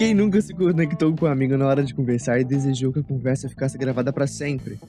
Quem 0.00 0.14
nunca 0.14 0.40
se 0.40 0.54
conectou 0.54 1.14
com 1.14 1.26
um 1.26 1.28
amigo 1.28 1.58
na 1.58 1.66
hora 1.66 1.84
de 1.84 1.92
conversar 1.92 2.40
e 2.40 2.44
desejou 2.44 2.90
que 2.90 3.00
a 3.00 3.02
conversa 3.02 3.50
ficasse 3.50 3.76
gravada 3.76 4.10
para 4.10 4.26
sempre? 4.26 4.80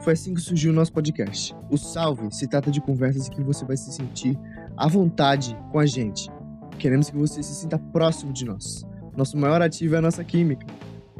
Foi 0.00 0.14
assim 0.14 0.32
que 0.32 0.40
surgiu 0.40 0.72
o 0.72 0.74
nosso 0.74 0.90
podcast. 0.90 1.54
O 1.70 1.76
Salve 1.76 2.34
se 2.34 2.48
trata 2.48 2.70
de 2.70 2.80
conversas 2.80 3.26
em 3.26 3.30
que 3.30 3.42
você 3.42 3.62
vai 3.62 3.76
se 3.76 3.92
sentir 3.92 4.38
à 4.74 4.88
vontade 4.88 5.54
com 5.70 5.78
a 5.78 5.84
gente. 5.84 6.30
Queremos 6.78 7.10
que 7.10 7.16
você 7.18 7.42
se 7.42 7.54
sinta 7.54 7.78
próximo 7.78 8.32
de 8.32 8.46
nós. 8.46 8.86
Nosso 9.14 9.36
maior 9.36 9.60
ativo 9.60 9.96
é 9.96 9.98
a 9.98 10.00
nossa 10.00 10.24
química. 10.24 10.66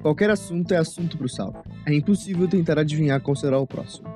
Qualquer 0.00 0.30
assunto 0.30 0.72
é 0.72 0.78
assunto 0.78 1.18
para 1.18 1.26
o 1.26 1.28
Salve. 1.28 1.58
É 1.84 1.92
impossível 1.92 2.48
tentar 2.48 2.78
adivinhar 2.78 3.20
qual 3.20 3.36
será 3.36 3.58
o 3.58 3.66
próximo. 3.66 4.08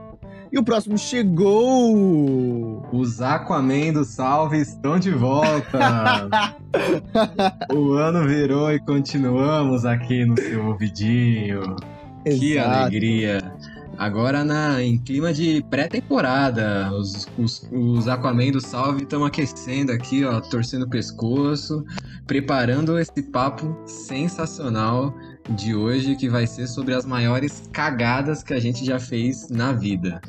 E 0.50 0.58
o 0.58 0.64
próximo 0.64 0.96
chegou! 0.96 2.86
Os 2.90 3.20
Aquaman 3.20 3.92
do 3.92 4.04
Salve 4.04 4.58
estão 4.58 4.98
de 4.98 5.10
volta! 5.10 6.58
o 7.74 7.92
ano 7.92 8.26
virou 8.26 8.72
e 8.72 8.78
continuamos 8.80 9.84
aqui 9.84 10.24
no 10.24 10.40
seu 10.40 10.66
ouvidinho. 10.66 11.76
Que 12.24 12.56
Exato. 12.56 12.70
alegria! 12.70 13.52
Agora 13.98 14.44
na, 14.44 14.80
em 14.80 14.96
clima 14.96 15.34
de 15.34 15.62
pré-temporada, 15.68 16.90
os, 16.92 17.26
os, 17.36 17.68
os 17.72 18.06
Aquaman 18.06 18.52
do 18.52 18.60
Salve 18.60 19.02
estão 19.02 19.24
aquecendo 19.24 19.92
aqui, 19.92 20.24
ó, 20.24 20.40
torcendo 20.40 20.84
o 20.84 20.88
pescoço, 20.88 21.84
preparando 22.26 22.98
esse 22.98 23.22
papo 23.22 23.76
sensacional 23.84 25.12
de 25.50 25.74
hoje 25.74 26.16
que 26.16 26.28
vai 26.28 26.46
ser 26.46 26.66
sobre 26.66 26.94
as 26.94 27.04
maiores 27.04 27.68
cagadas 27.72 28.42
que 28.42 28.54
a 28.54 28.60
gente 28.60 28.84
já 28.84 28.98
fez 28.98 29.48
na 29.48 29.72
vida. 29.72 30.20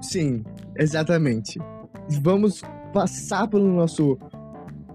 Sim, 0.00 0.44
exatamente. 0.76 1.58
Vamos 2.22 2.62
passar 2.92 3.48
pelo 3.48 3.66
nosso 3.72 4.18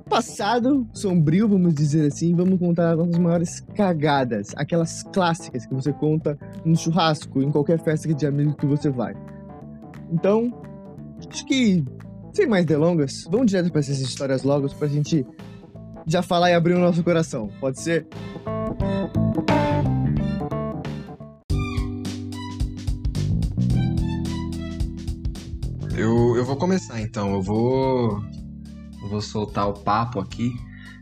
passado 0.10 0.86
sombrio, 0.94 1.48
vamos 1.48 1.74
dizer 1.74 2.08
assim, 2.08 2.36
vamos 2.36 2.60
contar 2.60 2.92
as 2.92 2.98
nossas 2.98 3.18
maiores 3.18 3.60
cagadas, 3.76 4.52
aquelas 4.58 5.04
clássicas 5.04 5.66
que 5.66 5.74
você 5.74 5.94
conta 5.94 6.38
no 6.66 6.76
churrasco, 6.76 7.42
em 7.42 7.50
qualquer 7.50 7.80
festa 7.80 8.14
de 8.14 8.26
amigos 8.26 8.56
que 8.56 8.66
você 8.66 8.90
vai. 8.90 9.14
Então, 10.12 10.54
acho 11.30 11.46
que, 11.46 11.86
sem 12.34 12.46
mais 12.46 12.66
delongas, 12.66 13.26
vamos 13.32 13.48
direto 13.48 13.72
para 13.72 13.80
essas 13.80 14.00
histórias 14.00 14.44
logo 14.44 14.68
pra 14.76 14.88
gente 14.88 15.26
já 16.06 16.22
falar 16.22 16.52
e 16.52 16.54
abrir 16.54 16.74
o 16.74 16.80
nosso 16.80 17.04
coração, 17.04 17.50
pode 17.60 17.80
ser? 17.80 18.08
Eu, 25.96 26.36
eu 26.36 26.46
vou 26.46 26.56
começar 26.56 27.00
então, 27.00 27.34
eu 27.34 27.42
vou, 27.42 28.20
vou 29.10 29.22
soltar 29.22 29.70
o 29.70 29.74
papo 29.74 30.20
aqui. 30.20 30.52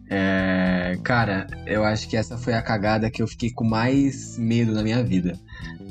É, 0.09 0.97
cara, 1.03 1.45
eu 1.67 1.84
acho 1.84 2.09
que 2.09 2.17
essa 2.17 2.38
foi 2.38 2.53
a 2.53 2.61
cagada 2.61 3.11
que 3.11 3.22
eu 3.22 3.28
fiquei 3.28 3.52
com 3.52 3.63
mais 3.63 4.38
medo 4.38 4.73
na 4.73 4.81
minha 4.81 5.03
vida. 5.03 5.39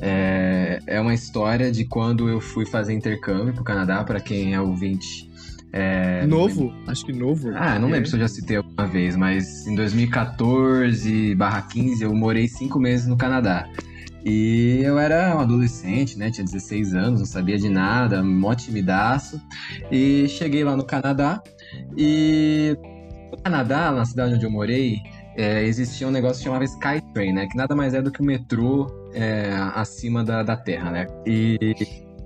É, 0.00 0.81
é 0.87 1.00
uma 1.00 1.15
história 1.15 1.70
de 1.70 1.84
quando 1.84 2.28
eu 2.28 2.41
fui 2.41 2.67
fazer 2.67 2.93
intercâmbio 2.93 3.55
pro 3.55 3.65
Canadá, 3.65 4.03
para 4.03 4.20
quem 4.20 4.55
é 4.55 4.61
ouvinte. 4.61 5.28
É, 5.72 6.27
novo? 6.27 6.72
Acho 6.86 7.05
que 7.05 7.12
novo. 7.12 7.50
Ah, 7.55 7.78
não 7.78 7.88
É. 7.88 7.92
lembro 7.92 8.08
se 8.08 8.16
eu 8.16 8.20
já 8.20 8.28
citei 8.28 8.56
alguma 8.56 8.86
vez, 8.86 9.16
mas 9.16 9.66
em 9.66 9.75
2014 9.75 11.36
15 11.70 12.02
eu 12.05 12.14
morei 12.14 12.48
cinco 12.48 12.78
meses 12.78 13.06
no 13.06 13.16
Canadá. 13.16 13.69
E 14.25 14.80
eu 14.83 14.98
era 14.98 15.36
um 15.36 15.41
adolescente, 15.41 16.19
né? 16.19 16.30
Tinha 16.30 16.44
16 16.44 16.94
anos, 16.94 17.20
não 17.20 17.27
sabia 17.27 17.56
de 17.56 17.69
nada, 17.69 18.22
mó 18.22 18.55
timidaço. 18.55 19.41
E 19.91 20.27
cheguei 20.28 20.64
lá 20.64 20.77
no 20.77 20.84
Canadá. 20.84 21.42
E 21.97 22.77
no 23.30 23.38
Canadá, 23.42 23.92
na 23.92 24.05
cidade 24.05 24.34
onde 24.34 24.44
eu 24.44 24.50
morei, 24.50 24.98
é, 25.36 25.62
existia 25.64 26.08
um 26.08 26.10
negócio 26.10 26.38
que 26.38 26.44
chamava 26.44 26.64
Skytrain, 26.64 27.32
né? 27.32 27.47
Que 27.47 27.56
nada 27.56 27.77
mais 27.77 27.94
é 27.94 28.03
do 28.03 28.10
que 28.10 28.20
o 28.20 28.25
metrô 28.25 28.86
é, 29.14 29.50
acima 29.75 30.25
da, 30.25 30.43
da 30.43 30.56
terra, 30.56 30.91
né? 30.91 31.06
E, 31.25 31.56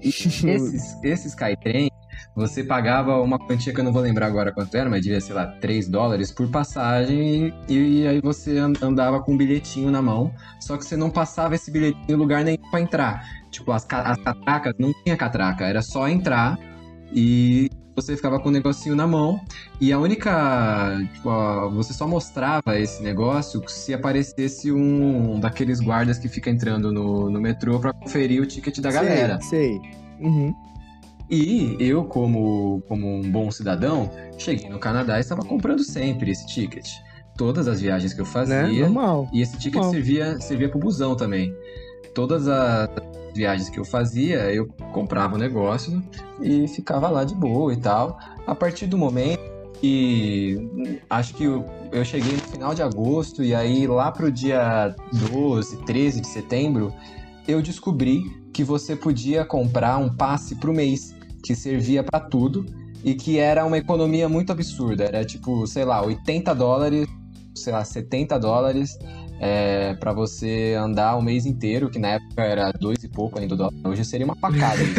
e 0.02 0.08
esses, 0.08 0.96
esse 1.04 1.28
Skytrain, 1.28 1.88
você 2.34 2.64
pagava 2.64 3.20
uma 3.20 3.38
quantia 3.38 3.72
que 3.74 3.80
eu 3.80 3.84
não 3.84 3.92
vou 3.92 4.02
lembrar 4.02 4.26
agora 4.26 4.52
quanto 4.52 4.74
era, 4.76 4.88
mas 4.88 5.02
devia, 5.02 5.20
sei 5.20 5.34
lá, 5.34 5.46
3 5.46 5.88
dólares 5.88 6.30
por 6.32 6.48
passagem 6.50 7.52
e, 7.68 8.00
e 8.02 8.06
aí 8.06 8.20
você 8.20 8.58
an- 8.58 8.72
andava 8.82 9.20
com 9.22 9.34
um 9.34 9.36
bilhetinho 9.36 9.90
na 9.90 10.00
mão, 10.00 10.32
só 10.60 10.76
que 10.76 10.84
você 10.84 10.96
não 10.96 11.10
passava 11.10 11.54
esse 11.54 11.70
bilhetinho 11.70 12.04
em 12.08 12.14
lugar 12.14 12.42
nenhum 12.44 12.70
pra 12.70 12.80
entrar. 12.80 13.22
Tipo, 13.50 13.72
as, 13.72 13.86
as 13.90 14.18
catracas, 14.18 14.74
não 14.78 14.92
tinha 15.04 15.16
catraca, 15.16 15.66
era 15.66 15.82
só 15.82 16.08
entrar 16.08 16.58
e 17.12 17.68
você 17.94 18.16
ficava 18.16 18.40
com 18.40 18.48
o 18.48 18.52
negocinho 18.52 18.96
na 18.96 19.06
mão 19.06 19.38
e 19.78 19.92
a 19.92 19.98
única. 19.98 20.96
Tipo, 21.12 21.70
você 21.72 21.92
só 21.92 22.08
mostrava 22.08 22.78
esse 22.78 23.02
negócio 23.02 23.62
se 23.68 23.92
aparecesse 23.92 24.72
um 24.72 25.38
daqueles 25.38 25.80
guardas 25.80 26.18
que 26.18 26.28
fica 26.28 26.48
entrando 26.48 26.90
no, 26.90 27.28
no 27.28 27.38
metrô 27.40 27.78
pra 27.78 27.92
conferir 27.92 28.40
o 28.40 28.46
ticket 28.46 28.78
da 28.80 28.90
galera. 28.90 29.38
Sei, 29.42 29.78
sei. 29.78 29.90
Uhum. 30.20 30.54
E 31.30 31.76
eu, 31.80 32.04
como, 32.04 32.82
como 32.88 33.06
um 33.06 33.22
bom 33.30 33.50
cidadão, 33.50 34.10
cheguei 34.38 34.68
no 34.68 34.78
Canadá 34.78 35.16
e 35.18 35.20
estava 35.20 35.42
comprando 35.42 35.82
sempre 35.82 36.30
esse 36.30 36.46
ticket. 36.46 36.86
Todas 37.36 37.66
as 37.68 37.80
viagens 37.80 38.12
que 38.12 38.20
eu 38.20 38.24
Né? 38.26 38.30
fazia. 38.30 38.82
Normal. 38.84 39.28
E 39.32 39.40
esse 39.40 39.56
ticket 39.56 39.74
Normal. 39.76 39.90
servia, 39.92 40.40
servia 40.40 40.68
pro 40.68 40.78
busão 40.78 41.16
também. 41.16 41.54
Todas 42.14 42.46
as 42.48 42.88
viagens 43.34 43.70
que 43.70 43.78
eu 43.80 43.84
fazia, 43.84 44.52
eu 44.52 44.66
comprava 44.92 45.34
o 45.36 45.38
negócio 45.38 46.02
e 46.42 46.68
ficava 46.68 47.08
lá 47.08 47.24
de 47.24 47.34
boa 47.34 47.72
e 47.72 47.76
tal. 47.78 48.18
A 48.46 48.54
partir 48.54 48.86
do 48.86 48.98
momento 48.98 49.40
que 49.80 50.58
acho 51.08 51.34
que 51.34 51.44
eu, 51.44 51.64
eu 51.90 52.04
cheguei 52.04 52.32
no 52.34 52.38
final 52.42 52.74
de 52.74 52.82
agosto 52.82 53.42
e 53.42 53.54
aí 53.54 53.86
lá 53.86 54.12
pro 54.12 54.30
dia 54.30 54.94
12, 55.32 55.78
13 55.84 56.20
de 56.20 56.26
setembro, 56.28 56.92
eu 57.48 57.62
descobri 57.62 58.22
que 58.52 58.62
você 58.62 58.94
podia 58.94 59.44
comprar 59.44 59.98
um 59.98 60.08
passe 60.08 60.54
pro 60.56 60.72
mês 60.72 61.14
que 61.42 61.54
servia 61.54 62.04
pra 62.04 62.20
tudo 62.20 62.66
e 63.02 63.14
que 63.14 63.38
era 63.38 63.64
uma 63.64 63.78
economia 63.78 64.28
muito 64.28 64.52
absurda. 64.52 65.04
Era 65.04 65.24
tipo, 65.24 65.66
sei 65.66 65.84
lá, 65.84 66.02
80 66.02 66.54
dólares, 66.54 67.08
sei 67.54 67.72
lá, 67.72 67.84
70 67.84 68.38
dólares 68.38 68.98
é, 69.44 69.94
para 69.94 70.12
você 70.12 70.76
andar 70.78 71.16
o 71.16 71.20
mês 71.20 71.46
inteiro, 71.46 71.90
que 71.90 71.98
na 71.98 72.10
época 72.10 72.44
era 72.44 72.70
dois 72.70 73.02
e 73.02 73.08
pouco 73.08 73.40
ainda 73.40 73.54
o 73.54 73.58
dólar. 73.58 73.74
Hoje 73.84 74.04
seria 74.04 74.24
uma 74.24 74.36
facada. 74.36 74.80
isso. 74.80 74.94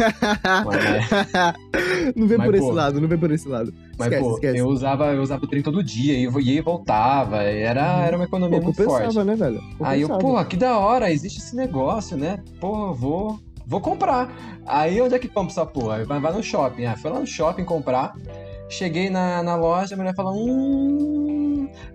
Mas, 0.66 0.84
é, 0.84 2.12
não 2.14 2.28
vem 2.28 2.36
Mas, 2.36 2.46
por 2.46 2.58
pô, 2.58 2.66
esse 2.66 2.72
lado, 2.72 3.00
não 3.00 3.08
vem 3.08 3.18
por 3.18 3.30
esse 3.30 3.48
lado. 3.48 3.72
mas, 3.96 4.08
esquece, 4.08 4.22
pô, 4.22 4.34
esquece. 4.34 4.58
eu 4.58 4.66
usava, 4.68 5.06
eu 5.14 5.22
usava 5.22 5.42
o 5.42 5.48
trem 5.48 5.62
todo 5.62 5.82
dia, 5.82 6.12
e 6.12 6.24
ia 6.24 6.58
e 6.58 6.60
voltava. 6.60 7.42
Era, 7.42 8.04
era 8.04 8.16
uma 8.16 8.26
economia 8.26 8.58
Pô, 8.58 8.66
muito 8.66 8.84
forte. 8.84 9.18
né, 9.24 9.34
velho? 9.34 9.62
Aí 9.80 10.02
eu, 10.02 10.10
pô, 10.18 10.44
que 10.44 10.58
da 10.58 10.78
hora, 10.78 11.10
existe 11.10 11.38
esse 11.38 11.56
negócio, 11.56 12.14
né? 12.14 12.38
Pô, 12.60 12.92
vou, 12.92 13.40
vou 13.66 13.80
comprar. 13.80 14.30
Aí 14.66 15.00
onde 15.00 15.14
é 15.14 15.18
que 15.18 15.26
compra 15.26 15.52
essa 15.52 15.64
porra? 15.64 16.04
Vai, 16.04 16.20
vai 16.20 16.32
no 16.34 16.42
shopping. 16.42 16.84
Ah, 16.84 16.98
foi 16.98 17.10
lá 17.10 17.18
no 17.18 17.26
shopping 17.26 17.64
comprar. 17.64 18.14
Cheguei 18.68 19.08
na, 19.08 19.42
na 19.42 19.56
loja, 19.56 19.94
a 19.94 19.96
mulher 19.96 20.14
falou, 20.14 20.34
hum. 20.36 21.43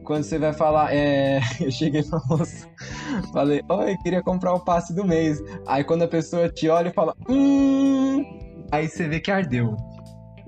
Quando 0.04 0.24
você 0.24 0.38
vai 0.38 0.54
falar, 0.54 0.94
é. 0.94 1.40
Eu 1.60 1.72
cheguei 1.72 2.04
na 2.12 2.22
moça, 2.28 2.68
falei, 3.34 3.62
oi, 3.70 3.98
queria 4.04 4.22
comprar 4.22 4.54
o 4.54 4.60
passe 4.60 4.94
do 4.94 5.06
mês. 5.06 5.42
Aí 5.68 5.84
quando 5.84 6.04
a 6.04 6.08
pessoa 6.08 6.50
te 6.50 6.70
olha 6.70 6.90
e 6.90 6.94
fala, 6.94 7.16
hum. 7.30 8.24
Aí 8.72 8.88
você 8.88 9.08
vê 9.08 9.20
que 9.20 9.32
ardeu. 9.32 9.76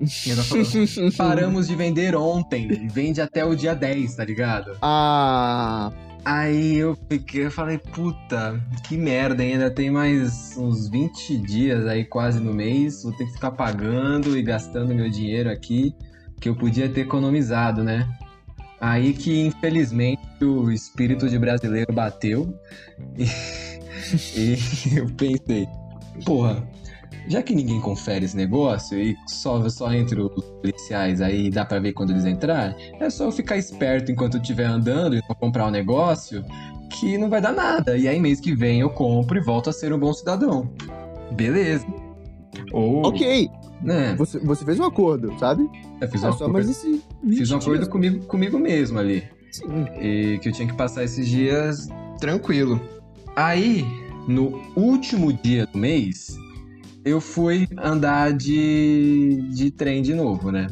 E 0.00 0.08
falou, 0.08 1.12
paramos 1.16 1.68
de 1.68 1.76
vender 1.76 2.16
ontem, 2.16 2.88
vende 2.88 3.20
até 3.20 3.44
o 3.44 3.54
dia 3.54 3.74
10, 3.74 4.16
tá 4.16 4.24
ligado? 4.24 4.76
Ah, 4.82 5.92
Aí 6.24 6.76
eu 6.76 6.96
fiquei, 7.10 7.46
eu 7.46 7.50
falei, 7.50 7.78
puta, 7.78 8.60
que 8.84 8.96
merda, 8.96 9.42
ainda 9.42 9.68
tem 9.68 9.90
mais 9.90 10.56
uns 10.56 10.88
20 10.88 11.36
dias 11.38 11.84
aí 11.84 12.04
quase 12.04 12.38
no 12.38 12.54
mês, 12.54 13.02
vou 13.02 13.12
ter 13.12 13.26
que 13.26 13.32
ficar 13.32 13.50
pagando 13.50 14.38
e 14.38 14.42
gastando 14.42 14.94
meu 14.94 15.10
dinheiro 15.10 15.50
aqui, 15.50 15.92
que 16.40 16.48
eu 16.48 16.54
podia 16.54 16.88
ter 16.88 17.00
economizado, 17.00 17.82
né? 17.82 18.08
Aí 18.82 19.12
que 19.12 19.46
infelizmente 19.46 20.44
o 20.44 20.68
espírito 20.72 21.28
de 21.28 21.38
brasileiro 21.38 21.92
bateu 21.92 22.52
e, 23.16 23.24
e 24.34 24.96
eu 24.96 25.06
pensei, 25.14 25.68
porra, 26.24 26.68
já 27.28 27.40
que 27.44 27.54
ninguém 27.54 27.80
confere 27.80 28.24
esse 28.24 28.36
negócio 28.36 28.98
e 28.98 29.16
só, 29.28 29.68
só 29.68 29.92
entre 29.94 30.20
os 30.20 30.44
policiais 30.60 31.20
aí 31.20 31.48
dá 31.48 31.64
pra 31.64 31.78
ver 31.78 31.92
quando 31.92 32.10
eles 32.10 32.24
entrarem, 32.24 32.74
é 32.98 33.08
só 33.08 33.26
eu 33.26 33.32
ficar 33.32 33.56
esperto 33.56 34.10
enquanto 34.10 34.34
eu 34.34 34.40
estiver 34.42 34.64
andando 34.64 35.14
e 35.14 35.22
não 35.28 35.36
comprar 35.36 35.68
um 35.68 35.70
negócio 35.70 36.44
que 36.90 37.16
não 37.16 37.30
vai 37.30 37.40
dar 37.40 37.52
nada. 37.52 37.96
E 37.96 38.08
aí 38.08 38.18
mês 38.18 38.40
que 38.40 38.52
vem 38.52 38.80
eu 38.80 38.90
compro 38.90 39.38
e 39.38 39.40
volto 39.40 39.70
a 39.70 39.72
ser 39.72 39.92
um 39.92 39.98
bom 39.98 40.12
cidadão. 40.12 40.68
Beleza. 41.36 41.86
Ou, 42.72 43.06
ok. 43.06 43.48
Né, 43.82 44.14
Você, 44.16 44.38
você 44.38 44.64
fez 44.64 44.78
um 44.78 44.84
acordo, 44.84 45.36
sabe? 45.38 45.68
eu 46.00 46.08
fiz 46.08 46.22
É 46.22 46.28
um 46.28 46.32
só 46.32 46.44
acordo, 46.44 46.52
mais 46.52 46.70
esse 46.70 47.02
20 47.22 47.38
fiz 47.38 47.50
um 47.50 47.56
acordo 47.56 47.88
comigo, 47.88 48.24
comigo 48.26 48.58
mesmo 48.58 48.98
ali. 48.98 49.24
Sim. 49.50 49.86
E 50.00 50.38
que 50.38 50.48
eu 50.48 50.52
tinha 50.52 50.66
que 50.66 50.74
passar 50.74 51.04
esses 51.04 51.28
dias 51.28 51.88
tranquilo. 52.18 52.80
Aí, 53.36 53.84
no 54.26 54.62
último 54.76 55.32
dia 55.32 55.66
do 55.66 55.78
mês, 55.78 56.36
eu 57.04 57.20
fui 57.20 57.68
andar 57.78 58.32
de, 58.32 59.42
de 59.52 59.70
trem 59.70 60.02
de 60.02 60.14
novo, 60.14 60.50
né? 60.50 60.68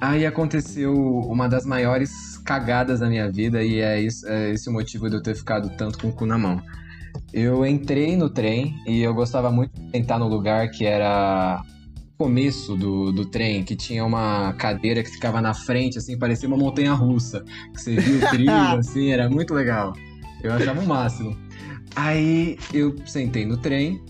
Aí 0.00 0.26
aconteceu 0.26 0.94
uma 0.94 1.48
das 1.48 1.64
maiores 1.64 2.36
cagadas 2.38 3.00
da 3.00 3.08
minha 3.08 3.30
vida 3.30 3.62
e 3.62 3.80
é, 3.80 4.00
isso, 4.00 4.26
é 4.28 4.50
esse 4.50 4.68
o 4.68 4.72
motivo 4.72 5.08
de 5.08 5.16
eu 5.16 5.22
ter 5.22 5.34
ficado 5.34 5.70
tanto 5.76 5.98
com 5.98 6.08
o 6.08 6.12
cu 6.12 6.26
na 6.26 6.38
mão. 6.38 6.62
Eu 7.32 7.64
entrei 7.66 8.16
no 8.16 8.28
trem 8.28 8.74
e 8.86 9.00
eu 9.02 9.14
gostava 9.14 9.50
muito 9.50 9.72
de 9.72 9.90
sentar 9.90 10.18
no 10.18 10.28
lugar 10.28 10.70
que 10.70 10.84
era 10.84 11.62
começo 12.16 12.76
do, 12.76 13.12
do 13.12 13.26
trem, 13.26 13.62
que 13.62 13.76
tinha 13.76 14.04
uma 14.04 14.52
cadeira 14.54 15.02
que 15.02 15.10
ficava 15.10 15.40
na 15.40 15.54
frente, 15.54 15.98
assim, 15.98 16.18
parecia 16.18 16.48
uma 16.48 16.56
montanha 16.56 16.92
russa. 16.92 17.44
Que 17.72 17.80
você 17.80 17.96
viu 17.96 18.18
o 18.18 18.28
trilho, 18.30 18.78
assim, 18.78 19.10
era 19.10 19.28
muito 19.28 19.52
legal. 19.54 19.92
Eu 20.42 20.52
achava 20.52 20.80
o 20.80 20.86
máximo. 20.86 21.36
Aí 21.94 22.58
eu 22.72 22.94
sentei 23.06 23.46
no 23.46 23.56
trem, 23.56 24.02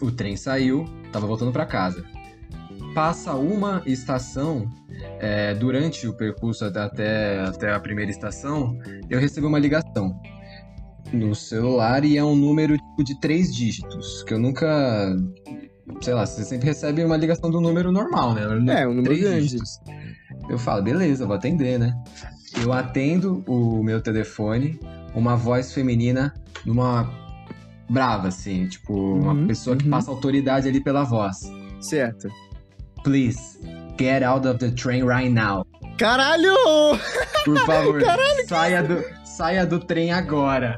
o 0.00 0.10
trem 0.10 0.36
saiu, 0.36 0.84
tava 1.12 1.26
voltando 1.26 1.52
para 1.52 1.66
casa. 1.66 2.04
Passa 2.94 3.34
uma 3.34 3.82
estação, 3.86 4.68
é, 5.18 5.54
durante 5.54 6.06
o 6.06 6.12
percurso 6.12 6.64
até, 6.64 7.40
até 7.40 7.72
a 7.72 7.80
primeira 7.80 8.10
estação, 8.10 8.78
eu 9.08 9.20
recebi 9.20 9.46
uma 9.46 9.58
ligação 9.58 10.20
no 11.12 11.34
celular 11.34 12.04
e 12.04 12.16
é 12.16 12.24
um 12.24 12.36
número 12.36 12.76
tipo, 12.76 13.04
de 13.04 13.18
três 13.20 13.54
dígitos, 13.54 14.22
que 14.24 14.34
eu 14.34 14.38
nunca. 14.38 15.16
Sei 16.00 16.14
lá, 16.14 16.24
você 16.24 16.44
sempre 16.44 16.66
recebe 16.68 17.04
uma 17.04 17.16
ligação 17.16 17.50
do 17.50 17.60
número 17.60 17.92
normal, 17.92 18.34
né? 18.34 18.82
É, 18.82 18.88
um 18.88 18.94
número 18.94 19.16
grande. 19.16 19.42
dígitos. 19.42 19.80
Eu 20.48 20.58
falo, 20.58 20.82
beleza, 20.82 21.26
vou 21.26 21.36
atender, 21.36 21.78
né? 21.78 21.94
Eu 22.62 22.72
atendo 22.72 23.44
o 23.46 23.82
meu 23.82 24.00
telefone, 24.00 24.80
uma 25.14 25.36
voz 25.36 25.72
feminina 25.72 26.34
numa 26.64 27.08
brava, 27.88 28.28
assim, 28.28 28.66
tipo, 28.66 28.94
uma 28.94 29.32
uhum, 29.32 29.46
pessoa 29.46 29.76
que 29.76 29.84
uhum. 29.84 29.90
passa 29.90 30.10
autoridade 30.10 30.68
ali 30.68 30.80
pela 30.80 31.04
voz. 31.04 31.50
Certo. 31.80 32.28
Please, 33.02 33.58
get 33.98 34.22
out 34.22 34.46
of 34.46 34.58
the 34.58 34.70
train 34.70 35.04
right 35.04 35.30
now. 35.30 35.66
Caralho! 35.98 36.54
Por 37.44 37.58
favor, 37.66 38.00
Caralho, 38.04 38.48
saia, 38.48 38.82
do, 38.82 39.04
saia 39.24 39.66
do 39.66 39.78
trem 39.80 40.12
agora. 40.12 40.76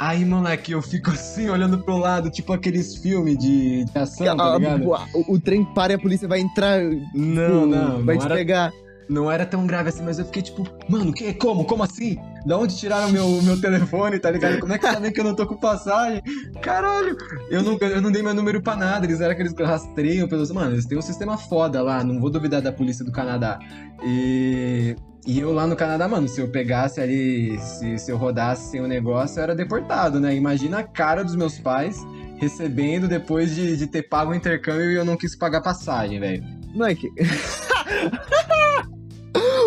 Aí, 0.00 0.24
moleque, 0.24 0.72
eu 0.72 0.80
fico 0.80 1.10
assim, 1.12 1.50
olhando 1.50 1.78
pro 1.78 1.98
lado, 1.98 2.30
tipo 2.30 2.52
aqueles 2.54 2.96
filmes 2.96 3.36
de, 3.36 3.84
de 3.84 3.98
ação, 3.98 4.34
tá 4.34 4.56
ligado? 4.56 4.88
O, 5.14 5.34
o, 5.34 5.40
trem 5.40 5.62
para 5.62 5.92
e 5.92 5.96
a 5.96 5.98
polícia 5.98 6.26
vai 6.26 6.40
entrar. 6.40 6.80
Não, 7.14 7.64
tipo, 7.64 7.66
não. 7.66 8.04
Vai 8.04 8.14
não 8.14 8.22
te 8.22 8.24
era... 8.24 8.34
pegar 8.34 8.72
não 9.10 9.30
era 9.30 9.44
tão 9.44 9.66
grave 9.66 9.88
assim, 9.88 10.04
mas 10.04 10.20
eu 10.20 10.24
fiquei 10.24 10.40
tipo, 10.40 10.64
mano, 10.88 11.12
que, 11.12 11.34
como? 11.34 11.64
Como 11.64 11.82
assim? 11.82 12.16
Da 12.46 12.56
onde 12.56 12.76
tiraram 12.76 13.10
meu, 13.10 13.42
meu 13.42 13.60
telefone, 13.60 14.20
tá 14.20 14.30
ligado? 14.30 14.60
Como 14.60 14.72
é 14.72 14.78
que 14.78 14.86
sabem 14.86 15.12
que 15.12 15.18
eu 15.18 15.24
não 15.24 15.34
tô 15.34 15.44
com 15.46 15.56
passagem? 15.56 16.22
Caralho! 16.62 17.16
Eu 17.50 17.60
não, 17.60 17.76
eu 17.76 18.00
não 18.00 18.12
dei 18.12 18.22
meu 18.22 18.32
número 18.32 18.62
pra 18.62 18.76
nada, 18.76 19.04
eles 19.04 19.20
eram 19.20 19.32
aqueles 19.32 19.52
que 19.52 19.64
rastreiam 19.64 20.28
pelos. 20.28 20.52
Mano, 20.52 20.76
eles 20.76 20.86
têm 20.86 20.96
um 20.96 21.02
sistema 21.02 21.36
foda 21.36 21.82
lá, 21.82 22.04
não 22.04 22.20
vou 22.20 22.30
duvidar 22.30 22.62
da 22.62 22.72
polícia 22.72 23.04
do 23.04 23.10
Canadá. 23.10 23.58
E. 24.04 24.94
E 25.26 25.38
eu 25.38 25.52
lá 25.52 25.66
no 25.66 25.76
Canadá, 25.76 26.08
mano, 26.08 26.26
se 26.28 26.40
eu 26.40 26.48
pegasse 26.48 27.00
ali, 27.00 27.58
se, 27.58 27.98
se 27.98 28.10
eu 28.10 28.16
rodasse 28.16 28.70
sem 28.70 28.80
o 28.80 28.88
negócio, 28.88 29.38
eu 29.38 29.42
era 29.44 29.54
deportado, 29.54 30.18
né? 30.18 30.34
Imagina 30.34 30.78
a 30.78 30.82
cara 30.82 31.22
dos 31.22 31.36
meus 31.36 31.58
pais 31.58 31.98
recebendo 32.38 33.06
depois 33.06 33.54
de, 33.54 33.76
de 33.76 33.86
ter 33.86 34.02
pago 34.08 34.32
o 34.32 34.34
intercâmbio 34.34 34.90
e 34.90 34.94
eu 34.94 35.04
não 35.04 35.16
quis 35.16 35.36
pagar 35.36 35.60
passagem, 35.60 36.18
velho. 36.18 36.42
Mike. 36.74 37.08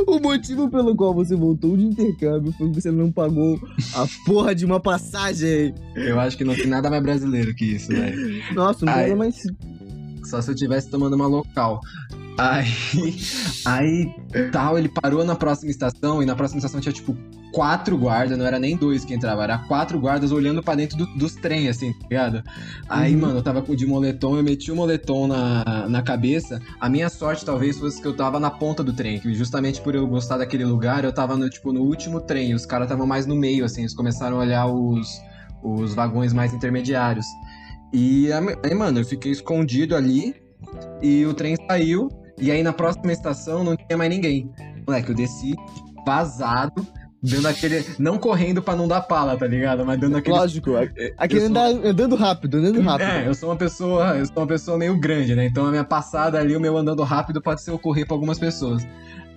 O 0.05 0.19
motivo 0.19 0.69
pelo 0.69 0.95
qual 0.95 1.13
você 1.13 1.35
voltou 1.35 1.77
de 1.77 1.85
intercâmbio 1.85 2.51
foi 2.53 2.69
que 2.69 2.81
você 2.81 2.91
não 2.91 3.11
pagou 3.11 3.59
a 3.95 4.05
porra 4.25 4.53
de 4.53 4.65
uma 4.65 4.79
passagem. 4.79 5.73
Eu 5.95 6.19
acho 6.19 6.37
que 6.37 6.43
não 6.43 6.55
tem 6.55 6.67
nada 6.67 6.89
mais 6.89 7.01
brasileiro 7.01 7.55
que 7.55 7.65
isso, 7.65 7.87
velho. 7.87 8.43
Nossa, 8.53 8.85
não 8.85 8.93
tem 8.93 9.03
nada 9.03 9.15
mais. 9.15 9.35
Só 10.25 10.41
se 10.41 10.51
eu 10.51 10.55
tivesse 10.55 10.89
tomando 10.89 11.15
uma 11.15 11.27
local. 11.27 11.79
Aí, 12.37 13.15
aí, 13.65 14.15
tal, 14.51 14.77
ele 14.77 14.89
parou 14.89 15.23
na 15.23 15.35
próxima 15.35 15.71
estação 15.71 16.21
e 16.21 16.25
na 16.25 16.35
próxima 16.35 16.57
estação 16.59 16.81
tinha 16.81 16.93
tipo 16.93 17.15
quatro 17.53 17.95
guardas, 17.95 18.35
não 18.37 18.45
era 18.45 18.57
nem 18.57 18.75
dois 18.75 19.05
que 19.05 19.13
entravam, 19.13 19.43
era 19.43 19.59
quatro 19.59 19.99
guardas 19.99 20.31
olhando 20.31 20.63
para 20.63 20.75
dentro 20.75 20.97
do, 20.97 21.05
dos 21.15 21.35
trens, 21.35 21.69
assim, 21.69 21.93
tá 21.93 22.07
ligado? 22.09 22.43
Aí, 22.89 23.13
uhum. 23.13 23.21
mano, 23.21 23.37
eu 23.37 23.43
tava 23.43 23.61
de 23.61 23.85
moletom, 23.85 24.35
eu 24.35 24.43
meti 24.43 24.71
o 24.71 24.75
moletom 24.75 25.27
na, 25.27 25.87
na 25.87 26.01
cabeça. 26.01 26.59
A 26.79 26.89
minha 26.89 27.09
sorte 27.09 27.45
talvez 27.45 27.77
fosse 27.77 28.01
que 28.01 28.07
eu 28.07 28.15
tava 28.15 28.39
na 28.39 28.49
ponta 28.49 28.83
do 28.83 28.91
trem, 28.91 29.19
que 29.19 29.33
justamente 29.35 29.79
por 29.81 29.93
eu 29.93 30.07
gostar 30.07 30.37
daquele 30.37 30.65
lugar, 30.65 31.03
eu 31.03 31.13
tava 31.13 31.37
no, 31.37 31.47
tipo, 31.47 31.71
no 31.71 31.81
último 31.81 32.19
trem, 32.19 32.55
os 32.55 32.65
caras 32.65 32.87
estavam 32.87 33.05
mais 33.05 33.27
no 33.27 33.35
meio, 33.35 33.63
assim, 33.63 33.81
eles 33.81 33.93
começaram 33.93 34.37
a 34.37 34.39
olhar 34.39 34.65
os, 34.65 35.21
os 35.63 35.93
vagões 35.93 36.33
mais 36.33 36.53
intermediários. 36.53 37.27
E 37.93 38.29
aí, 38.63 38.73
mano, 38.73 38.99
eu 38.99 39.05
fiquei 39.05 39.31
escondido 39.31 39.95
ali 39.95 40.35
e 41.01 41.23
o 41.27 41.33
trem 41.35 41.55
saiu. 41.67 42.09
E 42.37 42.51
aí 42.51 42.63
na 42.63 42.73
próxima 42.73 43.11
estação 43.11 43.63
não 43.63 43.75
tinha 43.75 43.97
mais 43.97 44.09
ninguém. 44.09 44.49
Moleque, 44.85 45.09
eu 45.09 45.15
desci 45.15 45.55
vazado, 46.05 46.85
dando 47.21 47.47
aquele. 47.47 47.85
Não 47.97 48.17
correndo 48.17 48.61
pra 48.61 48.75
não 48.75 48.87
dar 48.87 49.01
pala, 49.01 49.37
tá 49.37 49.47
ligado? 49.47 49.85
Mas 49.85 49.99
dando 49.99 50.17
aquele. 50.17 50.35
Lógico, 50.35 50.71
aquele 51.17 51.47
sou... 51.47 51.57
andando 51.85 52.15
rápido, 52.15 52.57
andando 52.57 52.81
rápido. 52.81 53.07
É, 53.07 53.27
eu 53.27 53.33
sou 53.33 53.49
uma 53.49 53.55
pessoa. 53.55 54.17
Eu 54.17 54.25
sou 54.25 54.37
uma 54.37 54.47
pessoa 54.47 54.77
meio 54.77 54.97
grande, 54.97 55.35
né? 55.35 55.45
Então 55.45 55.65
a 55.65 55.69
minha 55.69 55.83
passada 55.83 56.39
ali, 56.39 56.55
o 56.55 56.59
meu 56.59 56.77
andando 56.77 57.03
rápido 57.03 57.41
pode 57.41 57.61
ser 57.61 57.71
eu 57.71 57.79
correr 57.79 58.05
pra 58.05 58.15
algumas 58.15 58.39
pessoas. 58.39 58.85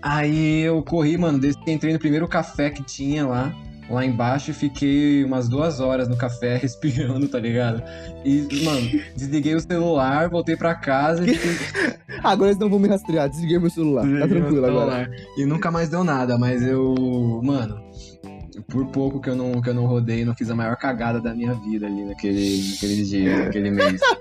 Aí 0.03 0.61
eu 0.61 0.83
corri, 0.83 1.17
mano, 1.17 1.39
desci, 1.39 1.59
entrei 1.67 1.93
no 1.93 1.99
primeiro 1.99 2.29
café 2.29 2.71
que 2.71 2.83
tinha 2.83 3.27
lá 3.27 3.55
lá 3.89 4.05
embaixo 4.05 4.51
e 4.51 4.55
fiquei 4.55 5.25
umas 5.25 5.49
duas 5.49 5.81
horas 5.81 6.09
no 6.09 6.17
café 6.17 6.57
respirando, 6.61 7.29
tá 7.29 7.39
ligado? 7.39 7.83
E, 8.25 8.65
mano, 8.65 8.89
desliguei 9.15 9.55
o 9.55 9.61
celular, 9.61 10.29
voltei 10.29 10.57
pra 10.57 10.75
casa 10.75 11.25
e 11.25 11.35
fiquei... 11.35 11.97
Agora 12.23 12.51
eles 12.51 12.59
não 12.59 12.69
vão 12.69 12.79
me 12.79 12.89
rastrear, 12.89 13.29
desliguei 13.29 13.59
meu 13.59 13.71
celular, 13.71 14.03
tá 14.03 14.09
desliguei 14.09 14.29
tá 14.29 14.41
tranquilo 14.41 14.67
agora. 14.67 15.11
E 15.37 15.45
nunca 15.45 15.71
mais 15.71 15.89
deu 15.89 16.03
nada, 16.03 16.37
mas 16.39 16.63
eu, 16.63 16.95
mano, 17.43 17.81
por 18.69 18.87
pouco 18.87 19.21
que 19.21 19.31
eu 19.31 19.37
não, 19.37 19.61
que 19.61 19.69
eu 19.69 19.75
não 19.75 19.87
rodei, 19.87 20.25
não 20.25 20.35
fiz 20.35 20.51
a 20.51 20.55
maior 20.55 20.77
cagada 20.77 21.21
da 21.21 21.35
minha 21.35 21.55
vida 21.55 21.87
ali 21.87 22.05
naquele, 22.05 22.71
naquele 22.71 23.03
dia, 23.05 23.45
naquele 23.45 23.71
mês. 23.71 24.01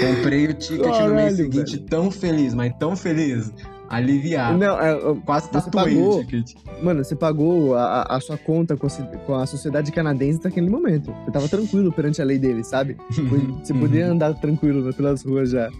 Comprei 0.00 0.46
o 0.46 0.54
ticket 0.54 0.84
Caralho, 0.84 1.08
no 1.08 1.14
mês 1.14 1.36
seguinte 1.36 1.76
velho. 1.76 1.88
tão 1.88 2.10
feliz, 2.10 2.54
mas 2.54 2.72
tão 2.78 2.94
feliz 2.94 3.52
aliviar. 3.92 4.56
Não, 4.56 4.80
é, 4.80 4.96
quase 5.26 5.50
tatuei 5.50 5.94
pagou, 5.94 6.20
o 6.20 6.24
ticket. 6.24 6.54
Mano, 6.82 7.04
você 7.04 7.14
pagou 7.14 7.76
a, 7.76 8.02
a 8.04 8.20
sua 8.20 8.38
conta 8.38 8.74
com 8.74 8.86
a, 8.86 8.90
com 9.26 9.34
a 9.34 9.46
sociedade 9.46 9.92
canadense 9.92 10.40
naquele 10.42 10.70
momento. 10.70 11.14
Você 11.24 11.30
tava 11.30 11.46
tranquilo 11.46 11.92
perante 11.92 12.22
a 12.22 12.24
lei 12.24 12.38
deles, 12.38 12.66
sabe? 12.66 12.96
Você 13.62 13.74
podia 13.74 14.06
andar 14.06 14.32
tranquilo 14.34 14.92
pelas 14.94 15.22
ruas 15.22 15.50
já. 15.50 15.70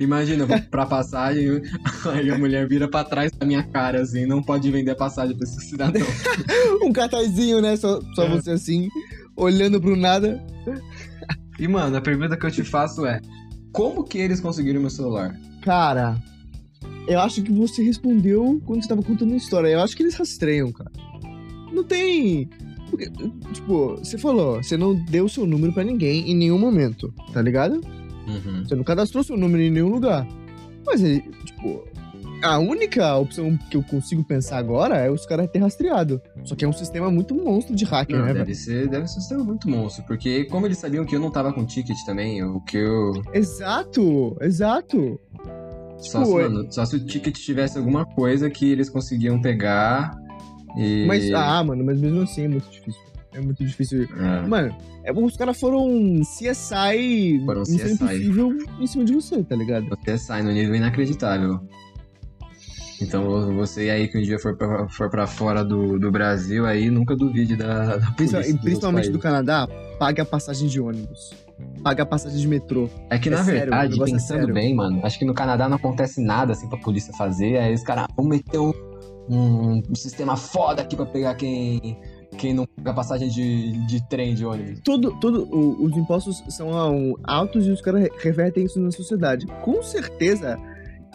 Imagina, 0.00 0.44
eu 0.44 0.46
vou 0.46 0.60
pra 0.70 0.86
passagem, 0.86 1.60
aí 2.06 2.30
a 2.30 2.38
mulher 2.38 2.66
vira 2.68 2.88
pra 2.88 3.04
trás 3.04 3.32
da 3.32 3.44
minha 3.44 3.62
cara, 3.64 4.00
assim, 4.00 4.24
não 4.24 4.42
pode 4.42 4.70
vender 4.70 4.92
a 4.92 4.96
passagem 4.96 5.36
pra 5.36 5.44
esse 5.44 5.60
cidadão. 5.60 6.02
um 6.82 6.92
cartazinho, 6.92 7.60
né? 7.60 7.76
Só, 7.76 8.00
só 8.14 8.24
é. 8.24 8.28
você 8.28 8.52
assim, 8.52 8.88
olhando 9.36 9.80
pro 9.80 9.96
nada. 9.96 10.42
E, 11.58 11.66
mano, 11.66 11.96
a 11.96 12.00
pergunta 12.00 12.36
que 12.36 12.46
eu 12.46 12.50
te 12.50 12.62
faço 12.62 13.04
é: 13.04 13.20
como 13.72 14.04
que 14.04 14.18
eles 14.18 14.40
conseguiram 14.40 14.80
meu 14.80 14.90
celular? 14.90 15.36
Cara, 15.62 16.16
eu 17.06 17.20
acho 17.20 17.42
que 17.42 17.52
você 17.52 17.82
respondeu 17.82 18.60
quando 18.64 18.82
você 18.82 18.88
tava 18.88 19.02
contando 19.02 19.32
a 19.32 19.36
história. 19.36 19.68
Eu 19.68 19.80
acho 19.80 19.96
que 19.96 20.02
eles 20.02 20.14
rastreiam, 20.14 20.72
cara. 20.72 20.90
Não 21.72 21.84
tem. 21.84 22.48
Porque, 22.90 23.10
tipo, 23.52 23.96
você 23.96 24.16
falou, 24.18 24.62
você 24.62 24.76
não 24.76 24.94
deu 24.94 25.28
seu 25.28 25.46
número 25.46 25.72
para 25.72 25.84
ninguém 25.84 26.30
em 26.30 26.34
nenhum 26.34 26.58
momento, 26.58 27.12
tá 27.32 27.42
ligado? 27.42 27.80
Uhum. 28.26 28.64
Você 28.64 28.74
não 28.74 28.84
cadastrou 28.84 29.22
seu 29.22 29.36
número 29.36 29.62
em 29.62 29.70
nenhum 29.70 29.88
lugar. 29.88 30.26
Mas, 30.84 31.00
tipo, 31.44 31.84
a 32.42 32.58
única 32.58 33.16
opção 33.16 33.56
que 33.70 33.76
eu 33.76 33.82
consigo 33.82 34.22
pensar 34.22 34.58
agora 34.58 34.96
é 34.96 35.10
os 35.10 35.26
caras 35.26 35.50
ter 35.50 35.58
rastreado. 35.58 36.20
Só 36.44 36.54
que 36.54 36.64
é 36.64 36.68
um 36.68 36.72
sistema 36.72 37.10
muito 37.10 37.34
monstro 37.34 37.74
de 37.74 37.84
hacker, 37.84 38.18
não, 38.18 38.26
né? 38.26 38.34
Deve 38.34 38.54
ser, 38.54 38.88
deve 38.88 39.06
ser 39.08 39.18
um 39.18 39.20
sistema 39.20 39.44
muito 39.44 39.68
monstro. 39.68 40.04
Porque 40.06 40.44
como 40.44 40.66
eles 40.66 40.78
sabiam 40.78 41.04
que 41.04 41.16
eu 41.16 41.20
não 41.20 41.30
tava 41.30 41.52
com 41.52 41.64
ticket 41.64 41.96
também, 42.04 42.42
o 42.44 42.60
que 42.60 42.76
eu. 42.76 43.22
Exato, 43.32 44.36
exato. 44.40 45.18
Só, 45.98 46.24
se, 46.24 46.32
mano, 46.32 46.66
só 46.70 46.84
se 46.84 46.96
o 46.96 47.04
ticket 47.04 47.36
tivesse 47.36 47.78
alguma 47.78 48.04
coisa 48.04 48.50
que 48.50 48.70
eles 48.70 48.90
conseguiam 48.90 49.40
pegar 49.40 50.14
e... 50.76 51.06
Mas, 51.06 51.32
ah, 51.32 51.64
mano, 51.64 51.82
mas 51.84 52.00
mesmo 52.00 52.22
assim 52.22 52.42
é 52.42 52.48
muito 52.48 52.70
difícil. 52.70 53.00
É 53.32 53.40
muito 53.40 53.64
difícil. 53.64 54.02
É. 54.18 54.46
Mano, 54.46 54.76
é, 55.04 55.12
os 55.12 55.36
caras 55.36 55.58
foram 55.58 56.20
CSI, 56.20 57.42
foram 57.44 57.62
CSI. 57.62 57.92
impossível 57.92 58.56
em 58.78 58.86
cima 58.86 59.04
de 59.04 59.14
você, 59.14 59.42
tá 59.42 59.56
ligado? 59.56 59.86
CSI 60.04 60.42
no 60.42 60.52
nível 60.52 60.74
inacreditável. 60.74 61.60
Então 63.00 63.54
você 63.54 63.90
aí 63.90 64.08
que 64.08 64.18
um 64.18 64.22
dia 64.22 64.38
for 64.38 64.56
pra, 64.56 64.88
for 64.88 65.10
pra 65.10 65.26
fora 65.26 65.64
do, 65.64 65.98
do 65.98 66.10
Brasil, 66.10 66.64
aí 66.64 66.90
nunca 66.90 67.14
duvide 67.14 67.56
da, 67.56 67.96
da 67.96 68.10
polícia. 68.12 68.40
Principalmente 68.62 69.10
do 69.10 69.18
Canadá, 69.18 69.68
pague 69.98 70.20
a 70.20 70.24
passagem 70.24 70.68
de 70.68 70.80
ônibus 70.80 71.30
pagar 71.82 72.06
passagem 72.06 72.38
de 72.38 72.48
metrô. 72.48 72.88
É 73.10 73.18
que, 73.18 73.28
é 73.28 73.32
na 73.32 73.44
sério, 73.44 73.60
verdade, 73.60 74.02
é 74.02 74.04
pensando 74.04 74.50
é 74.50 74.52
bem, 74.52 74.74
mano, 74.74 75.00
acho 75.04 75.18
que 75.18 75.24
no 75.24 75.34
Canadá 75.34 75.68
não 75.68 75.76
acontece 75.76 76.20
nada 76.20 76.52
assim 76.52 76.68
pra 76.68 76.78
polícia 76.78 77.12
fazer. 77.14 77.58
Aí 77.58 77.74
os 77.74 77.82
caras 77.82 78.06
vão 78.16 78.26
meter 78.26 78.58
um, 78.58 78.72
um, 79.28 79.82
um, 79.88 79.94
sistema 79.94 80.36
foda 80.36 80.82
aqui 80.82 80.96
pra 80.96 81.06
pegar 81.06 81.34
quem. 81.34 81.98
Quem 82.36 82.52
não 82.52 82.66
paga 82.66 82.92
passagem 82.92 83.28
de, 83.28 83.86
de 83.86 84.06
trem, 84.08 84.34
de 84.34 84.44
ônibus. 84.44 84.80
Tudo, 84.84 85.18
tudo, 85.20 85.44
o, 85.44 85.84
os 85.84 85.96
impostos 85.96 86.42
são 86.50 86.70
altos 87.22 87.66
e 87.66 87.70
os 87.70 87.80
caras 87.80 88.08
revertem 88.18 88.64
isso 88.64 88.78
na 88.80 88.90
sociedade. 88.90 89.46
Com 89.62 89.80
certeza, 89.80 90.58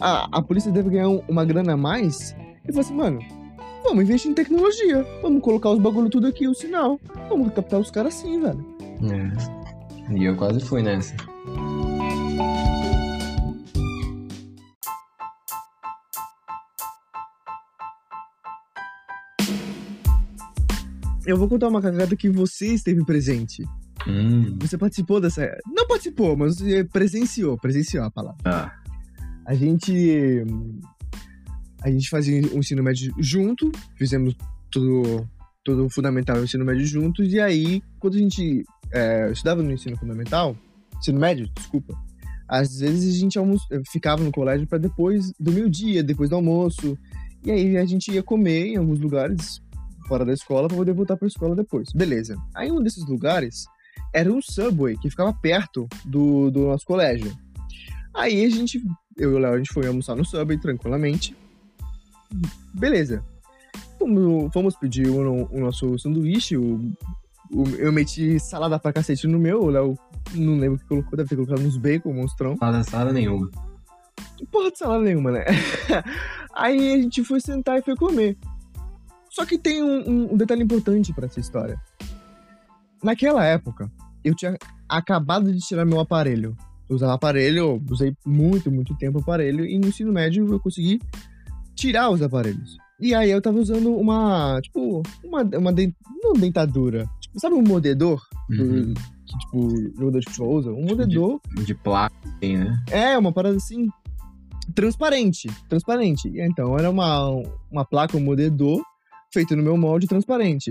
a, 0.02 0.28
a 0.32 0.42
polícia 0.42 0.72
deve 0.72 0.90
ganhar 0.90 1.08
uma 1.08 1.44
grana 1.44 1.74
a 1.74 1.76
mais. 1.76 2.34
E 2.68 2.72
fala 2.72 2.80
assim, 2.80 2.94
mano, 2.94 3.20
vamos 3.84 4.02
investir 4.02 4.30
em 4.30 4.34
tecnologia. 4.34 5.06
Vamos 5.22 5.40
colocar 5.42 5.70
os 5.70 5.78
bagulho 5.78 6.10
tudo 6.10 6.26
aqui, 6.26 6.48
o 6.48 6.54
sinal. 6.54 6.98
Vamos 7.28 7.54
captar 7.54 7.78
os 7.78 7.90
caras 7.90 8.16
assim, 8.16 8.40
velho. 8.40 8.66
É. 10.10 10.12
E 10.18 10.24
eu 10.24 10.36
quase 10.36 10.60
fui 10.60 10.82
nessa. 10.82 11.14
Eu 21.24 21.36
vou 21.36 21.48
contar 21.48 21.68
uma 21.68 21.80
cagada 21.80 22.16
que 22.16 22.28
você 22.28 22.74
esteve 22.74 23.04
presente. 23.04 23.62
Hum. 24.08 24.58
Você 24.60 24.76
participou 24.76 25.20
dessa. 25.20 25.48
Não 25.64 25.86
participou, 25.86 26.36
mas 26.36 26.56
você 26.56 26.82
presenciou. 26.82 27.56
Presenciou 27.56 28.04
a 28.04 28.10
palavra. 28.10 28.38
Ah. 28.44 28.81
A 29.44 29.54
gente. 29.54 30.44
A 31.82 31.90
gente 31.90 32.08
fazia 32.08 32.40
o 32.54 32.58
ensino 32.58 32.82
médio 32.82 33.12
junto, 33.18 33.72
fizemos 33.96 34.36
tudo, 34.70 35.28
tudo 35.64 35.90
fundamental 35.90 36.36
o 36.36 36.44
ensino 36.44 36.64
médio 36.64 36.86
juntos, 36.86 37.32
e 37.32 37.40
aí, 37.40 37.82
quando 37.98 38.14
a 38.14 38.18
gente 38.18 38.64
é, 38.92 39.30
estudava 39.32 39.64
no 39.64 39.72
ensino 39.72 39.96
fundamental, 39.96 40.56
ensino 40.96 41.18
médio, 41.18 41.50
desculpa, 41.56 41.98
às 42.46 42.78
vezes 42.78 43.16
a 43.16 43.18
gente 43.18 43.36
almoço, 43.36 43.66
ficava 43.90 44.22
no 44.22 44.30
colégio 44.30 44.66
para 44.66 44.78
depois 44.78 45.32
do 45.40 45.50
meio-dia, 45.50 46.04
depois 46.04 46.30
do 46.30 46.36
almoço, 46.36 46.96
e 47.44 47.50
aí 47.50 47.76
a 47.76 47.84
gente 47.84 48.12
ia 48.12 48.22
comer 48.22 48.66
em 48.66 48.76
alguns 48.76 49.00
lugares 49.00 49.60
fora 50.06 50.24
da 50.24 50.32
escola 50.32 50.68
para 50.68 50.76
poder 50.76 50.92
voltar 50.92 51.16
para 51.16 51.26
a 51.26 51.28
escola 51.28 51.56
depois. 51.56 51.90
Beleza. 51.92 52.36
Aí 52.54 52.70
um 52.70 52.82
desses 52.82 53.06
lugares 53.06 53.64
era 54.12 54.30
um 54.30 54.40
Subway 54.42 54.96
que 54.98 55.08
ficava 55.08 55.32
perto 55.32 55.88
do, 56.04 56.50
do 56.50 56.66
nosso 56.66 56.84
colégio. 56.84 57.32
Aí 58.14 58.44
a 58.44 58.50
gente, 58.50 58.82
eu 59.16 59.32
e 59.32 59.34
o 59.34 59.38
Léo, 59.38 59.54
a 59.54 59.58
gente 59.58 59.72
foi 59.72 59.86
almoçar 59.86 60.16
no 60.16 60.24
Subway 60.24 60.58
tranquilamente. 60.58 61.36
Beleza. 62.74 63.24
Fomos, 63.98 64.52
fomos 64.52 64.76
pedir 64.76 65.08
o, 65.08 65.48
o, 65.50 65.60
nosso 65.60 65.98
sanduíche, 65.98 66.56
o, 66.56 66.92
o, 67.50 67.68
eu 67.78 67.92
meti 67.92 68.40
salada 68.40 68.78
pra 68.78 68.92
cacete 68.92 69.26
no 69.26 69.38
meu, 69.38 69.62
o 69.62 69.70
Léo 69.70 69.98
não 70.34 70.56
lembro 70.56 70.76
o 70.76 70.78
que 70.78 70.86
colocou, 70.86 71.16
deve 71.16 71.28
ter 71.28 71.36
colocado 71.36 71.60
uns 71.60 71.76
bacon, 71.76 72.12
monstrão. 72.12 72.56
Salada, 72.56 72.84
salada 72.84 73.12
nenhuma. 73.12 73.50
Porra 74.50 74.70
de 74.70 74.78
salada 74.78 75.04
nenhuma, 75.04 75.30
né? 75.30 75.44
Aí 76.54 76.94
a 76.94 76.96
gente 77.02 77.22
foi 77.22 77.40
sentar 77.40 77.78
e 77.78 77.82
foi 77.82 77.94
comer. 77.96 78.36
Só 79.30 79.46
que 79.46 79.56
tem 79.56 79.82
um, 79.82 80.32
um 80.32 80.36
detalhe 80.36 80.62
importante 80.62 81.12
para 81.12 81.26
essa 81.26 81.40
história. 81.40 81.80
Naquela 83.02 83.44
época, 83.44 83.90
eu 84.24 84.34
tinha 84.34 84.56
acabado 84.88 85.52
de 85.52 85.58
tirar 85.58 85.84
meu 85.84 86.00
aparelho. 86.00 86.56
Usava 86.94 87.14
aparelho, 87.14 87.82
usei 87.90 88.14
muito, 88.24 88.70
muito 88.70 88.96
tempo 88.96 89.20
aparelho, 89.20 89.64
e 89.64 89.78
no 89.78 89.88
ensino 89.88 90.12
médio 90.12 90.46
eu 90.50 90.60
consegui 90.60 91.00
tirar 91.74 92.10
os 92.10 92.22
aparelhos. 92.22 92.76
E 93.00 93.14
aí 93.14 93.30
eu 93.30 93.42
tava 93.42 93.58
usando 93.58 93.94
uma, 93.96 94.60
tipo, 94.62 95.02
uma, 95.24 95.42
uma 95.42 95.72
dent, 95.72 95.94
não 96.22 96.34
dentadura, 96.34 97.08
tipo, 97.20 97.40
sabe 97.40 97.54
um 97.54 97.62
mordedor? 97.62 98.22
Uhum. 98.50 98.94
Que, 99.26 99.38
tipo, 99.38 99.70
jogador 99.98 100.20
de 100.20 100.26
futebol 100.26 100.54
usa? 100.54 100.72
Um 100.72 100.84
mordedor. 100.84 101.40
De, 101.56 101.64
de 101.64 101.74
placa, 101.74 102.14
assim, 102.24 102.58
né? 102.58 102.84
É, 102.90 103.18
uma 103.18 103.32
parada 103.32 103.56
assim, 103.56 103.88
transparente, 104.74 105.48
transparente. 105.68 106.28
E 106.28 106.40
então, 106.40 106.78
era 106.78 106.90
uma, 106.90 107.28
uma 107.70 107.84
placa, 107.84 108.16
um 108.16 108.20
mordedor, 108.20 108.82
feito 109.32 109.56
no 109.56 109.62
meu 109.62 109.76
molde 109.76 110.06
transparente. 110.06 110.70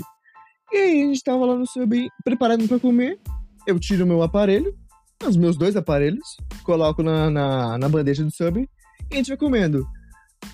E 0.72 0.78
aí 0.78 1.04
a 1.04 1.08
gente 1.08 1.24
tava 1.24 1.46
lá 1.46 1.56
no 1.56 1.68
sub 1.68 2.08
preparando 2.24 2.68
para 2.68 2.80
comer. 2.80 3.20
Eu 3.68 3.78
tiro 3.78 4.06
o 4.06 4.08
meu 4.08 4.24
aparelho, 4.24 4.74
os 5.28 5.38
meus 5.38 5.58
dois 5.58 5.76
aparelhos, 5.76 6.38
coloco 6.64 7.04
na, 7.04 7.30
na, 7.30 7.78
na, 7.78 7.90
bandeja 7.90 8.24
do 8.24 8.32
sub 8.32 8.60
e 8.60 9.14
a 9.14 9.18
gente 9.18 9.30
vai 9.30 9.38
comendo. 9.38 9.86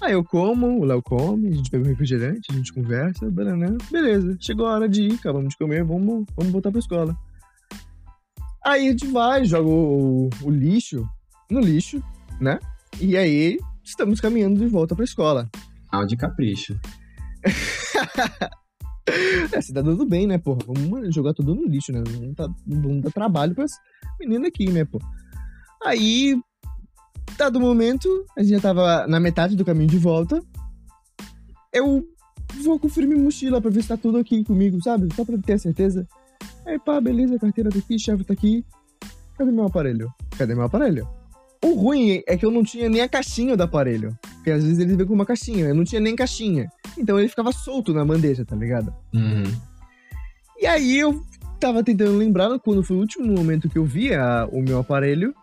Aí 0.02 0.14
eu 0.14 0.24
como, 0.24 0.80
o 0.80 0.84
Léo 0.84 1.02
come, 1.02 1.48
a 1.48 1.56
gente 1.56 1.72
pega 1.72 1.84
um 1.84 1.88
refrigerante, 1.88 2.52
a 2.52 2.54
gente 2.54 2.74
conversa, 2.74 3.30
banana, 3.32 3.78
beleza. 3.90 4.38
Chegou 4.40 4.68
a 4.68 4.74
hora 4.74 4.90
de 4.90 5.04
ir, 5.04 5.14
acabamos 5.14 5.50
de 5.50 5.58
comer, 5.58 5.84
vamos, 5.84 6.26
vamos 6.36 6.52
voltar 6.52 6.72
pra 6.72 6.80
escola. 6.80 7.16
Aí 8.66 8.88
a 8.88 8.92
gente 8.92 9.08
vai, 9.08 9.46
joga 9.46 9.70
o, 9.70 10.30
o 10.44 10.50
lixo 10.50 11.08
no 11.50 11.62
lixo, 11.62 12.04
né? 12.40 12.60
E 13.00 13.16
aí 13.16 13.58
estamos 13.84 14.20
caminhando 14.20 14.60
de 14.60 14.68
volta 14.68 14.96
pra 14.96 15.06
escola. 15.06 15.50
Ah, 15.90 16.04
de 16.04 16.18
capricho. 16.18 16.78
é, 19.58 19.62
você 19.62 19.74
tá 19.74 19.82
dando 19.82 20.06
bem, 20.06 20.28
né, 20.28 20.38
porra? 20.38 20.60
Vamos 20.66 21.14
jogar 21.14 21.34
tudo 21.34 21.56
no 21.56 21.66
lixo, 21.66 21.92
né? 21.92 22.04
Não, 22.22 22.34
tá, 22.34 22.48
não 22.66 23.00
dá 23.00 23.10
trabalho 23.10 23.56
pra 23.56 23.66
menina 24.20 24.48
aqui, 24.48 24.70
né, 24.72 24.86
pô? 24.86 25.00
Aí, 25.84 26.40
dado 27.38 27.60
momento, 27.60 28.08
a 28.38 28.42
gente 28.42 28.52
já 28.52 28.60
tava 28.60 29.08
na 29.08 29.20
metade 29.20 29.56
do 29.56 29.66
caminho 29.66 29.90
de 29.90 29.98
volta. 29.98 30.42
Eu 31.74 32.06
vou 32.64 32.80
conferir 32.80 33.10
minha 33.10 33.22
mochila 33.22 33.62
pra 33.62 33.70
ver 33.70 33.82
se 33.82 33.90
tá 33.90 33.98
tudo 33.98 34.18
aqui 34.18 34.44
comigo, 34.44 34.82
sabe? 34.82 35.08
Só 35.14 35.26
pra 35.26 35.38
ter 35.38 35.60
certeza. 35.60 36.08
Aí, 36.66 36.80
pá, 36.80 37.00
beleza, 37.00 37.40
carteira 37.40 37.70
tá 37.70 37.80
aqui, 37.80 38.00
chave 38.00 38.24
tá 38.24 38.34
aqui. 38.34 38.66
Cadê 39.38 39.52
meu 39.52 39.66
aparelho? 39.66 40.12
Cadê 40.38 40.56
meu 40.56 40.66
aparelho? 40.66 41.08
O 41.64 41.74
ruim 41.74 42.22
é 42.28 42.38
que 42.38 42.46
eu 42.46 42.52
não 42.52 42.64
tinha 42.64 42.90
nem 42.90 43.02
a 43.02 43.10
caixinha 43.10 43.56
do 43.56 43.64
aparelho. 43.64 44.18
Porque 44.36 44.52
às 44.52 44.64
vezes 44.64 44.80
ele 44.80 44.96
vem 44.96 45.06
com 45.06 45.14
uma 45.14 45.26
caixinha, 45.26 45.66
eu 45.66 45.76
não 45.76 45.84
tinha 45.84 46.02
nem 46.02 46.16
caixinha. 46.16 46.70
Então 46.98 47.20
ele 47.20 47.30
ficava 47.30 47.52
solto 47.52 47.94
na 47.94 48.04
bandeja, 48.04 48.46
tá 48.46 48.56
ligado? 48.56 48.94
Uhum. 49.14 49.44
E 50.60 50.66
aí 50.66 50.98
eu 50.98 51.24
tava 51.60 51.84
tentando 51.84 52.18
lembrar 52.18 52.58
quando 52.60 52.84
foi 52.84 52.98
o 52.98 53.02
último 53.02 53.26
momento 53.28 53.70
que 53.70 53.78
eu 53.78 53.86
via 53.86 54.48
o 54.52 54.62
meu 54.62 54.80
aparelho. 54.80 55.34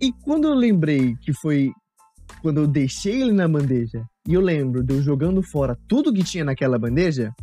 E 0.00 0.12
quando 0.12 0.46
eu 0.46 0.54
lembrei 0.54 1.16
que 1.16 1.32
foi 1.32 1.72
quando 2.42 2.60
eu 2.60 2.66
deixei 2.66 3.22
ele 3.22 3.32
na 3.32 3.48
bandeja 3.48 4.04
e 4.26 4.34
eu 4.34 4.40
lembro 4.40 4.82
de 4.82 4.94
eu 4.94 5.02
jogando 5.02 5.42
fora 5.42 5.76
tudo 5.88 6.12
que 6.12 6.22
tinha 6.22 6.44
naquela 6.44 6.78
bandeja, 6.78 7.34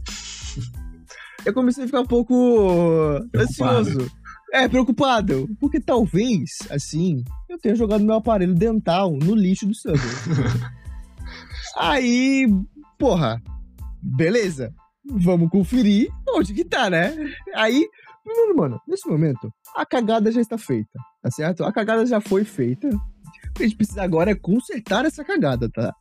eu 1.45 1.53
comecei 1.53 1.83
a 1.83 1.87
ficar 1.87 2.01
um 2.01 2.05
pouco 2.05 3.19
Preocupado. 3.31 3.79
ansioso. 3.79 4.11
É, 4.53 4.67
preocupado. 4.69 5.49
Porque 5.59 5.81
talvez, 5.81 6.49
assim, 6.69 7.23
eu 7.49 7.59
tenha 7.59 7.75
jogado 7.75 8.05
meu 8.05 8.15
aparelho 8.15 8.53
dental 8.53 9.11
no 9.11 9.35
lixo 9.35 9.65
do 9.65 9.75
Subway. 9.75 9.99
Aí, 11.77 12.47
porra, 12.97 13.41
beleza. 14.01 14.73
Vamos 15.07 15.49
conferir 15.49 16.09
onde 16.29 16.53
que 16.53 16.65
tá, 16.65 16.89
né? 16.89 17.15
Aí, 17.53 17.87
mano, 18.55 18.81
nesse 18.87 19.07
momento, 19.07 19.51
a 19.75 19.85
cagada 19.85 20.31
já 20.31 20.41
está 20.41 20.57
feita, 20.57 20.99
tá 21.21 21.29
certo? 21.29 21.63
A 21.63 21.71
cagada 21.71 22.05
já 22.05 22.19
foi 22.19 22.43
feita. 22.43 22.87
O 22.89 23.53
que 23.53 23.63
a 23.63 23.67
gente 23.67 23.77
precisa 23.77 24.01
agora 24.01 24.31
é 24.31 24.35
consertar 24.35 25.05
essa 25.05 25.23
cagada, 25.23 25.69
tá? 25.69 25.93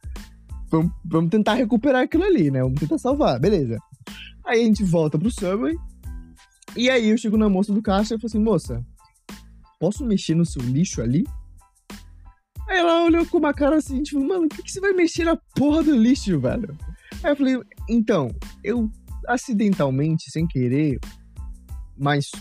Vamos, 0.70 0.92
vamos 1.04 1.30
tentar 1.30 1.54
recuperar 1.54 2.02
aquilo 2.02 2.24
ali, 2.24 2.50
né? 2.50 2.62
Vamos 2.62 2.80
tentar 2.80 2.98
salvar, 2.98 3.38
beleza. 3.38 3.78
Aí 4.46 4.62
a 4.62 4.64
gente 4.64 4.82
volta 4.82 5.18
pro 5.18 5.30
Subway. 5.30 5.76
E 6.76 6.90
aí 6.90 7.10
eu 7.10 7.18
chego 7.18 7.36
na 7.36 7.48
moça 7.48 7.72
do 7.72 7.82
caixa 7.82 8.14
e 8.14 8.18
falo 8.18 8.26
assim, 8.26 8.40
moça, 8.40 8.84
posso 9.78 10.04
mexer 10.04 10.34
no 10.34 10.44
seu 10.44 10.62
lixo 10.62 11.00
ali? 11.00 11.24
Aí 12.74 12.80
ela 12.80 13.04
olhou 13.04 13.24
com 13.26 13.38
uma 13.38 13.54
cara 13.54 13.76
assim, 13.76 14.02
tipo, 14.02 14.20
mano, 14.20 14.48
por 14.48 14.56
que, 14.56 14.64
que 14.64 14.72
você 14.72 14.80
vai 14.80 14.92
mexer 14.92 15.22
na 15.22 15.36
porra 15.54 15.84
do 15.84 15.96
lixo, 15.96 16.40
velho? 16.40 16.76
Aí 17.22 17.30
eu 17.30 17.36
falei, 17.36 17.60
então, 17.88 18.34
eu 18.64 18.90
acidentalmente, 19.28 20.28
sem 20.28 20.44
querer, 20.44 20.98
mas, 21.96 22.32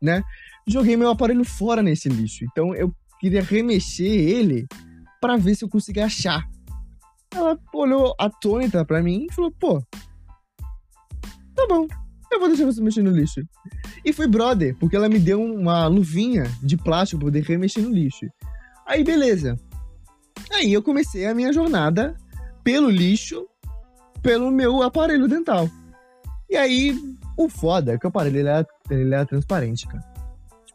né, 0.00 0.22
joguei 0.64 0.96
meu 0.96 1.10
aparelho 1.10 1.44
fora 1.44 1.82
nesse 1.82 2.08
lixo. 2.08 2.44
Então 2.44 2.72
eu 2.72 2.94
queria 3.18 3.42
remexer 3.42 4.06
ele 4.06 4.64
para 5.20 5.36
ver 5.36 5.56
se 5.56 5.64
eu 5.64 5.68
conseguia 5.68 6.04
achar. 6.04 6.40
Ela 7.34 7.58
olhou 7.74 8.14
atônita 8.16 8.84
pra 8.84 9.02
mim 9.02 9.26
e 9.28 9.34
falou, 9.34 9.50
pô, 9.58 9.82
tá 11.56 11.66
bom, 11.68 11.88
eu 12.30 12.38
vou 12.38 12.46
deixar 12.46 12.64
você 12.64 12.80
mexer 12.80 13.02
no 13.02 13.10
lixo. 13.10 13.40
E 14.04 14.12
foi 14.12 14.28
brother, 14.28 14.76
porque 14.78 14.94
ela 14.94 15.08
me 15.08 15.18
deu 15.18 15.42
uma 15.42 15.88
luvinha 15.88 16.44
de 16.62 16.76
plástico 16.76 17.18
pra 17.18 17.26
poder 17.26 17.42
remexer 17.42 17.82
no 17.82 17.90
lixo. 17.90 18.26
Aí, 18.86 19.02
beleza. 19.02 19.58
Aí 20.52 20.72
eu 20.72 20.82
comecei 20.82 21.26
a 21.26 21.34
minha 21.34 21.52
jornada 21.52 22.16
pelo 22.64 22.90
lixo, 22.90 23.46
pelo 24.22 24.50
meu 24.50 24.82
aparelho 24.82 25.28
dental. 25.28 25.68
E 26.48 26.56
aí, 26.56 26.98
o 27.36 27.48
foda 27.48 27.92
é 27.94 27.98
que 27.98 28.06
o 28.06 28.08
aparelho 28.08 28.38
ele 28.40 28.48
era, 28.48 28.66
ele 28.90 29.14
era 29.14 29.24
transparente, 29.24 29.86
cara. 29.86 30.04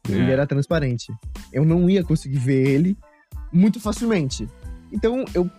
Ele 0.08 0.22
É. 0.30 0.32
era 0.32 0.48
transparente. 0.48 1.12
Eu 1.52 1.66
não 1.66 1.90
ia 1.90 2.04
conseguir 2.04 2.38
ver 2.38 2.68
ele 2.68 2.98
muito 3.52 3.80
facilmente. 3.80 4.48
Então, 4.92 5.26
eu 5.34 5.50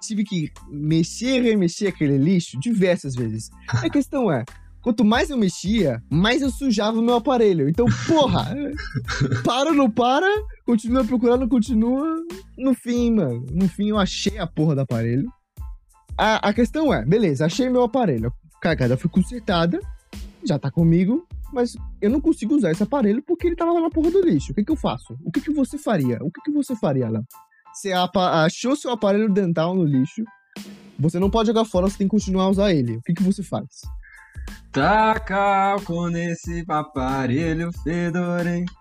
tive 0.00 0.24
que 0.24 0.50
mexer 0.68 1.38
e 1.38 1.42
remexer 1.42 1.88
aquele 1.88 2.16
lixo 2.18 2.58
diversas 2.60 3.14
vezes. 3.14 3.50
A 3.68 3.88
questão 3.90 4.30
é, 4.30 4.44
quanto 4.84 5.02
mais 5.02 5.30
eu 5.30 5.38
mexia, 5.38 6.02
mais 6.10 6.42
eu 6.42 6.50
sujava 6.50 6.98
o 6.98 7.02
meu 7.02 7.14
aparelho. 7.14 7.70
Então, 7.70 7.86
porra, 8.06 8.54
para 9.42 9.70
ou 9.70 9.74
não 9.74 9.90
para, 9.90 10.28
continua 10.66 11.02
procurando, 11.02 11.48
continua. 11.48 12.22
No 12.58 12.74
fim, 12.74 13.10
mano, 13.10 13.46
no 13.50 13.66
fim 13.66 13.88
eu 13.88 13.98
achei 13.98 14.38
a 14.38 14.46
porra 14.46 14.74
do 14.74 14.82
aparelho. 14.82 15.26
A, 16.18 16.50
a 16.50 16.52
questão 16.52 16.92
é, 16.92 17.02
beleza, 17.02 17.46
achei 17.46 17.70
meu 17.70 17.82
aparelho. 17.82 18.30
A 18.56 18.60
cagada 18.60 18.96
foi 18.98 19.10
consertada, 19.10 19.80
já 20.44 20.58
tá 20.58 20.70
comigo, 20.70 21.26
mas 21.50 21.74
eu 22.02 22.10
não 22.10 22.20
consigo 22.20 22.54
usar 22.54 22.70
esse 22.70 22.82
aparelho 22.82 23.22
porque 23.22 23.46
ele 23.46 23.56
tava 23.56 23.72
lá 23.72 23.80
na 23.80 23.90
porra 23.90 24.10
do 24.10 24.20
lixo. 24.20 24.52
O 24.52 24.54
que 24.54 24.64
que 24.64 24.70
eu 24.70 24.76
faço? 24.76 25.16
O 25.24 25.32
que 25.32 25.40
que 25.40 25.52
você 25.52 25.78
faria? 25.78 26.18
O 26.20 26.30
que 26.30 26.42
que 26.42 26.52
você 26.52 26.76
faria, 26.76 27.08
Léo? 27.08 27.24
Você 27.72 27.90
achou 27.90 28.76
seu 28.76 28.90
aparelho 28.90 29.32
dental 29.32 29.74
no 29.74 29.82
lixo, 29.82 30.22
Você 30.98 31.18
não 31.18 31.30
pode 31.30 31.48
jogar 31.48 31.64
fora, 31.64 31.88
você 31.88 31.98
tem 31.98 32.06
que 32.06 32.12
continuar 32.12 32.44
a 32.44 32.50
usar 32.50 32.72
ele. 32.72 32.98
O 32.98 33.02
que, 33.02 33.14
que 33.14 33.22
você 33.22 33.42
faz? 33.42 33.66
Taca 34.74 35.76
com 35.84 36.08
esse 36.08 36.64
aparelho 36.66 37.70
fedorento. 37.84 38.72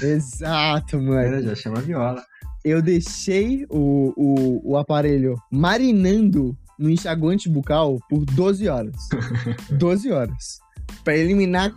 Exato, 0.00 1.02
mano. 1.02 1.42
Já 1.42 1.56
chama 1.56 1.80
viola. 1.80 2.22
Eu 2.64 2.80
deixei 2.80 3.66
o, 3.68 4.12
o, 4.16 4.70
o 4.72 4.76
aparelho 4.76 5.34
marinando 5.50 6.56
no 6.78 6.88
enxaguante 6.88 7.48
bucal 7.48 7.98
por 8.08 8.24
12 8.26 8.68
horas. 8.68 8.94
12 9.76 10.12
horas. 10.12 10.60
Pra 11.02 11.16
eliminar 11.16 11.74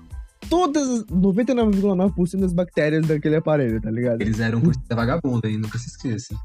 todas, 0.47 1.03
99,9% 1.05 2.41
das 2.41 2.53
bactérias 2.53 3.07
daquele 3.07 3.37
aparelho, 3.37 3.81
tá 3.81 3.89
ligado? 3.89 4.21
Eles 4.21 4.39
eram 4.39 4.61
por 4.61 4.75
vagabundo 4.91 5.47
aí, 5.47 5.57
nunca 5.57 5.79
se 5.79 5.87
esqueça. 5.87 6.35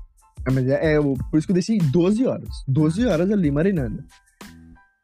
É, 0.46 0.50
mas 0.50 0.66
é, 0.66 0.94
é, 0.94 0.98
por 0.98 1.36
isso 1.36 1.46
que 1.46 1.50
eu 1.50 1.54
deixei 1.54 1.76
12 1.76 2.26
horas. 2.26 2.48
12 2.66 3.04
horas 3.04 3.30
ali 3.30 3.50
marinando. 3.50 4.02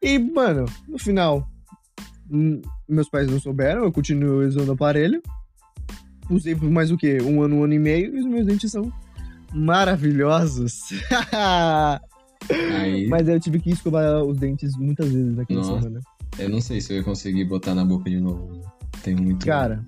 E, 0.02 0.18
mano, 0.18 0.64
no 0.88 0.98
final, 0.98 1.46
meus 2.88 3.08
pais 3.08 3.28
não 3.30 3.38
souberam, 3.40 3.84
eu 3.84 3.92
continuo 3.92 4.46
usando 4.46 4.68
o 4.68 4.72
aparelho. 4.72 5.22
Usei 6.30 6.54
por 6.54 6.70
mais 6.70 6.90
o 6.90 6.96
quê? 6.96 7.18
Um 7.22 7.42
ano, 7.42 7.56
um 7.56 7.64
ano 7.64 7.74
e 7.74 7.78
meio, 7.78 8.16
e 8.16 8.20
os 8.20 8.26
meus 8.26 8.46
dentes 8.46 8.70
são 8.72 8.90
maravilhosos. 9.52 10.84
Aí... 12.78 13.06
Mas 13.08 13.28
eu 13.28 13.38
tive 13.40 13.58
que 13.60 13.70
escovar 13.70 14.22
os 14.22 14.38
dentes 14.38 14.76
muitas 14.76 15.10
vezes 15.12 15.36
naquela 15.36 15.60
Nossa. 15.60 15.80
semana. 15.82 16.00
Eu 16.38 16.48
não 16.48 16.60
sei 16.60 16.80
se 16.80 16.92
eu 16.92 16.96
ia 16.98 17.04
conseguir 17.04 17.44
botar 17.44 17.74
na 17.74 17.84
boca 17.84 18.08
de 18.10 18.18
novo. 18.20 18.60
Tem 19.02 19.14
muito. 19.14 19.46
Cara, 19.46 19.84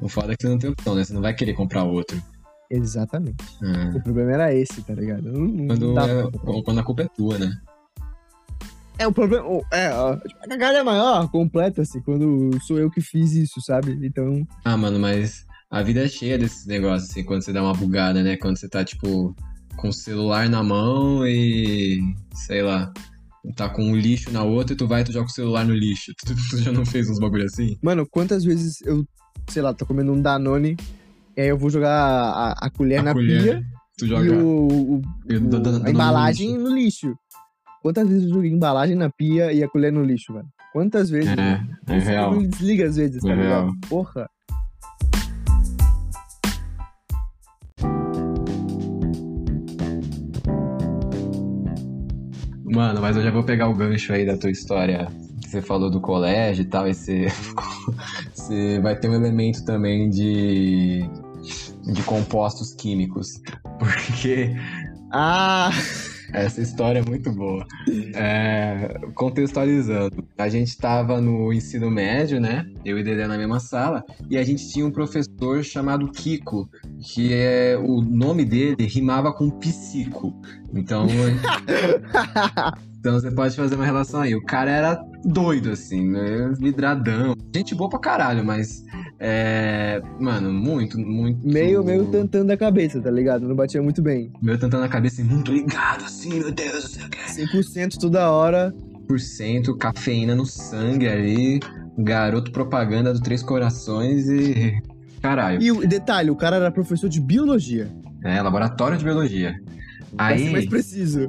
O 0.00 0.08
foda 0.08 0.32
é 0.32 0.36
que 0.36 0.42
você 0.42 0.48
não 0.48 0.58
tem 0.58 0.70
opção, 0.70 0.94
né? 0.94 1.02
Você 1.04 1.12
não 1.12 1.20
vai 1.22 1.34
querer 1.34 1.54
comprar 1.54 1.82
outro. 1.84 2.22
exatamente. 2.70 3.42
Ah. 3.62 3.92
O 3.96 4.02
problema 4.02 4.32
era 4.32 4.54
esse, 4.54 4.82
tá 4.82 4.94
ligado? 4.94 5.32
Não, 5.32 5.40
não 5.46 5.66
Quando, 5.66 5.98
é- 5.98 6.62
quando 6.62 6.78
a 6.78 6.82
culpa 6.84 7.02
é 7.02 7.08
tua, 7.08 7.38
né? 7.38 7.50
É, 8.98 9.06
o 9.06 9.12
problema. 9.12 9.46
o- 9.48 9.64
É, 9.72 9.92
ó, 9.94 10.16
tipo, 10.16 10.40
a 10.44 10.48
cagada 10.48 10.78
é 10.78 10.82
maior, 10.82 11.30
completa-se, 11.30 12.00
quando 12.02 12.50
sou 12.62 12.78
eu 12.78 12.90
que 12.90 13.00
fiz 13.00 13.32
isso, 13.32 13.60
sabe? 13.60 13.98
Então. 14.04 14.46
Ah, 14.64 14.76
mano, 14.76 14.98
mas 14.98 15.44
a 15.70 15.82
vida 15.82 16.04
é 16.04 16.08
cheia 16.08 16.36
desses 16.38 16.66
negócios, 16.66 17.10
assim, 17.10 17.22
quando 17.24 17.42
você 17.42 17.52
dá 17.52 17.62
uma 17.62 17.74
bugada, 17.74 18.22
né? 18.22 18.36
Quando 18.36 18.56
você 18.58 18.68
tá, 18.68 18.84
tipo, 18.84 19.34
com 19.76 19.88
o 19.88 19.92
celular 19.92 20.48
na 20.48 20.62
mão 20.62 21.26
e. 21.26 22.00
sei 22.34 22.62
lá. 22.62 22.92
Tá 23.56 23.68
com 23.68 23.82
um 23.82 23.96
lixo 23.96 24.30
na 24.32 24.42
outra 24.42 24.74
e 24.74 24.76
tu 24.76 24.86
vai 24.86 25.00
e 25.00 25.04
tu 25.04 25.12
joga 25.12 25.26
o 25.26 25.30
celular 25.32 25.64
no 25.64 25.72
lixo. 25.72 26.12
Tu, 26.26 26.34
tu 26.50 26.58
já 26.58 26.72
não 26.72 26.84
fez 26.84 27.08
uns 27.08 27.18
bagulho 27.20 27.44
assim? 27.46 27.78
Mano, 27.80 28.04
quantas 28.10 28.44
vezes 28.44 28.82
eu, 28.84 29.06
sei 29.48 29.62
lá, 29.62 29.72
tô 29.72 29.86
comendo 29.86 30.12
um 30.12 30.20
Danone, 30.20 30.76
e 31.36 31.40
aí 31.40 31.48
eu 31.48 31.56
vou 31.56 31.70
jogar 31.70 31.94
a, 31.94 32.52
a 32.66 32.68
colher 32.68 32.98
A 32.98 33.02
na 33.04 33.12
colher, 33.14 33.42
pia 33.42 33.62
Tu 33.96 34.04
e 34.04 34.08
joga. 34.08 34.32
o, 34.44 34.68
o- 34.68 34.94
o- 34.96 35.02
dou 35.48 35.74
a 35.76 35.78
no 35.78 35.88
embalagem 35.88 36.50
lixo. 36.50 36.62
no 36.68 36.74
lixo. 36.74 37.14
Quantas 37.82 38.08
vezes 38.08 38.24
eu 38.24 38.34
joguei 38.34 38.50
embalagem 38.50 38.96
na 38.96 39.08
pia 39.10 39.52
e 39.52 39.62
a 39.62 39.68
colher 39.68 39.92
no 39.92 40.02
lixo, 40.02 40.32
velho? 40.32 40.46
Quantas 40.72 41.08
vezes? 41.10 41.30
É, 41.38 41.60
é 41.88 41.96
Isso 41.98 42.08
real. 42.08 42.34
Não 42.34 42.42
desliga 42.46 42.86
às 42.86 42.96
vezes, 42.96 43.22
tá 43.22 43.30
É 43.30 43.34
ligado? 43.34 43.48
real. 43.66 43.72
Porra. 43.88 44.28
Mano, 52.64 53.00
mas 53.00 53.16
eu 53.16 53.22
já 53.22 53.30
vou 53.30 53.42
pegar 53.42 53.68
o 53.68 53.74
gancho 53.74 54.12
aí 54.12 54.26
da 54.26 54.36
tua 54.36 54.50
história. 54.50 55.08
Que 55.42 55.48
você 55.48 55.62
falou 55.62 55.90
do 55.90 56.00
colégio 56.00 56.62
e 56.62 56.66
tal, 56.66 56.86
e 56.86 56.94
você, 56.94 57.26
você 58.34 58.78
vai 58.80 58.94
ter 58.96 59.08
um 59.08 59.14
elemento 59.14 59.64
também 59.64 60.10
de, 60.10 61.08
de 61.92 62.02
compostos 62.02 62.74
químicos. 62.74 63.40
Porque 63.78 64.54
Ah! 65.12 65.70
Essa 66.32 66.60
história 66.60 67.00
é 67.00 67.02
muito 67.02 67.32
boa. 67.32 67.66
É, 68.14 68.98
contextualizando, 69.14 70.24
a 70.36 70.48
gente 70.48 70.76
tava 70.76 71.20
no 71.20 71.52
ensino 71.52 71.90
médio, 71.90 72.40
né? 72.40 72.66
Eu 72.84 72.98
e 72.98 73.02
Dedé 73.02 73.26
na 73.26 73.38
mesma 73.38 73.60
sala, 73.60 74.04
e 74.28 74.36
a 74.36 74.44
gente 74.44 74.68
tinha 74.68 74.86
um 74.86 74.90
professor 74.90 75.62
chamado 75.62 76.10
Kiko, 76.10 76.68
que 77.00 77.32
é 77.32 77.76
o 77.78 78.00
nome 78.00 78.44
dele 78.44 78.86
rimava 78.86 79.32
com 79.32 79.50
psico. 79.50 80.34
Então, 80.74 81.06
então 83.00 83.14
você 83.14 83.30
pode 83.30 83.56
fazer 83.56 83.74
uma 83.74 83.84
relação 83.84 84.20
aí. 84.20 84.34
O 84.34 84.44
cara 84.44 84.70
era 84.70 85.04
doido, 85.24 85.70
assim, 85.70 86.08
né? 86.08 86.52
Vidradão. 86.58 87.34
Gente 87.54 87.74
boa 87.74 87.88
pra 87.88 87.98
caralho, 87.98 88.44
mas. 88.44 88.84
É. 89.20 90.00
Mano, 90.20 90.52
muito, 90.52 90.98
muito. 90.98 91.40
meio, 91.46 91.82
meio 91.82 92.06
tantando 92.06 92.52
a 92.52 92.56
cabeça, 92.56 93.00
tá 93.00 93.10
ligado? 93.10 93.48
Não 93.48 93.54
batia 93.54 93.82
muito 93.82 94.00
bem. 94.00 94.30
Meio 94.40 94.58
tentando 94.58 94.84
a 94.84 94.88
cabeça 94.88 95.20
e 95.20 95.24
muito 95.24 95.52
ligado, 95.52 96.04
assim, 96.04 96.38
meu 96.38 96.52
Deus 96.52 96.84
do 96.84 96.88
céu. 96.88 97.08
100% 97.08 97.96
toda 97.98 98.30
hora. 98.30 98.72
100% 99.10 99.76
cafeína 99.76 100.34
no 100.34 100.46
sangue 100.46 101.08
ali. 101.08 101.60
Garoto 101.98 102.52
propaganda 102.52 103.12
do 103.12 103.20
Três 103.20 103.42
Corações 103.42 104.28
e. 104.28 104.80
Caralho. 105.20 105.60
E 105.60 105.72
o 105.72 105.86
detalhe, 105.86 106.30
o 106.30 106.36
cara 106.36 106.56
era 106.56 106.70
professor 106.70 107.08
de 107.08 107.20
biologia. 107.20 107.90
É, 108.24 108.40
laboratório 108.40 108.96
de 108.96 109.02
biologia. 109.02 109.52
Ser 109.52 110.14
Aí. 110.16 110.50
mais 110.50 110.66
preciso. 110.66 111.28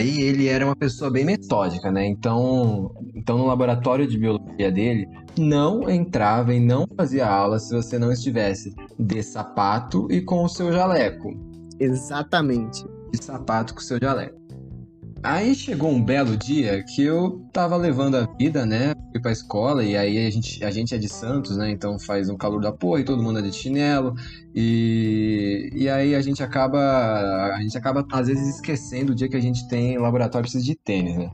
Aí 0.00 0.20
ele 0.20 0.46
era 0.46 0.64
uma 0.64 0.76
pessoa 0.76 1.10
bem 1.10 1.24
metódica, 1.24 1.90
né? 1.90 2.06
Então, 2.06 2.94
então 3.14 3.36
no 3.36 3.46
laboratório 3.46 4.06
de 4.06 4.16
biologia 4.16 4.70
dele, 4.70 5.08
não 5.36 5.90
entrava 5.90 6.54
e 6.54 6.60
não 6.60 6.86
fazia 6.96 7.26
aula 7.26 7.58
se 7.58 7.74
você 7.74 7.98
não 7.98 8.12
estivesse 8.12 8.74
de 8.98 9.22
sapato 9.22 10.06
e 10.10 10.20
com 10.20 10.44
o 10.44 10.48
seu 10.48 10.72
jaleco. 10.72 11.34
Exatamente. 11.80 12.84
De 13.12 13.24
sapato 13.24 13.74
com 13.74 13.80
o 13.80 13.82
seu 13.82 13.98
jaleco. 14.00 14.38
Aí 15.22 15.54
chegou 15.54 15.90
um 15.90 16.02
belo 16.02 16.36
dia 16.36 16.82
que 16.84 17.02
eu 17.02 17.44
tava 17.52 17.76
levando 17.76 18.16
a 18.16 18.26
vida, 18.38 18.64
né? 18.64 18.94
Fui 19.10 19.20
pra 19.20 19.32
escola 19.32 19.84
e 19.84 19.96
aí 19.96 20.26
a 20.26 20.30
gente, 20.30 20.64
a 20.64 20.70
gente 20.70 20.94
é 20.94 20.98
de 20.98 21.08
Santos, 21.08 21.56
né? 21.56 21.70
Então 21.70 21.98
faz 21.98 22.28
um 22.28 22.36
calor 22.36 22.60
da 22.60 22.72
porra 22.72 23.00
e 23.00 23.04
todo 23.04 23.22
mundo 23.22 23.40
é 23.40 23.42
de 23.42 23.52
chinelo. 23.52 24.14
E, 24.54 25.70
e 25.74 25.88
aí 25.88 26.14
a 26.14 26.20
gente 26.20 26.42
acaba. 26.42 26.78
A 27.54 27.60
gente 27.60 27.76
acaba, 27.76 28.06
às 28.12 28.28
vezes, 28.28 28.56
esquecendo 28.56 29.12
o 29.12 29.14
dia 29.14 29.28
que 29.28 29.36
a 29.36 29.40
gente 29.40 29.66
tem 29.68 29.98
laboratório 29.98 30.44
precisa 30.44 30.64
de 30.64 30.76
tênis, 30.76 31.16
né? 31.16 31.30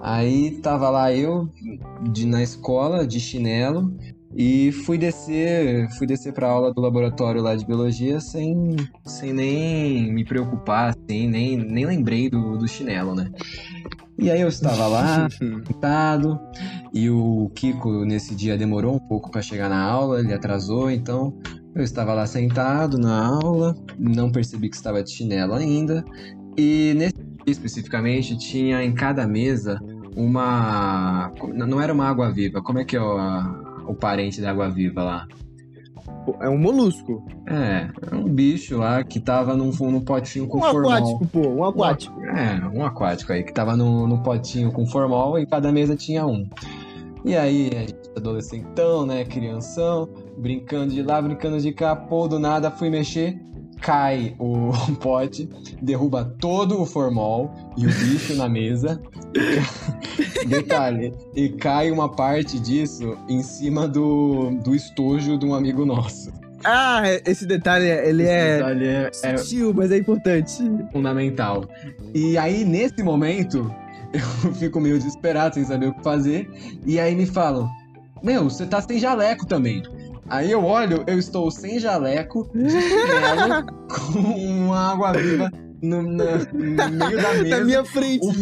Aí 0.00 0.58
tava 0.62 0.88
lá 0.88 1.12
eu 1.12 1.52
de, 2.10 2.26
na 2.26 2.42
escola, 2.42 3.06
de 3.06 3.20
chinelo, 3.20 3.94
e 4.36 4.70
fui 4.70 4.98
descer, 4.98 5.88
fui 5.96 6.06
descer 6.06 6.32
pra 6.32 6.48
aula 6.48 6.72
do 6.72 6.80
laboratório 6.80 7.40
lá 7.40 7.56
de 7.56 7.64
biologia 7.64 8.20
sem, 8.20 8.76
sem 9.04 9.32
nem 9.32 10.12
me 10.12 10.24
preocupar, 10.24 10.90
assim, 10.90 11.26
nem, 11.26 11.56
nem 11.56 11.86
lembrei 11.86 12.28
do, 12.28 12.58
do 12.58 12.68
chinelo, 12.68 13.14
né? 13.14 13.30
E 14.18 14.30
aí 14.30 14.40
eu 14.42 14.48
estava 14.48 14.86
lá, 14.86 15.28
sentado, 15.32 16.38
e 16.92 17.08
o 17.08 17.50
Kiko 17.54 18.04
nesse 18.04 18.34
dia 18.34 18.58
demorou 18.58 18.96
um 18.96 18.98
pouco 18.98 19.30
para 19.30 19.40
chegar 19.40 19.70
na 19.70 19.82
aula, 19.82 20.20
ele 20.20 20.34
atrasou, 20.34 20.90
então 20.90 21.34
eu 21.74 21.82
estava 21.82 22.12
lá 22.12 22.26
sentado 22.26 22.98
na 22.98 23.26
aula, 23.26 23.74
não 23.98 24.30
percebi 24.30 24.68
que 24.68 24.76
estava 24.76 25.02
de 25.02 25.12
chinelo 25.12 25.54
ainda, 25.54 26.04
e 26.58 26.92
nesse 26.94 27.14
dia 27.14 27.52
especificamente 27.52 28.36
tinha 28.36 28.82
em 28.82 28.92
cada 28.92 29.26
mesa 29.26 29.78
uma. 30.16 31.30
Não 31.54 31.80
era 31.80 31.92
uma 31.92 32.08
água 32.08 32.30
viva, 32.32 32.62
como 32.62 32.78
é 32.78 32.84
que 32.84 32.96
é 32.96 33.00
a- 33.00 33.65
o 33.86 33.94
parente 33.94 34.40
da 34.40 34.50
água 34.50 34.68
viva 34.68 35.02
lá? 35.02 35.26
É 36.40 36.48
um 36.48 36.58
molusco. 36.58 37.24
É, 37.48 37.88
é 38.10 38.14
um 38.14 38.24
bicho 38.24 38.78
lá 38.78 39.02
que 39.02 39.20
tava 39.20 39.56
num, 39.56 39.70
num 39.70 40.00
potinho 40.00 40.46
com 40.46 40.58
Um 40.58 40.62
formol. 40.62 40.90
aquático, 40.90 41.26
pô. 41.26 41.48
Um 41.48 41.64
aquático. 41.64 42.20
É, 42.20 42.68
um 42.74 42.84
aquático 42.84 43.32
aí, 43.32 43.42
que 43.42 43.52
tava 43.52 43.76
no, 43.76 44.06
no 44.06 44.22
potinho 44.22 44.72
com 44.72 44.86
formol 44.86 45.38
e 45.38 45.46
cada 45.46 45.70
mesa 45.72 45.96
tinha 45.96 46.26
um. 46.26 46.48
E 47.24 47.36
aí, 47.36 47.70
a 47.74 47.80
gente 47.80 48.06
adolescentão, 48.16 49.04
né, 49.04 49.24
crianção, 49.24 50.08
brincando 50.38 50.94
de 50.94 51.02
lá, 51.02 51.20
brincando 51.20 51.60
de 51.60 51.72
cá, 51.72 51.94
pô, 51.94 52.26
do 52.26 52.38
nada 52.38 52.70
fui 52.70 52.88
mexer, 52.88 53.38
cai 53.80 54.34
o 54.38 54.70
pote, 55.00 55.48
derruba 55.82 56.24
todo 56.24 56.80
o 56.80 56.86
formol 56.86 57.52
e 57.76 57.86
o 57.86 57.88
bicho 57.90 58.34
na 58.34 58.48
mesa. 58.48 59.00
Detalhe, 60.46 61.12
e 61.34 61.48
cai 61.48 61.90
uma 61.90 62.08
parte 62.08 62.58
disso 62.58 63.16
em 63.28 63.42
cima 63.42 63.86
do, 63.88 64.50
do 64.62 64.74
estojo 64.74 65.38
de 65.38 65.44
um 65.46 65.54
amigo 65.54 65.84
nosso. 65.84 66.32
Ah, 66.64 67.02
esse 67.24 67.46
detalhe, 67.46 67.86
ele 67.86 68.22
Esse 68.22 68.32
é 68.32 68.56
detalhe 68.56 68.86
é- 68.86 69.10
é 69.22 69.36
sutil, 69.36 69.72
mas 69.74 69.90
é 69.92 69.98
importante. 69.98 70.62
fundamental. 70.92 71.64
E 72.14 72.36
aí, 72.38 72.64
nesse 72.64 73.02
momento, 73.02 73.72
eu 74.12 74.52
fico 74.54 74.80
meio 74.80 74.98
desesperado, 74.98 75.54
sem 75.54 75.64
saber 75.64 75.88
o 75.88 75.94
que 75.94 76.02
fazer. 76.02 76.48
E 76.84 76.98
aí 76.98 77.14
me 77.14 77.26
falam: 77.26 77.68
Meu, 78.22 78.44
você 78.44 78.66
tá 78.66 78.80
sem 78.80 78.98
jaleco 78.98 79.46
também. 79.46 79.82
Aí 80.28 80.50
eu 80.50 80.64
olho, 80.64 81.04
eu 81.06 81.18
estou 81.18 81.50
sem 81.52 81.78
jaleco, 81.78 82.50
de 82.52 82.68
chinelo, 82.70 83.64
com 83.86 84.18
uma 84.18 84.92
água 84.92 85.12
viva 85.12 85.48
no, 85.86 86.02
na- 86.02 86.38
no 86.52 86.58
meio 86.58 86.76
da 86.76 86.88
mesa. 87.42 87.58
Na 87.58 87.64
minha 87.64 87.84
frente. 87.84 88.26
o 88.26 88.32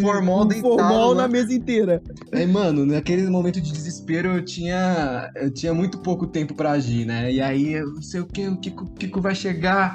deitado 0.45 0.63
formol 0.63 1.09
lá. 1.15 1.23
na 1.23 1.29
mesa 1.29 1.53
inteira. 1.53 2.03
Aí, 2.33 2.47
mano, 2.47 2.85
naquele 2.87 3.23
momento 3.29 3.61
de 3.61 3.73
desespero 3.73 4.29
eu 4.37 4.45
tinha, 4.45 5.31
eu 5.37 5.51
tinha 5.53 5.73
muito 5.75 5.99
pouco 5.99 6.27
tempo 6.27 6.55
pra 6.55 6.73
agir, 6.73 7.05
né? 7.07 7.33
E 7.33 7.41
aí 7.41 7.75
eu 7.75 7.87
não 7.95 8.03
sei 8.03 8.21
o 8.21 8.27
que, 8.27 8.47
o 8.49 8.57
Kiko, 8.57 8.85
o 8.85 8.91
Kiko 8.95 9.21
vai 9.21 9.35
chegar. 9.35 9.95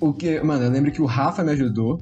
O 0.00 0.12
que, 0.12 0.40
mano, 0.40 0.64
eu 0.64 0.70
lembro 0.70 0.92
que 0.92 1.00
o 1.02 1.06
Rafa 1.06 1.42
me 1.42 1.52
ajudou. 1.52 2.00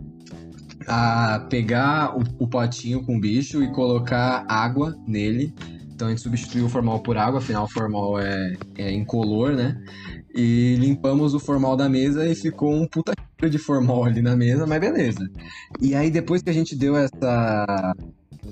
a 0.88 1.46
pegar 1.48 2.16
o, 2.16 2.22
o 2.40 2.48
potinho 2.48 3.04
com 3.04 3.16
o 3.16 3.20
bicho 3.20 3.62
e 3.62 3.70
colocar 3.72 4.44
água 4.48 4.96
nele. 5.06 5.54
Então 5.94 6.08
a 6.08 6.10
gente 6.10 6.22
substituiu 6.22 6.66
o 6.66 6.68
formal 6.68 6.98
por 7.00 7.16
água, 7.16 7.38
afinal 7.38 7.64
o 7.64 7.68
formal 7.70 8.18
é, 8.18 8.54
é 8.76 8.90
incolor, 8.92 9.52
né? 9.52 9.80
E 10.34 10.76
limpamos 10.76 11.34
o 11.34 11.40
formal 11.40 11.76
da 11.76 11.88
mesa 11.88 12.26
e 12.26 12.34
ficou 12.34 12.72
um 12.72 12.86
puta 12.86 13.12
de 13.48 13.58
formal 13.58 14.04
ali 14.04 14.22
na 14.22 14.34
mesa, 14.36 14.66
mas 14.66 14.80
beleza. 14.80 15.28
E 15.80 15.94
aí 15.94 16.10
depois 16.10 16.42
que 16.42 16.50
a 16.50 16.54
gente 16.54 16.74
deu 16.74 16.96
essa 16.96 17.94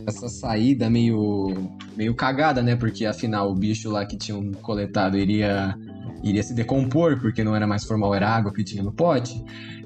essa 0.06 0.28
saída 0.28 0.88
meio 0.88 1.54
meio 1.96 2.14
cagada, 2.14 2.62
né? 2.62 2.76
Porque 2.76 3.06
afinal 3.06 3.50
o 3.50 3.54
bicho 3.54 3.90
lá 3.90 4.04
que 4.04 4.16
tinham 4.16 4.52
coletado 4.52 5.16
iria 5.16 5.76
iria 6.22 6.42
se 6.42 6.54
decompor, 6.54 7.18
porque 7.20 7.42
não 7.42 7.56
era 7.56 7.66
mais 7.66 7.84
formal, 7.84 8.14
era 8.14 8.28
água 8.28 8.52
que 8.52 8.62
tinha 8.62 8.82
no 8.82 8.92
pote. 8.92 9.42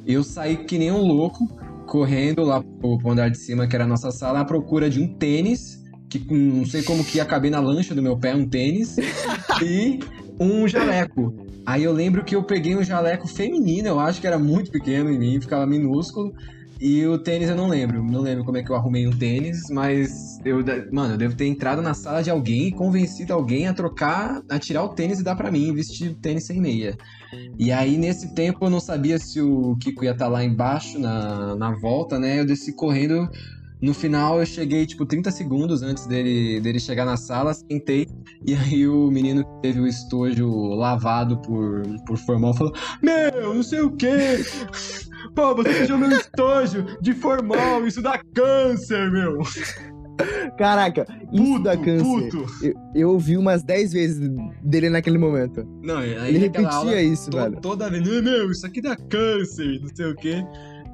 Eu 0.07 0.22
saí 0.22 0.57
que 0.57 0.78
nem 0.78 0.90
um 0.90 1.02
louco, 1.02 1.46
correndo 1.87 2.42
lá 2.42 2.62
pro, 2.62 2.98
andar 3.11 3.30
de 3.30 3.38
cima, 3.38 3.66
que 3.66 3.74
era 3.74 3.85
a 3.85 3.88
nossa 3.88 4.11
sala, 4.11 4.40
à 4.40 4.44
procura 4.44 4.90
de 4.90 5.00
um 5.00 5.07
tênis, 5.07 5.83
que 6.09 6.18
não 6.33 6.66
sei 6.66 6.83
como 6.83 7.04
que 7.04 7.18
ia 7.18 7.24
caber 7.24 7.50
na 7.50 7.61
lancha 7.61 7.94
do 7.94 8.02
meu 8.02 8.16
pé, 8.16 8.35
um 8.35 8.46
tênis, 8.46 8.96
e 9.62 10.00
um 10.38 10.66
jaleco. 10.66 11.34
Aí 11.66 11.84
eu 11.84 11.92
lembro 11.92 12.24
que 12.24 12.36
eu 12.36 12.42
peguei 12.42 12.76
um 12.76 12.82
jaleco 12.82 13.26
feminino, 13.26 13.88
eu 13.88 14.00
acho 14.00 14.20
que 14.20 14.26
era 14.26 14.38
muito 14.38 14.70
pequeno 14.70 15.10
em 15.10 15.18
mim, 15.18 15.40
ficava 15.40 15.66
minúsculo. 15.66 16.34
E 16.80 17.06
o 17.06 17.16
tênis 17.16 17.48
eu 17.48 17.56
não 17.56 17.68
lembro, 17.68 18.02
não 18.02 18.20
lembro 18.20 18.44
como 18.44 18.58
é 18.58 18.62
que 18.62 18.70
eu 18.70 18.74
arrumei 18.76 19.06
um 19.06 19.16
tênis, 19.16 19.70
mas 19.70 20.38
eu, 20.44 20.58
mano, 20.92 21.14
eu 21.14 21.18
devo 21.18 21.36
ter 21.36 21.46
entrado 21.46 21.80
na 21.80 21.94
sala 21.94 22.22
de 22.22 22.30
alguém 22.30 22.68
e 22.68 22.72
convencido 22.72 23.32
alguém 23.32 23.68
a 23.68 23.72
trocar, 23.72 24.42
a 24.50 24.58
tirar 24.58 24.82
o 24.82 24.88
tênis 24.88 25.20
e 25.20 25.24
dar 25.24 25.36
para 25.36 25.50
mim, 25.50 25.72
vestir 25.72 26.14
tênis 26.16 26.46
sem 26.46 26.60
meia. 26.60 26.96
E 27.58 27.72
aí, 27.72 27.96
nesse 27.96 28.34
tempo, 28.34 28.66
eu 28.66 28.70
não 28.70 28.80
sabia 28.80 29.18
se 29.18 29.40
o 29.40 29.76
Kiko 29.76 30.04
ia 30.04 30.10
estar 30.10 30.26
tá 30.26 30.30
lá 30.30 30.44
embaixo 30.44 30.98
na, 30.98 31.54
na 31.56 31.70
volta, 31.70 32.18
né? 32.18 32.40
Eu 32.40 32.44
desci 32.44 32.72
correndo 32.72 33.30
no 33.84 33.92
final 33.92 34.40
eu 34.40 34.46
cheguei, 34.46 34.86
tipo, 34.86 35.04
30 35.04 35.30
segundos 35.30 35.82
antes 35.82 36.06
dele, 36.06 36.60
dele 36.60 36.80
chegar 36.80 37.04
na 37.04 37.16
sala, 37.16 37.52
sentei, 37.52 38.08
e 38.46 38.54
aí 38.54 38.88
o 38.88 39.10
menino 39.10 39.44
que 39.44 39.60
teve 39.62 39.80
o 39.80 39.86
estojo 39.86 40.74
lavado 40.74 41.36
por, 41.42 41.82
por 42.06 42.16
formal 42.18 42.54
falou: 42.54 42.72
Meu, 43.02 43.54
não 43.54 43.62
sei 43.62 43.80
o 43.80 43.90
quê! 43.90 44.42
Pô, 45.34 45.54
você 45.54 45.72
deixou 45.72 45.98
meu 45.98 46.10
estojo 46.10 46.86
de 47.00 47.12
formal, 47.12 47.86
isso 47.86 48.00
dá 48.00 48.18
câncer, 48.34 49.10
meu! 49.10 49.38
Caraca, 50.56 51.06
isso 51.32 51.44
puto, 51.44 51.62
dá 51.64 51.76
câncer. 51.76 52.30
Puto. 52.30 52.46
Eu, 52.62 52.74
eu 52.94 53.10
ouvi 53.10 53.36
umas 53.36 53.62
10 53.62 53.92
vezes 53.92 54.30
dele 54.62 54.88
naquele 54.88 55.18
momento. 55.18 55.66
Não, 55.82 55.98
aí 55.98 56.28
Ele 56.28 56.38
repetia 56.38 57.02
isso, 57.02 57.30
to, 57.30 57.36
velho. 57.36 57.60
Toda 57.60 57.90
vez, 57.90 58.02
meu, 58.22 58.50
isso 58.50 58.64
aqui 58.64 58.80
dá 58.80 58.96
câncer, 58.96 59.80
não 59.80 59.88
sei 59.94 60.06
o 60.06 60.14
quê. 60.14 60.44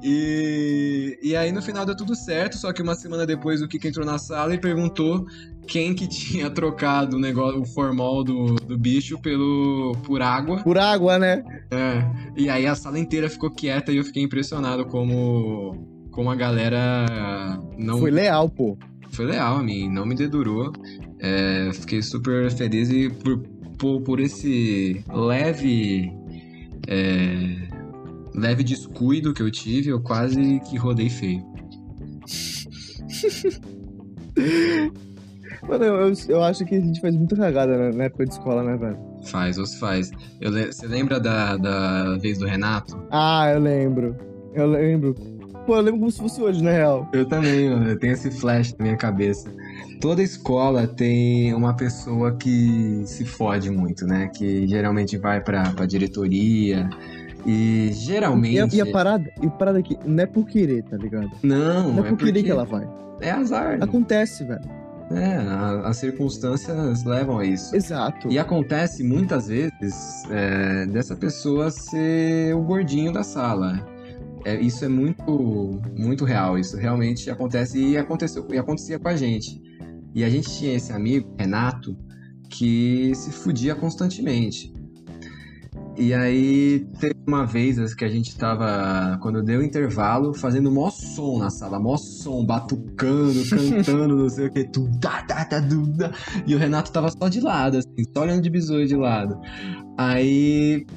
E, 0.03 1.19
e 1.21 1.35
aí 1.35 1.51
no 1.51 1.61
final 1.61 1.85
deu 1.85 1.95
tudo 1.95 2.15
certo, 2.15 2.57
só 2.57 2.73
que 2.73 2.81
uma 2.81 2.95
semana 2.95 3.25
depois 3.25 3.61
o 3.61 3.67
Kika 3.67 3.87
entrou 3.87 4.05
na 4.05 4.17
sala 4.17 4.55
e 4.55 4.57
perguntou 4.57 5.27
quem 5.67 5.93
que 5.93 6.07
tinha 6.09 6.49
trocado 6.49 7.17
o 7.17 7.19
negócio, 7.19 7.61
o 7.61 7.65
formal 7.65 8.23
do, 8.23 8.55
do 8.55 8.77
bicho 8.77 9.19
pelo 9.19 9.95
por 10.03 10.21
água. 10.21 10.63
Por 10.63 10.77
água, 10.77 11.19
né? 11.19 11.43
É. 11.69 12.03
E 12.35 12.49
aí 12.49 12.65
a 12.65 12.75
sala 12.75 12.97
inteira 12.97 13.29
ficou 13.29 13.51
quieta 13.51 13.91
e 13.91 13.97
eu 13.97 14.03
fiquei 14.03 14.23
impressionado 14.23 14.85
como 14.85 15.89
como 16.11 16.29
a 16.29 16.35
galera 16.35 17.59
não 17.77 17.99
Foi 17.99 18.11
leal, 18.11 18.49
pô. 18.49 18.77
Foi 19.11 19.25
leal 19.25 19.57
a 19.57 19.63
mim, 19.63 19.89
não 19.89 20.05
me 20.05 20.15
dedurou. 20.15 20.73
É, 21.19 21.71
fiquei 21.73 22.01
super 22.01 22.49
feliz 22.51 22.89
e 22.89 23.09
por, 23.09 23.37
por, 23.77 24.01
por 24.01 24.19
esse 24.19 25.03
leve 25.09 26.11
é, 26.87 27.60
leve 28.33 28.63
descuido 28.63 29.33
que 29.33 29.41
eu 29.41 29.51
tive, 29.51 29.89
eu 29.89 30.01
quase 30.01 30.59
que 30.61 30.77
rodei 30.77 31.09
feio. 31.09 31.43
Mano, 35.67 35.83
eu, 35.83 36.13
eu 36.27 36.43
acho 36.43 36.65
que 36.65 36.75
a 36.75 36.79
gente 36.79 36.99
faz 36.99 37.15
muita 37.15 37.35
cagada 37.35 37.91
na 37.91 38.05
época 38.05 38.25
de 38.25 38.33
escola, 38.33 38.63
né, 38.63 38.77
velho? 38.77 38.97
Faz, 39.25 39.57
ou 39.57 39.65
se 39.65 39.79
faz. 39.79 40.11
Eu, 40.39 40.51
você 40.51 40.87
lembra 40.87 41.19
da, 41.19 41.57
da 41.57 42.17
vez 42.17 42.39
do 42.39 42.45
Renato? 42.45 42.99
Ah, 43.11 43.51
eu 43.53 43.59
lembro. 43.59 44.15
Eu 44.53 44.67
lembro. 44.67 45.13
Pô, 45.65 45.75
eu 45.75 45.81
lembro 45.81 45.99
como 45.99 46.11
se 46.11 46.17
fosse 46.17 46.41
hoje, 46.41 46.63
na 46.63 46.71
real. 46.71 47.07
Eu 47.13 47.27
também, 47.27 47.69
mano. 47.69 47.89
Eu 47.89 47.99
tenho 47.99 48.13
esse 48.13 48.31
flash 48.31 48.75
na 48.77 48.83
minha 48.83 48.97
cabeça. 48.97 49.53
Toda 49.99 50.23
escola 50.23 50.87
tem 50.87 51.53
uma 51.53 51.75
pessoa 51.75 52.35
que 52.35 53.03
se 53.05 53.23
fode 53.23 53.69
muito, 53.69 54.07
né? 54.07 54.27
Que 54.35 54.67
geralmente 54.67 55.17
vai 55.17 55.39
pra, 55.39 55.69
pra 55.69 55.85
diretoria, 55.85 56.89
e 57.45 57.89
geralmente. 57.93 58.75
E 58.75 58.81
a, 58.81 58.85
e 58.85 58.89
a 58.89 58.91
parada, 58.91 59.31
e 59.41 59.47
a 59.47 59.49
parada 59.49 59.79
aqui, 59.79 59.97
não 60.05 60.23
é 60.23 60.25
por 60.25 60.45
querer, 60.45 60.83
tá 60.83 60.97
ligado? 60.97 61.31
Não, 61.43 61.93
não 61.93 62.03
é, 62.03 62.07
é 62.07 62.09
por 62.09 62.17
querer 62.17 62.43
que 62.43 62.51
ela 62.51 62.65
vai. 62.65 62.87
É 63.19 63.31
azar. 63.31 63.77
Acontece, 63.81 64.43
velho. 64.43 64.81
É, 65.11 65.35
a, 65.35 65.87
as 65.87 65.97
circunstâncias 65.97 67.03
levam 67.03 67.39
a 67.39 67.45
isso. 67.45 67.75
Exato. 67.75 68.29
E 68.29 68.39
acontece 68.39 69.03
muitas 69.03 69.47
vezes 69.47 70.23
é, 70.29 70.85
dessa 70.85 71.15
pessoa 71.15 71.69
ser 71.69 72.55
o 72.55 72.61
gordinho 72.61 73.11
da 73.11 73.23
sala. 73.23 73.85
É, 74.45 74.59
isso 74.59 74.85
é 74.85 74.87
muito, 74.87 75.81
muito 75.97 76.25
real. 76.25 76.57
Isso 76.57 76.77
realmente 76.77 77.29
acontece 77.29 77.77
e 77.77 77.97
aconteceu 77.97 78.47
e 78.51 78.57
acontecia 78.57 78.97
com 78.97 79.07
a 79.07 79.15
gente. 79.15 79.61
E 80.13 80.23
a 80.23 80.29
gente 80.29 80.49
tinha 80.49 80.73
esse 80.73 80.91
amigo, 80.91 81.33
Renato, 81.37 81.95
que 82.49 83.13
se 83.15 83.31
fudia 83.31 83.75
constantemente. 83.75 84.73
E 86.01 86.15
aí 86.15 86.79
teve 86.99 87.13
uma 87.27 87.45
vez 87.45 87.93
que 87.93 88.03
a 88.03 88.07
gente 88.07 88.35
tava, 88.35 89.19
quando 89.21 89.43
deu 89.43 89.61
intervalo, 89.61 90.33
fazendo 90.33 90.71
mó 90.71 90.89
som 90.89 91.37
na 91.37 91.51
sala, 91.51 91.79
mó 91.79 91.95
som, 91.95 92.43
batucando, 92.43 93.39
cantando, 93.47 94.17
não 94.17 94.27
sei 94.27 94.47
o 94.47 94.51
que, 94.51 94.63
tu, 94.63 94.87
da, 94.97 95.21
da, 95.21 95.43
da, 95.43 95.59
da, 95.59 96.11
e 96.47 96.55
o 96.55 96.57
Renato 96.57 96.91
tava 96.91 97.11
só 97.11 97.29
de 97.29 97.39
lado, 97.39 97.77
assim, 97.77 98.03
só 98.11 98.23
olhando 98.23 98.41
de 98.41 98.49
besouro 98.49 98.87
de 98.87 98.95
lado. 98.95 99.39
Aí, 99.95 100.87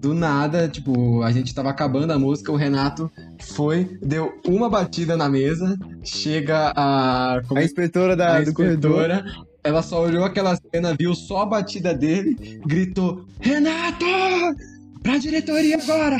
do 0.00 0.14
nada, 0.14 0.66
tipo, 0.66 1.20
a 1.20 1.30
gente 1.30 1.54
tava 1.54 1.68
acabando 1.68 2.14
a 2.14 2.18
música, 2.18 2.50
o 2.50 2.56
Renato 2.56 3.12
foi, 3.42 3.98
deu 4.00 4.32
uma 4.48 4.70
batida 4.70 5.14
na 5.14 5.28
mesa, 5.28 5.76
chega 6.02 6.72
a... 6.74 7.38
a 7.54 7.62
inspetora 7.62 8.16
da, 8.16 8.36
a 8.36 8.40
do 8.40 8.48
inspetora, 8.48 9.22
corredor 9.22 9.46
ela 9.64 9.82
só 9.82 10.02
olhou 10.02 10.24
aquela 10.24 10.56
cena, 10.56 10.94
viu 10.96 11.14
só 11.14 11.42
a 11.42 11.46
batida 11.46 11.94
dele, 11.94 12.60
gritou: 12.66 13.24
Renato! 13.40 14.04
Pra 15.02 15.18
diretoria 15.18 15.78
agora! 15.82 16.18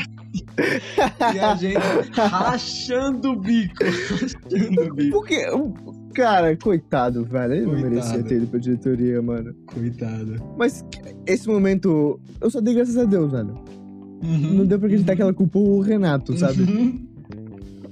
e 1.33 1.39
a 1.39 1.55
gente 1.55 1.79
rachando 2.11 3.31
o 3.31 3.35
bico. 3.39 3.83
Rachando 3.83 4.81
o 4.81 4.93
bico. 4.93 5.11
Porque, 5.11 5.45
cara, 6.13 6.55
coitado, 6.57 7.23
velho. 7.23 7.53
Ele 7.53 7.65
coitado. 7.65 7.81
não 7.83 7.89
merecia 7.89 8.23
ter 8.23 8.35
ido 8.37 8.47
pra 8.47 8.59
diretoria, 8.59 9.21
mano. 9.21 9.55
Coitado. 9.67 10.41
Mas 10.57 10.83
esse 11.25 11.47
momento, 11.47 12.19
eu 12.41 12.49
só 12.49 12.59
dei 12.59 12.73
graças 12.73 12.97
a 12.97 13.05
Deus, 13.05 13.31
velho. 13.31 13.55
Uhum. 14.23 14.53
Não 14.55 14.65
deu 14.65 14.79
pra 14.79 14.87
acreditar 14.87 15.15
que 15.15 15.21
ela 15.21 15.33
culpou 15.33 15.77
o 15.77 15.81
Renato, 15.81 16.37
sabe? 16.37 16.63
Uhum. 16.63 17.04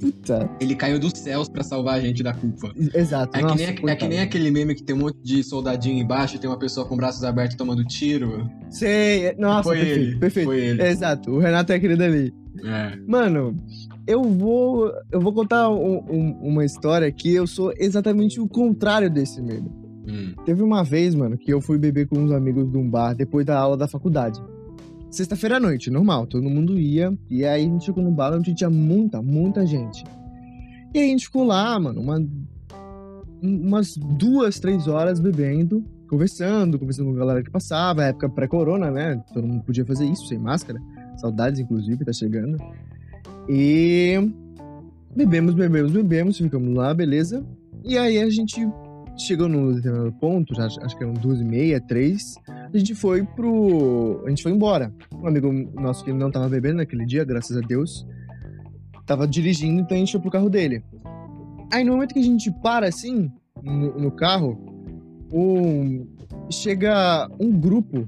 Puta. 0.04 0.50
Ele 0.60 0.76
caiu 0.76 1.00
dos 1.00 1.13
céus 1.16 1.48
para 1.48 1.63
salvar 1.63 1.96
a 1.96 2.02
gente 2.02 2.22
da 2.22 2.34
culpa. 2.34 2.74
Exato. 2.94 3.38
É, 3.38 3.42
Nossa, 3.42 3.56
que 3.56 3.82
nem, 3.82 3.94
é 3.94 3.96
que 3.96 4.08
nem 4.08 4.20
aquele 4.20 4.52
meme 4.52 4.76
que 4.76 4.84
tem 4.84 4.94
um 4.94 5.00
monte 5.00 5.18
de 5.24 5.42
soldadinho 5.44 5.98
embaixo 5.98 6.36
e 6.36 6.39
tem 6.39 6.50
uma 6.50 6.60
pessoa 6.60 6.86
com 6.86 6.98
braços 6.98 7.24
abertos 7.24 7.56
tomando 7.56 7.86
tiro. 7.86 8.50
Sei. 8.70 9.28
É, 9.28 9.36
nossa, 9.38 9.63
foi 9.63 9.78
perfeito, 9.78 10.02
ele. 10.02 10.20
perfeito. 10.20 10.46
Foi 10.46 10.60
ele. 10.60 10.84
Exato. 10.84 11.32
O 11.32 11.39
Renato 11.39 11.72
é 11.72 11.76
aquele 11.76 11.96
dali. 11.96 12.34
É. 12.66 12.98
Mano, 13.08 13.58
eu 14.06 14.22
vou, 14.24 14.92
eu 15.10 15.22
vou 15.22 15.32
contar 15.32 15.70
um, 15.70 16.04
um, 16.10 16.39
uma 16.42 16.66
história 16.66 17.10
que 17.12 17.34
eu 17.34 17.48
sou 17.48 17.74
exatamente 17.78 18.42
o 18.42 18.48
contrário 18.48 19.10
desse 19.10 19.42
meme. 19.42 19.72
Hum. 20.06 20.34
Teve 20.46 20.62
uma 20.62 20.84
vez, 20.84 21.16
mano, 21.16 21.38
que 21.38 21.54
eu 21.54 21.62
fui 21.62 21.78
beber 21.78 22.08
com 22.08 22.20
uns 22.20 22.32
amigos 22.32 22.70
de 22.70 22.78
um 22.78 22.89
bar 22.89 23.16
depois 23.16 23.46
da 23.46 23.58
aula 23.58 23.78
da 23.78 23.88
faculdade. 23.88 24.42
Sexta-feira 25.13 25.58
à 25.58 25.60
noite, 25.60 25.91
normal, 25.91 26.26
todo 26.26 26.49
mundo 26.49 26.76
ia. 26.76 27.15
E 27.30 27.45
aí 27.45 27.62
a 27.62 27.69
gente 27.69 27.86
chegou 27.86 28.04
no 28.04 28.10
bar 28.10 28.34
onde 28.34 28.52
tinha 28.56 28.67
muita, 28.67 29.21
muita 29.21 29.63
gente. 29.63 30.04
E 30.91 30.97
aí 30.97 31.06
a 31.06 31.08
gente 31.10 31.26
ficou 31.26 31.43
lá, 31.43 31.80
mano, 31.80 32.02
uma, 32.02 32.28
umas 33.39 33.95
duas, 33.95 34.60
três 34.60 34.88
horas 34.88 35.19
bebendo, 35.19 35.86
conversando, 36.10 36.80
conversando 36.80 37.12
com 37.12 37.15
a 37.15 37.19
galera 37.19 37.43
que 37.43 37.52
passava, 37.52 38.06
época 38.06 38.28
pré-corona, 38.28 38.89
né? 38.89 39.23
Todo 39.32 39.45
mundo 39.45 39.63
podia 39.63 39.86
fazer 39.86 40.06
isso 40.08 40.26
sem 40.26 40.39
máscara. 40.39 40.82
Saudades, 41.17 41.60
inclusive, 41.60 42.04
tá 42.04 42.12
chegando. 42.12 42.58
E 43.47 44.15
bebemos, 45.15 45.54
bebemos, 45.54 45.91
bebemos, 45.91 46.38
ficamos 46.39 46.73
lá, 46.73 46.91
beleza. 46.91 47.45
E 47.86 47.99
aí 47.99 48.17
a 48.17 48.32
gente 48.32 48.67
chegou 49.17 49.47
num 49.47 49.73
determinado 49.73 50.12
ponto, 50.13 50.56
já, 50.56 50.65
acho 50.65 50.97
que 50.97 51.04
eram 51.04 51.13
duas 51.13 51.39
e 51.39 51.43
meia, 51.43 51.80
três, 51.80 52.36
a 52.47 52.78
gente 52.78 52.95
foi 52.95 53.23
pro... 53.23 54.23
a 54.26 54.30
gente 54.30 54.43
foi 54.43 54.52
embora. 54.52 54.93
Um 55.13 55.28
amigo 55.28 55.52
nosso 55.52 56.04
que 56.04 56.12
não 56.12 56.32
tava 56.32 56.49
bebendo 56.49 56.78
naquele 56.78 57.06
dia, 57.06 57.23
graças 57.23 57.56
a 57.56 57.62
Deus, 57.62 58.06
tava 59.06 59.28
dirigindo, 59.28 59.82
então 59.82 59.95
a 59.95 59.99
gente 59.99 60.12
foi 60.12 60.21
pro 60.21 60.32
carro 60.32 60.49
dele. 60.49 60.84
Aí 61.71 61.84
no 61.84 61.93
momento 61.93 62.13
que 62.13 62.19
a 62.19 62.23
gente 62.23 62.52
para 62.62 62.88
assim, 62.88 63.32
no, 63.62 63.99
no 63.99 64.12
carro, 64.12 64.58
um, 65.32 66.06
chega 66.49 67.28
um 67.39 67.52
grupo 67.52 68.08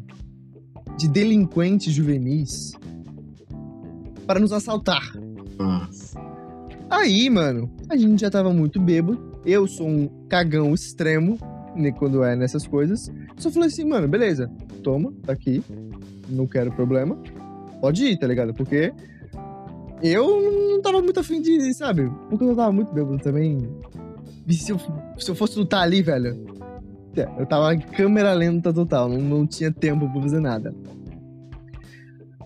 de 0.97 1.07
delinquentes 1.07 1.93
juvenis 1.93 2.73
para 4.25 4.39
nos 4.39 4.51
assaltar. 4.51 5.11
Nossa. 5.57 6.19
Aí, 6.89 7.29
mano, 7.29 7.69
a 7.89 7.95
gente 7.95 8.21
já 8.21 8.29
tava 8.29 8.53
muito 8.53 8.79
bêbado. 8.79 9.34
Eu 9.45 9.67
sou 9.67 9.87
um 9.87 10.07
cagão 10.27 10.73
extremo 10.73 11.37
né, 11.75 11.91
quando 11.91 12.23
é 12.23 12.35
nessas 12.35 12.65
coisas. 12.65 13.11
Só 13.37 13.51
falei 13.51 13.67
assim, 13.67 13.85
mano, 13.85 14.07
beleza, 14.07 14.49
toma, 14.83 15.13
tá 15.23 15.33
aqui. 15.33 15.63
Não 16.29 16.47
quero 16.47 16.71
problema. 16.71 17.17
Pode 17.79 18.05
ir, 18.05 18.17
tá 18.17 18.25
ligado? 18.25 18.53
Porque 18.53 18.93
eu 20.01 20.71
não 20.71 20.81
tava 20.81 21.01
muito 21.01 21.19
afim 21.19 21.41
de, 21.41 21.73
sabe? 21.73 22.09
Porque 22.29 22.43
eu 22.43 22.55
tava 22.55 22.71
muito 22.71 22.93
bêbado 22.93 23.19
também. 23.19 23.69
E 24.47 24.53
se 24.53 24.71
eu, 24.71 24.79
se 25.17 25.29
eu 25.29 25.35
fosse 25.35 25.57
lutar 25.57 25.83
ali, 25.83 26.01
velho, 26.01 26.45
é, 27.15 27.27
eu 27.39 27.45
tava 27.45 27.73
em 27.73 27.79
câmera 27.79 28.33
lenta 28.33 28.73
total, 28.73 29.07
não, 29.09 29.19
não 29.19 29.47
tinha 29.47 29.71
tempo 29.71 30.09
pra 30.09 30.21
fazer 30.21 30.39
nada. 30.39 30.73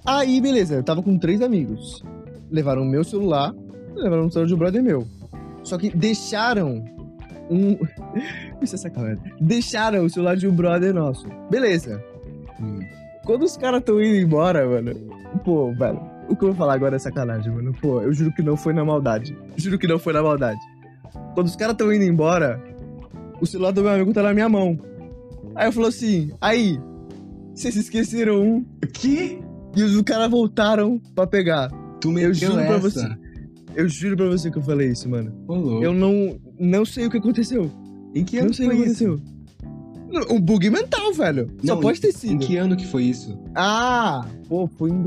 Aí, 0.06 0.40
beleza, 0.42 0.76
eu 0.76 0.84
tava 0.84 1.04
com 1.04 1.18
três 1.18 1.42
amigos. 1.42 2.04
Levaram 2.50 2.82
o 2.82 2.86
meu 2.86 3.04
celular, 3.04 3.54
levaram 3.96 4.26
o 4.26 4.32
celular 4.32 4.48
de 4.48 4.54
um 4.54 4.58
brother 4.58 4.84
meu. 4.84 5.06
Só 5.70 5.78
que 5.78 5.96
deixaram 5.96 6.84
um. 7.50 7.78
Isso 8.62 8.76
é 8.76 8.78
sacanagem. 8.78 9.20
Deixaram 9.40 10.04
o 10.06 10.10
celular 10.10 10.36
de 10.36 10.48
um 10.48 10.52
brother 10.56 10.94
nosso. 10.94 11.28
Beleza. 11.50 12.04
Hum. 12.60 12.80
Quando 13.24 13.44
os 13.44 13.56
caras 13.56 13.84
tão 13.84 14.02
indo 14.04 14.16
embora, 14.16 14.68
mano. 14.68 14.94
Pô, 15.46 15.72
velho. 15.74 16.02
O 16.28 16.36
que 16.36 16.44
eu 16.44 16.50
vou 16.50 16.56
falar 16.58 16.74
agora 16.74 16.96
é 16.96 17.00
sacanagem, 17.00 17.52
mano. 17.54 17.74
Pô, 17.82 18.02
eu 18.02 18.12
juro 18.14 18.32
que 18.34 18.42
não 18.42 18.58
foi 18.58 18.74
na 18.74 18.84
maldade. 18.84 19.38
Juro 19.56 19.78
que 19.80 19.88
não 19.88 20.00
foi 20.00 20.14
na 20.14 20.22
maldade. 20.24 20.60
Quando 21.36 21.48
os 21.48 21.56
caras 21.56 21.76
tão 21.76 21.92
indo 21.94 22.04
embora, 22.04 22.62
o 23.40 23.46
celular 23.46 23.72
do 23.72 23.82
meu 23.82 23.92
amigo 23.92 24.12
tá 24.14 24.22
na 24.24 24.34
minha 24.34 24.50
mão. 24.50 24.78
Aí 25.56 25.68
eu 25.68 25.72
falo 25.72 25.88
assim, 25.88 26.32
aí, 26.42 26.80
vocês 27.54 27.76
esqueceram 27.76 28.42
um 28.42 28.66
Que? 28.94 29.40
e 29.76 29.84
os 29.84 30.02
caras 30.02 30.30
voltaram 30.30 31.00
pra 31.16 31.26
pegar. 31.28 31.70
Tu 32.02 32.10
Eu 32.10 32.14
meteu 32.14 32.34
juro 32.34 32.54
pra 32.56 32.64
essa? 32.76 32.80
você. 32.80 33.18
Eu 33.80 33.88
juro 33.90 34.18
pra 34.18 34.28
você 34.28 34.52
que 34.52 34.58
eu 34.58 34.62
falei 34.62 34.90
isso, 34.90 35.08
mano. 35.10 35.32
Eu 35.82 35.94
não, 35.94 36.38
não 36.60 36.84
sei 36.86 37.06
o 37.06 37.10
que 37.10 37.18
aconteceu. 37.18 37.72
Em 38.14 38.24
que 38.26 38.38
ano 38.38 38.48
Não 38.48 38.54
sei 38.54 38.68
o 38.68 38.70
foi 38.72 38.82
que 38.84 38.90
isso? 38.90 39.06
aconteceu. 39.06 39.40
Um 40.36 40.42
bug 40.42 40.70
mental, 40.70 41.14
velho. 41.14 41.48
Só 41.64 41.76
Não, 41.76 41.80
pode 41.82 42.02
ter 42.02 42.10
Em 42.10 42.12
sido. 42.12 42.40
que 42.40 42.58
ano 42.58 42.76
que 42.76 42.86
foi 42.88 43.04
isso? 43.04 43.38
Ah, 43.56 44.26
pô, 44.48 44.68
foi 44.78 44.90
em 44.90 45.02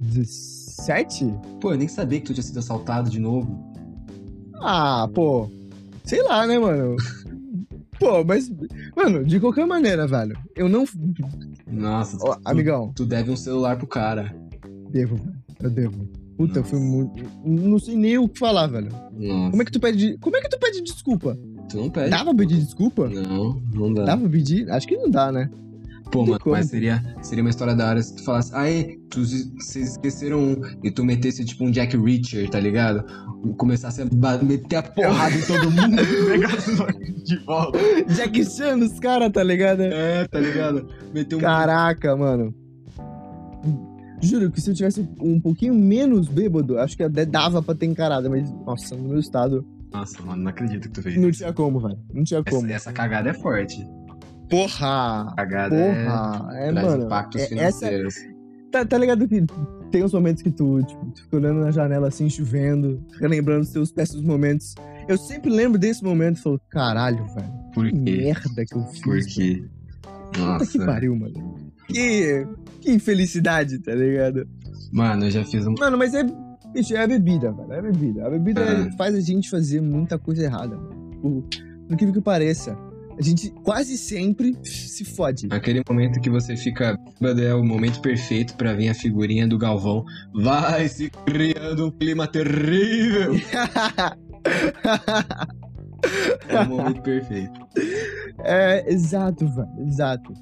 2017? 0.00 1.34
Pô, 1.60 1.72
eu 1.72 1.78
nem 1.78 1.88
sabia 1.88 2.20
que 2.20 2.26
tu 2.26 2.32
tinha 2.34 2.44
sido 2.44 2.58
assaltado 2.58 3.10
de 3.10 3.18
novo. 3.18 3.58
Ah, 4.60 5.08
pô. 5.12 5.50
Sei 6.04 6.22
lá, 6.22 6.46
né, 6.46 6.58
mano? 6.58 6.96
Pô, 7.98 8.24
mas. 8.24 8.50
Mano, 8.96 9.24
de 9.24 9.38
qualquer 9.38 9.66
maneira, 9.66 10.06
velho. 10.06 10.36
Eu 10.56 10.68
não. 10.68 10.84
Nossa, 11.66 12.16
Ó, 12.20 12.34
tu, 12.34 12.40
amigão, 12.44 12.92
tu 12.94 13.06
deve 13.06 13.30
um 13.30 13.36
celular 13.36 13.76
pro 13.78 13.86
cara. 13.86 14.34
devo. 14.90 15.18
Eu 15.62 15.70
devo. 15.70 16.08
Puta, 16.36 16.60
eu 16.60 16.64
fui 16.64 16.78
Nossa. 16.78 16.90
muito. 16.90 17.24
Não 17.44 17.78
sei 17.78 17.96
nem 17.96 18.18
o 18.18 18.28
que 18.28 18.38
falar, 18.38 18.66
velho. 18.66 18.88
Nossa, 19.12 19.50
Como 19.50 19.62
é 19.62 19.64
que 19.64 19.72
tu 19.72 19.80
pede. 19.80 20.18
Como 20.18 20.36
é 20.36 20.40
que 20.40 20.48
tu 20.48 20.58
pede 20.58 20.82
desculpa? 20.82 21.38
tu 21.68 21.76
não 21.76 21.90
pede. 21.90 22.10
Dá 22.10 22.24
pra 22.24 22.34
pedir 22.34 22.58
desculpa? 22.58 23.08
Não, 23.08 23.60
não 23.72 23.92
dá. 23.92 24.04
Dá 24.04 24.16
pra 24.16 24.28
pedir? 24.28 24.70
Acho 24.70 24.86
que 24.86 24.96
não 24.96 25.10
dá, 25.10 25.30
né? 25.32 25.50
Pô, 26.10 26.24
mano, 26.24 26.38
como. 26.38 26.54
mas 26.54 26.66
seria, 26.66 27.02
seria 27.22 27.42
uma 27.42 27.50
história 27.50 27.74
da 27.74 27.88
hora 27.88 28.02
se 28.02 28.14
tu 28.14 28.24
falasse, 28.24 28.52
tu, 29.10 29.24
vocês 29.24 29.90
esqueceram 29.92 30.38
um, 30.38 30.60
e 30.84 30.90
tu 30.90 31.04
metesse 31.04 31.44
tipo 31.44 31.64
um 31.64 31.70
Jack 31.70 31.96
Reacher, 31.96 32.48
tá 32.50 32.60
ligado? 32.60 33.04
Começasse 33.56 34.02
a 34.02 34.04
meter 34.42 34.76
a 34.76 34.82
porrada 34.82 35.34
em 35.34 35.40
todo 35.42 35.70
mundo 35.70 36.00
e 36.00 37.24
de 37.24 37.36
volta. 37.44 37.78
Jack 38.14 38.44
Chan 38.44 38.76
nos 38.76 39.00
caras, 39.00 39.32
tá 39.32 39.42
ligado? 39.42 39.80
É, 39.82 40.28
tá 40.28 40.38
ligado? 40.38 40.88
Meter 41.12 41.36
um. 41.36 41.40
Caraca, 41.40 42.14
mano. 42.16 42.54
Juro 44.24 44.50
que 44.50 44.60
se 44.60 44.70
eu 44.70 44.74
tivesse 44.74 45.08
um 45.20 45.40
pouquinho 45.40 45.74
menos 45.74 46.28
bêbado, 46.28 46.78
acho 46.78 46.96
que 46.96 47.02
até 47.02 47.24
dava 47.24 47.62
pra 47.62 47.74
ter 47.74 47.86
encarado, 47.86 48.28
mas, 48.30 48.50
nossa, 48.66 48.96
no 48.96 49.08
meu 49.08 49.18
estado, 49.20 49.64
Nossa, 49.92 50.22
mano, 50.22 50.42
não 50.42 50.50
acredito 50.50 50.82
que 50.88 50.94
tu 50.94 51.02
fez 51.02 51.16
não 51.16 51.28
isso. 51.28 51.38
tinha 51.38 51.52
como, 51.52 51.80
velho. 51.80 51.98
Não 52.12 52.24
tinha 52.24 52.42
como. 52.42 52.64
Essa, 52.66 52.74
essa 52.74 52.92
cagada 52.92 53.30
é 53.30 53.34
forte. 53.34 53.86
Porra! 54.50 55.32
Cagada 55.36 55.74
Porra! 55.74 56.48
É, 56.58 56.68
é. 56.68 56.72
Mano. 56.72 57.04
impactos 57.04 57.40
é- 57.40 57.44
essa, 57.44 57.86
financeiros. 57.86 58.14
tá, 58.70 58.84
tá 58.84 58.98
ligado 58.98 59.26
que 59.26 59.44
tem 59.90 60.04
uns 60.04 60.12
momentos 60.12 60.42
que 60.42 60.50
tu, 60.50 60.82
tipo, 60.82 61.06
tu 61.12 61.22
fica 61.22 61.36
olhando 61.36 61.60
na 61.60 61.70
janela 61.70 62.08
assim, 62.08 62.28
chovendo, 62.28 63.02
fica 63.12 63.26
lembrando 63.28 63.60
dos 63.60 63.70
teus 63.70 63.90
péssimos 63.92 64.24
momentos. 64.24 64.74
Eu 65.08 65.16
sempre 65.18 65.50
lembro 65.50 65.78
desse 65.78 66.02
momento 66.02 66.38
e 66.38 66.42
falo, 66.42 66.60
caralho, 66.70 67.24
velho, 67.34 67.52
Por 67.74 67.84
que 67.86 67.92
quê? 67.92 67.98
merda 67.98 68.64
que 68.66 68.74
eu 68.76 68.82
fiz. 68.86 69.00
Por 69.02 69.20
quê? 69.26 69.64
Puta 70.02 70.38
Nossa. 70.40 70.66
que 70.66 70.78
pariu, 70.84 71.14
mano. 71.16 71.56
Que, 71.86 72.46
que 72.84 72.92
infelicidade, 72.92 73.78
tá 73.78 73.94
ligado? 73.94 74.46
Mano, 74.92 75.24
eu 75.26 75.30
já 75.30 75.44
fiz 75.44 75.66
um. 75.66 75.74
Mano, 75.78 75.96
mas 75.96 76.14
é. 76.14 76.22
Bicho, 76.72 76.94
é 76.94 77.02
a 77.02 77.06
bebida, 77.06 77.52
velho. 77.52 77.72
É 77.72 77.78
a 77.78 77.82
bebida. 77.82 78.26
A 78.26 78.30
bebida 78.30 78.60
É. 78.60 78.90
faz 78.96 79.14
a 79.14 79.20
gente 79.20 79.48
fazer 79.48 79.80
muita 79.80 80.18
coisa 80.18 80.42
errada, 80.44 80.76
mano. 80.76 81.10
Por, 81.22 81.42
por 81.42 81.92
incrível 81.94 82.14
que 82.14 82.20
pareça. 82.20 82.76
A 83.16 83.22
gente 83.22 83.48
quase 83.62 83.96
sempre 83.96 84.56
se 84.64 85.04
fode. 85.04 85.46
Aquele 85.50 85.82
momento 85.88 86.20
que 86.20 86.28
você 86.28 86.56
fica. 86.56 86.98
É 87.22 87.54
o 87.54 87.62
momento 87.64 88.00
perfeito 88.00 88.56
pra 88.56 88.74
vir 88.74 88.88
a 88.88 88.94
figurinha 88.94 89.46
do 89.46 89.56
Galvão. 89.56 90.04
Vai 90.34 90.88
se 90.88 91.10
criando 91.24 91.86
um 91.86 91.90
clima 91.92 92.26
terrível. 92.26 93.34
É 96.48 96.60
o 96.60 96.68
momento 96.68 97.00
perfeito. 97.00 97.58
é, 98.40 98.92
exato, 98.92 99.46
velho. 99.48 99.68
Exato. 99.88 100.34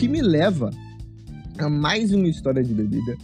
Que 0.00 0.08
me 0.08 0.22
leva 0.22 0.70
a 1.58 1.68
mais 1.68 2.10
uma 2.10 2.26
história 2.26 2.64
de 2.64 2.72
bebida. 2.72 3.18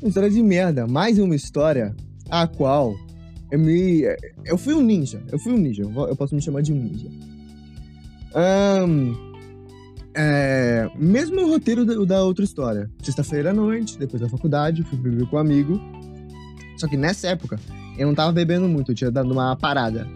Uma 0.00 0.08
história 0.08 0.30
de 0.30 0.42
merda. 0.42 0.86
Mais 0.86 1.18
uma 1.18 1.36
história 1.36 1.94
a 2.30 2.46
qual 2.46 2.96
eu 3.50 3.58
me. 3.58 4.04
Eu 4.46 4.56
fui 4.56 4.72
um 4.72 4.80
ninja. 4.80 5.22
Eu 5.30 5.38
fui 5.38 5.52
um 5.52 5.58
ninja. 5.58 5.82
Eu 5.82 6.16
posso 6.16 6.34
me 6.34 6.40
chamar 6.40 6.62
de 6.62 6.72
um 6.72 6.76
ninja. 6.76 7.08
Ahn, 8.34 9.12
é, 10.14 10.88
mesmo 10.98 11.46
roteiro 11.46 11.84
da, 11.84 11.94
da 12.06 12.24
outra 12.24 12.42
história. 12.42 12.90
Sexta-feira 13.02 13.50
à 13.50 13.52
noite, 13.52 13.98
depois 13.98 14.22
da 14.22 14.30
faculdade, 14.30 14.82
fui 14.82 14.96
beber 14.96 15.26
com 15.26 15.36
um 15.36 15.40
amigo. 15.40 15.78
Só 16.78 16.88
que 16.88 16.96
nessa 16.96 17.28
época, 17.28 17.60
eu 17.98 18.06
não 18.06 18.14
tava 18.14 18.32
bebendo 18.32 18.66
muito, 18.66 18.92
eu 18.92 18.94
tinha 18.94 19.10
dado 19.10 19.30
uma 19.30 19.54
parada. 19.54 20.08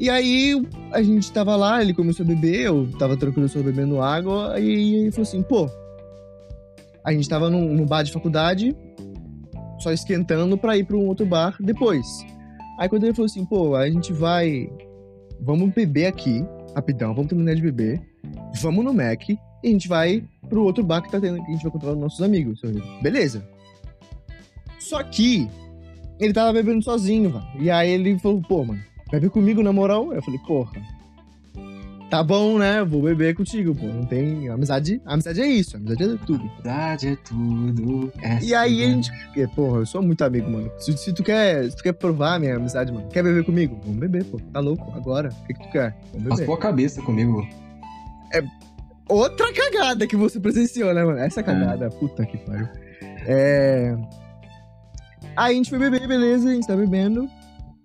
E 0.00 0.08
aí, 0.08 0.54
a 0.92 1.02
gente 1.02 1.30
tava 1.30 1.54
lá, 1.56 1.82
ele 1.82 1.92
começou 1.92 2.24
a 2.24 2.26
beber, 2.26 2.62
eu 2.62 2.90
tava 2.98 3.18
tranquilo 3.18 3.46
só 3.50 3.62
bebendo 3.62 4.00
água, 4.00 4.58
e 4.58 4.94
ele 4.94 5.10
falou 5.10 5.24
assim, 5.24 5.42
pô, 5.42 5.68
a 7.04 7.12
gente 7.12 7.28
tava 7.28 7.50
num, 7.50 7.74
num 7.74 7.84
bar 7.84 8.02
de 8.02 8.10
faculdade, 8.10 8.74
só 9.78 9.92
esquentando 9.92 10.56
pra 10.56 10.78
ir 10.78 10.86
pra 10.86 10.96
um 10.96 11.06
outro 11.06 11.26
bar 11.26 11.54
depois. 11.60 12.06
Aí 12.78 12.88
quando 12.88 13.04
ele 13.04 13.12
falou 13.12 13.26
assim, 13.26 13.44
pô, 13.44 13.76
a 13.76 13.90
gente 13.90 14.10
vai, 14.10 14.70
vamos 15.38 15.70
beber 15.74 16.06
aqui, 16.06 16.42
rapidão, 16.74 17.14
vamos 17.14 17.28
terminar 17.28 17.54
de 17.54 17.60
beber, 17.60 18.00
vamos 18.62 18.82
no 18.82 18.94
Mac, 18.94 19.28
e 19.28 19.38
a 19.62 19.68
gente 19.68 19.86
vai 19.86 20.24
pro 20.48 20.64
outro 20.64 20.82
bar 20.82 21.02
que 21.02 21.10
tá 21.10 21.20
tendo, 21.20 21.44
que 21.44 21.48
a 21.50 21.52
gente 21.52 21.62
vai 21.62 21.68
encontrar 21.68 21.92
os 21.92 21.98
nossos 21.98 22.22
amigos. 22.22 22.62
Beleza. 23.02 23.46
Só 24.78 25.02
que 25.02 25.46
ele 26.18 26.32
tava 26.32 26.54
bebendo 26.54 26.82
sozinho, 26.82 27.28
velho. 27.28 27.44
E 27.58 27.70
aí 27.70 27.90
ele 27.90 28.18
falou, 28.18 28.40
pô, 28.40 28.64
mano, 28.64 28.80
bebe 29.10 29.28
comigo 29.28 29.62
na 29.62 29.72
moral? 29.72 30.12
Eu 30.12 30.22
falei, 30.22 30.40
porra. 30.46 30.80
Tá 32.10 32.24
bom, 32.24 32.58
né? 32.58 32.82
Vou 32.84 33.02
beber 33.02 33.36
contigo, 33.36 33.72
pô. 33.72 33.86
Não 33.86 34.04
tem. 34.04 34.48
Amizade. 34.48 35.00
Amizade 35.06 35.40
é 35.40 35.46
isso, 35.46 35.76
amizade 35.76 36.02
é 36.02 36.16
tudo. 36.26 36.42
Verdade 36.56 37.08
é 37.08 37.16
tudo. 37.16 38.12
é 38.20 38.38
E 38.42 38.52
aí 38.52 38.82
a 38.82 38.86
assim. 38.86 38.94
gente. 39.02 39.24
porque, 39.26 39.46
Porra, 39.46 39.78
eu 39.78 39.86
sou 39.86 40.02
muito 40.02 40.24
amigo, 40.24 40.50
mano. 40.50 40.68
Se, 40.78 40.96
se 40.96 41.12
tu 41.12 41.22
quer. 41.22 41.70
Se 41.70 41.76
tu 41.76 41.84
quer 41.84 41.92
provar 41.92 42.34
a 42.34 42.38
minha 42.40 42.56
amizade, 42.56 42.90
mano, 42.92 43.06
quer 43.10 43.22
beber 43.22 43.44
comigo? 43.44 43.78
Vamos 43.84 44.00
beber, 44.00 44.24
pô. 44.24 44.40
Tá 44.52 44.58
louco? 44.58 44.90
Agora? 44.96 45.28
O 45.28 45.46
que, 45.46 45.54
que 45.54 45.62
tu 45.62 45.70
quer? 45.70 45.96
Beber. 46.12 46.30
Raspou 46.30 46.54
a 46.56 46.58
cabeça 46.58 47.00
comigo. 47.02 47.46
Outra 49.08 49.52
cagada 49.52 50.04
que 50.06 50.16
você 50.16 50.38
presenciou, 50.40 50.92
né, 50.92 51.04
mano? 51.04 51.18
Essa 51.18 51.42
cagada, 51.44 51.90
puta 51.90 52.26
que 52.26 52.38
pariu. 52.38 52.68
É. 53.26 53.96
Aí 55.36 55.52
a 55.52 55.56
gente 55.56 55.70
foi 55.70 55.78
beber, 55.78 56.08
beleza, 56.08 56.48
a 56.48 56.54
gente 56.54 56.66
tá 56.66 56.74
bebendo. 56.76 57.28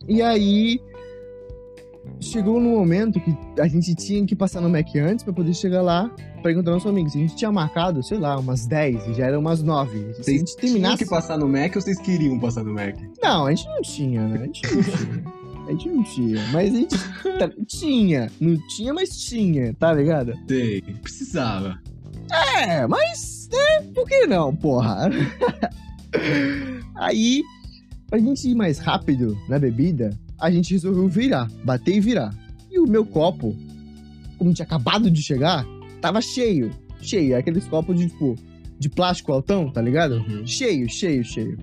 E 0.08 0.20
aí. 0.24 0.80
Chegou 2.20 2.60
num 2.60 2.72
momento 2.78 3.20
que 3.20 3.36
a 3.62 3.68
gente 3.68 3.94
tinha 3.94 4.26
que 4.26 4.36
passar 4.36 4.62
no 4.62 4.70
Mac 4.70 4.88
antes 4.96 5.24
pra 5.24 5.34
poder 5.34 5.54
chegar 5.54 5.82
lá 5.82 6.10
pra 6.42 6.52
encontrar 6.52 6.74
nossos 6.74 6.90
amigos. 6.90 7.14
A 7.16 7.20
gente 7.20 7.36
tinha 7.36 7.52
marcado, 7.52 8.02
sei 8.02 8.18
lá, 8.18 8.38
umas 8.40 8.66
10 8.66 9.08
e 9.10 9.14
já 9.16 9.26
eram 9.28 9.40
umas 9.42 9.62
9. 9.62 9.92
Se 10.00 10.06
a 10.06 10.24
Vocês 10.24 10.26
gente 10.40 10.46
tinham 10.56 10.60
terminasse. 10.74 11.04
que 11.04 11.10
passar 11.10 11.38
no 11.38 11.48
Mac 11.48 11.76
ou 11.76 11.82
vocês 11.82 12.00
queriam 12.00 12.40
passar 12.40 12.64
no 12.64 12.74
Mac? 12.74 12.96
Não, 13.22 13.46
a 13.46 13.54
gente 13.54 13.68
não 13.68 13.82
tinha, 13.82 14.28
né? 14.28 14.40
A 14.42 14.46
gente 14.46 14.62
não 14.76 14.84
tinha. 14.84 15.24
A 15.68 15.72
gente 15.72 15.90
não 15.90 16.04
tinha. 16.04 16.48
Mas 16.54 16.74
a 16.74 16.78
gente 16.78 16.98
tá- 17.40 17.52
tinha. 17.68 18.32
Não 18.40 18.58
tinha, 18.70 18.94
mas 18.94 19.10
tinha, 19.18 19.74
tá 19.74 19.94
ligado? 19.94 20.34
Sei, 20.48 20.82
precisava. 21.02 21.78
É, 22.58 22.88
mas, 22.88 23.50
né, 23.52 23.88
por 23.94 24.06
que 24.08 24.26
não, 24.26 24.56
porra? 24.56 25.10
Aí, 26.96 27.44
pra 28.10 28.20
gente 28.20 28.48
ir 28.50 28.56
mais 28.56 28.80
rápido 28.80 29.38
na 29.50 29.60
bebida, 29.60 30.18
a 30.40 30.52
gente 30.52 30.74
resolveu 30.74 31.08
virar, 31.08 31.50
bater 31.64 31.96
e 31.96 32.00
virar. 32.00 32.34
E 32.72 32.80
o 32.80 32.88
meu 32.88 33.06
copo, 33.06 33.56
como 34.38 34.54
tinha 34.54 34.66
acabado 34.66 35.10
de 35.10 35.22
chegar, 35.22 35.66
tava 36.02 36.22
cheio. 36.22 36.72
Cheio. 37.02 37.38
Aqueles 37.38 37.66
copos 37.68 37.98
de, 37.98 38.10
tipo, 38.10 38.36
de 38.78 38.90
plástico 38.90 39.32
altão, 39.32 39.72
tá 39.72 39.82
ligado? 39.82 40.16
Uhum. 40.16 40.46
Cheio, 40.46 40.90
cheio, 40.90 41.24
cheio. 41.24 41.58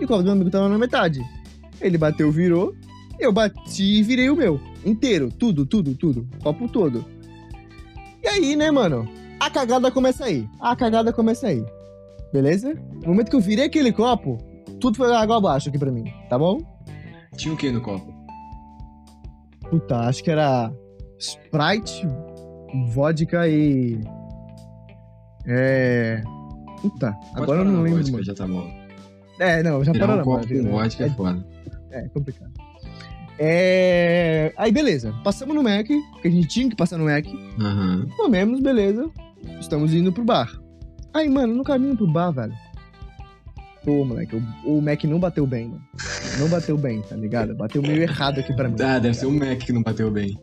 E 0.00 0.04
o 0.04 0.08
copo 0.08 0.18
do 0.18 0.24
meu 0.24 0.32
amigo 0.32 0.50
tava 0.50 0.68
na 0.68 0.78
metade. 0.78 1.20
Ele 1.80 1.96
bateu, 1.96 2.30
virou. 2.30 2.74
Eu 3.18 3.32
bati 3.32 3.98
e 3.98 4.02
virei 4.02 4.30
o 4.30 4.36
meu. 4.36 4.60
Inteiro. 4.84 5.30
Tudo, 5.30 5.66
tudo, 5.66 5.94
tudo. 5.94 6.26
Copo 6.42 6.68
todo. 6.68 7.04
E 8.22 8.28
aí, 8.28 8.56
né, 8.56 8.70
mano? 8.70 9.08
A 9.38 9.48
cagada 9.50 9.90
começa 9.90 10.24
aí. 10.26 10.46
A 10.60 10.76
cagada 10.76 11.12
começa 11.12 11.48
aí. 11.48 11.64
Beleza? 12.32 12.74
No 13.02 13.08
momento 13.08 13.30
que 13.30 13.36
eu 13.36 13.40
virei 13.40 13.66
aquele 13.66 13.92
copo, 13.92 14.38
tudo 14.80 14.96
foi 14.96 15.14
água 15.14 15.38
abaixo 15.38 15.68
aqui 15.68 15.78
pra 15.78 15.90
mim, 15.90 16.04
tá 16.28 16.38
bom? 16.38 16.60
Tinha 17.36 17.54
o 17.54 17.56
que 17.56 17.70
no 17.70 17.80
copo? 17.80 18.09
Puta, 19.70 20.00
acho 20.00 20.22
que 20.24 20.30
era 20.30 20.72
Sprite, 21.18 22.06
vodka 22.92 23.48
e. 23.48 24.00
É. 25.46 26.22
Puta, 26.80 27.12
Pode 27.12 27.42
agora 27.42 27.60
eu 27.60 27.64
não 27.64 27.82
lembro, 27.82 27.98
vodka, 27.98 28.12
mano. 28.12 28.24
Já 28.24 28.34
tá 28.34 28.46
bom. 28.46 28.80
É, 29.38 29.62
não, 29.62 29.84
já 29.84 29.92
parou 29.92 30.18
um 30.18 30.22
copo 30.22 30.46
com 30.48 30.70
vodka 30.70 31.04
é 31.04 31.10
foda. 31.10 31.46
É, 31.90 32.04
é 32.04 32.08
complicado. 32.08 32.52
É... 33.42 34.52
Aí, 34.58 34.70
beleza. 34.70 35.14
Passamos 35.24 35.54
no 35.54 35.62
Mac, 35.62 35.86
porque 36.12 36.28
a 36.28 36.30
gente 36.30 36.46
tinha 36.46 36.68
que 36.68 36.76
passar 36.76 36.98
no 36.98 37.06
Mac. 37.06 37.24
Aham. 37.58 38.06
Comemos, 38.16 38.60
beleza. 38.60 39.10
Estamos 39.58 39.94
indo 39.94 40.12
pro 40.12 40.22
bar. 40.22 40.52
Aí, 41.14 41.26
mano, 41.28 41.54
no 41.54 41.64
caminho 41.64 41.96
pro 41.96 42.06
bar, 42.06 42.30
velho. 42.32 42.52
Pô, 43.84 44.04
moleque, 44.04 44.36
o, 44.36 44.76
o 44.78 44.82
Mac 44.82 45.04
não 45.04 45.18
bateu 45.18 45.46
bem, 45.46 45.68
mano. 45.68 45.82
Não 46.38 46.48
bateu 46.48 46.76
bem, 46.76 47.00
tá 47.02 47.16
ligado? 47.16 47.54
Bateu 47.54 47.80
meio 47.80 48.02
errado 48.02 48.40
aqui 48.40 48.54
pra 48.54 48.68
mim. 48.68 48.76
Ah, 48.80 48.98
deve 48.98 49.14
ser 49.14 49.26
o 49.26 49.32
Mac 49.32 49.58
que 49.58 49.72
não 49.72 49.82
bateu 49.82 50.10
bem. 50.10 50.38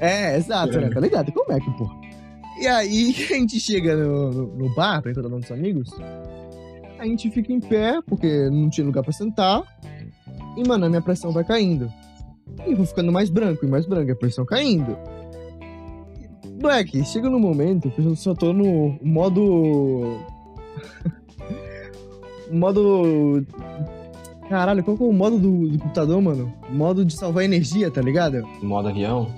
É, 0.00 0.36
exato, 0.36 0.80
né? 0.80 0.88
Tá 0.88 1.00
ligado? 1.00 1.30
Com 1.32 1.40
o 1.40 1.52
Mac, 1.52 1.62
pô. 1.76 1.88
E 2.60 2.66
aí, 2.66 3.14
a 3.30 3.34
gente 3.34 3.60
chega 3.60 3.94
no, 3.96 4.30
no, 4.30 4.46
no 4.56 4.74
bar 4.74 5.02
pra 5.02 5.10
encontrar 5.10 5.30
nossos 5.30 5.50
amigos. 5.52 5.90
A 6.98 7.04
gente 7.04 7.30
fica 7.30 7.52
em 7.52 7.60
pé, 7.60 8.00
porque 8.06 8.48
não 8.50 8.70
tinha 8.70 8.86
lugar 8.86 9.02
pra 9.02 9.12
sentar. 9.12 9.62
E, 10.56 10.66
mano, 10.66 10.86
a 10.86 10.88
minha 10.88 11.02
pressão 11.02 11.32
vai 11.32 11.44
caindo. 11.44 11.92
E 12.66 12.74
vou 12.74 12.86
ficando 12.86 13.10
mais 13.10 13.30
branco 13.30 13.64
e 13.64 13.68
mais 13.68 13.86
branco, 13.86 14.12
a 14.12 14.16
pressão 14.16 14.44
caindo. 14.44 14.96
Moleque, 16.60 17.04
chega 17.04 17.28
no 17.28 17.40
momento 17.40 17.90
que 17.90 18.00
eu 18.00 18.14
só 18.14 18.34
tô 18.34 18.52
no 18.52 18.96
modo. 19.02 20.20
Modo. 22.52 23.44
Caralho, 24.48 24.84
qual 24.84 24.96
que 24.96 25.02
é 25.02 25.06
o 25.06 25.12
modo 25.12 25.38
do, 25.38 25.68
do 25.68 25.78
computador, 25.78 26.20
mano? 26.20 26.52
Modo 26.70 27.04
de 27.04 27.14
salvar 27.14 27.44
energia, 27.44 27.90
tá 27.90 28.02
ligado? 28.02 28.46
Modo 28.62 28.88
avião? 28.88 29.32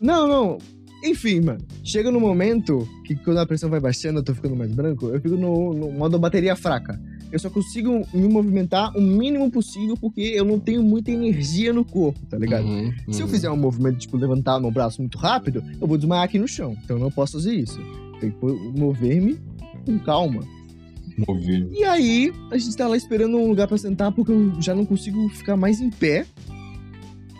Não, 0.00 0.28
não. 0.28 0.58
Enfim, 1.04 1.40
mano. 1.40 1.60
Chega 1.84 2.10
no 2.10 2.20
momento 2.20 2.86
que 3.04 3.14
quando 3.16 3.38
a 3.38 3.46
pressão 3.46 3.70
vai 3.70 3.80
baixando, 3.80 4.18
eu 4.18 4.24
tô 4.24 4.34
ficando 4.34 4.56
mais 4.56 4.70
branco, 4.72 5.08
eu 5.08 5.20
fico 5.20 5.36
no, 5.36 5.72
no 5.72 5.92
modo 5.92 6.18
bateria 6.18 6.56
fraca. 6.56 7.00
Eu 7.30 7.38
só 7.38 7.50
consigo 7.50 8.06
me 8.12 8.28
movimentar 8.28 8.96
o 8.96 9.00
mínimo 9.00 9.50
possível 9.50 9.96
porque 10.00 10.20
eu 10.20 10.44
não 10.44 10.58
tenho 10.58 10.82
muita 10.82 11.10
energia 11.10 11.72
no 11.72 11.84
corpo, 11.84 12.18
tá 12.26 12.38
ligado? 12.38 12.64
Uhum, 12.66 12.92
Se 13.10 13.20
eu 13.20 13.26
uhum. 13.26 13.32
fizer 13.32 13.50
um 13.50 13.56
movimento, 13.56 13.98
tipo, 13.98 14.16
levantar 14.16 14.58
meu 14.58 14.70
braço 14.70 15.00
muito 15.02 15.18
rápido, 15.18 15.62
eu 15.80 15.86
vou 15.86 15.98
desmaiar 15.98 16.24
aqui 16.24 16.38
no 16.38 16.48
chão. 16.48 16.76
Então 16.82 16.96
eu 16.96 17.02
não 17.02 17.10
posso 17.10 17.34
fazer 17.34 17.54
isso. 17.54 17.78
Tem 18.20 18.30
que 18.30 18.46
mover-me 18.78 19.38
com 19.84 19.98
calma. 19.98 20.40
Mover. 21.26 21.66
E 21.72 21.84
aí, 21.84 22.32
a 22.50 22.58
gente 22.58 22.76
tá 22.76 22.86
lá 22.86 22.96
esperando 22.96 23.36
um 23.36 23.48
lugar 23.48 23.66
pra 23.66 23.76
sentar 23.76 24.12
porque 24.12 24.30
eu 24.30 24.60
já 24.60 24.74
não 24.74 24.86
consigo 24.86 25.28
ficar 25.30 25.56
mais 25.56 25.80
em 25.80 25.90
pé. 25.90 26.24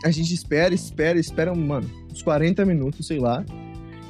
A 0.05 0.11
gente 0.11 0.33
espera, 0.33 0.75
espera, 0.75 1.19
espera, 1.19 1.55
mano, 1.55 1.89
uns 2.11 2.23
40 2.23 2.65
minutos, 2.65 3.07
sei 3.07 3.19
lá. 3.19 3.45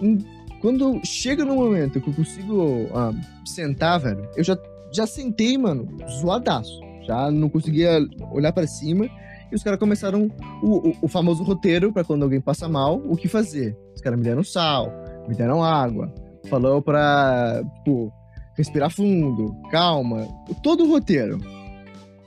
E 0.03 0.19
quando 0.61 1.01
chega 1.05 1.45
no 1.45 1.55
momento 1.55 2.01
que 2.01 2.09
eu 2.09 2.15
consigo 2.15 2.89
ah, 2.95 3.13
sentar, 3.45 4.01
velho, 4.01 4.29
eu 4.37 4.45
já, 4.45 4.57
já 4.93 5.07
sentei, 5.07 5.57
mano, 5.59 5.89
zoadaço. 6.21 6.81
Já 7.07 7.31
não 7.31 7.49
conseguia 7.49 8.01
olhar 8.33 8.53
pra 8.53 8.67
cima. 8.67 9.09
E 9.51 9.55
os 9.55 9.63
caras 9.63 9.79
começaram 9.79 10.31
o, 10.63 10.91
o, 10.91 10.97
o 11.03 11.09
famoso 11.09 11.43
roteiro 11.43 11.91
pra 11.91 12.05
quando 12.05 12.23
alguém 12.23 12.41
passa 12.41 12.69
mal, 12.69 13.03
o 13.07 13.17
que 13.17 13.29
fazer. 13.29 13.77
Os 13.95 14.01
caras 14.01 14.19
me 14.19 14.25
deram 14.25 14.45
sal, 14.45 14.93
me 15.27 15.35
deram 15.35 15.65
água, 15.65 16.13
falou 16.51 16.83
pra, 16.83 17.63
tipo, 17.79 18.13
respirar 18.59 18.91
fundo, 18.91 19.57
calma, 19.71 20.27
todo 20.63 20.85
o 20.85 20.89
roteiro. 20.91 21.41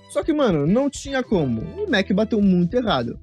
Só 0.09 0.23
que, 0.23 0.33
mano, 0.33 0.65
não 0.65 0.89
tinha 0.89 1.21
como. 1.21 1.61
O 1.61 1.91
Mac 1.91 2.09
bateu 2.13 2.41
muito 2.41 2.75
errado. 2.75 3.19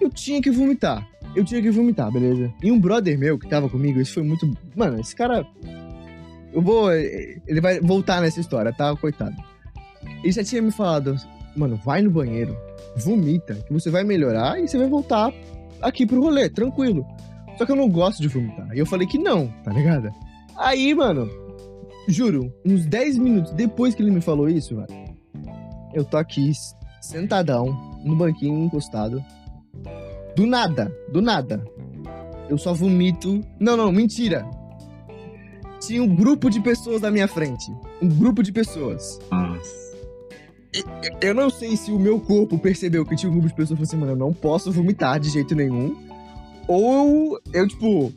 Eu 0.00 0.10
tinha 0.10 0.40
que 0.40 0.50
vomitar. 0.50 1.06
Eu 1.34 1.44
tinha 1.44 1.60
que 1.60 1.70
vomitar, 1.70 2.10
beleza? 2.12 2.52
E 2.62 2.70
um 2.70 2.78
brother 2.78 3.18
meu 3.18 3.38
que 3.38 3.48
tava 3.48 3.68
comigo, 3.68 4.00
isso 4.00 4.14
foi 4.14 4.22
muito. 4.22 4.50
Mano, 4.76 5.00
esse 5.00 5.16
cara. 5.16 5.46
Eu 6.52 6.60
vou. 6.60 6.92
Ele 6.92 7.60
vai 7.60 7.80
voltar 7.80 8.20
nessa 8.20 8.40
história, 8.40 8.72
tá? 8.72 8.94
Coitado. 8.96 9.36
Ele 10.22 10.32
já 10.32 10.44
tinha 10.44 10.60
me 10.60 10.70
falado, 10.70 11.16
mano, 11.56 11.80
vai 11.84 12.02
no 12.02 12.10
banheiro, 12.10 12.56
vomita, 12.96 13.54
que 13.54 13.72
você 13.72 13.90
vai 13.90 14.04
melhorar 14.04 14.58
e 14.58 14.68
você 14.68 14.76
vai 14.76 14.88
voltar 14.88 15.32
aqui 15.80 16.06
pro 16.06 16.20
rolê, 16.20 16.48
tranquilo. 16.48 17.06
Só 17.56 17.64
que 17.66 17.72
eu 17.72 17.76
não 17.76 17.88
gosto 17.88 18.20
de 18.20 18.28
vomitar. 18.28 18.68
E 18.74 18.78
eu 18.78 18.86
falei 18.86 19.06
que 19.06 19.18
não, 19.18 19.48
tá 19.62 19.72
ligado? 19.72 20.10
Aí, 20.56 20.94
mano, 20.94 21.28
juro, 22.10 22.52
uns 22.64 22.86
10 22.86 23.18
minutos 23.18 23.52
depois 23.52 23.94
que 23.94 24.02
ele 24.02 24.10
me 24.10 24.20
falou 24.20 24.48
isso, 24.48 24.76
velho, 24.76 25.14
eu 25.94 26.04
tô 26.04 26.16
aqui, 26.16 26.52
sentadão, 27.00 27.98
no 28.04 28.14
banquinho 28.16 28.64
encostado. 28.64 29.24
Do 30.36 30.46
nada, 30.46 30.94
do 31.12 31.20
nada. 31.20 31.64
Eu 32.48 32.58
só 32.58 32.72
vomito. 32.72 33.44
Não, 33.58 33.76
não, 33.76 33.92
mentira. 33.92 34.44
Tinha 35.80 36.02
um 36.02 36.14
grupo 36.14 36.50
de 36.50 36.60
pessoas 36.60 37.00
na 37.00 37.10
minha 37.10 37.26
frente. 37.26 37.72
Um 38.02 38.08
grupo 38.08 38.42
de 38.42 38.52
pessoas. 38.52 39.18
Nossa. 39.30 39.80
Eu 41.20 41.34
não 41.34 41.50
sei 41.50 41.76
se 41.76 41.90
o 41.90 41.98
meu 41.98 42.20
corpo 42.20 42.58
percebeu 42.58 43.04
que 43.04 43.16
tinha 43.16 43.30
um 43.30 43.34
grupo 43.34 43.48
de 43.48 43.54
pessoas 43.54 43.70
e 43.70 43.74
falou 43.76 43.88
assim, 43.88 43.96
mano, 43.96 44.12
eu 44.12 44.16
não 44.16 44.32
posso 44.32 44.70
vomitar 44.70 45.18
de 45.18 45.30
jeito 45.30 45.54
nenhum. 45.54 45.96
Ou 46.68 47.40
eu, 47.52 47.66
tipo, 47.66 48.12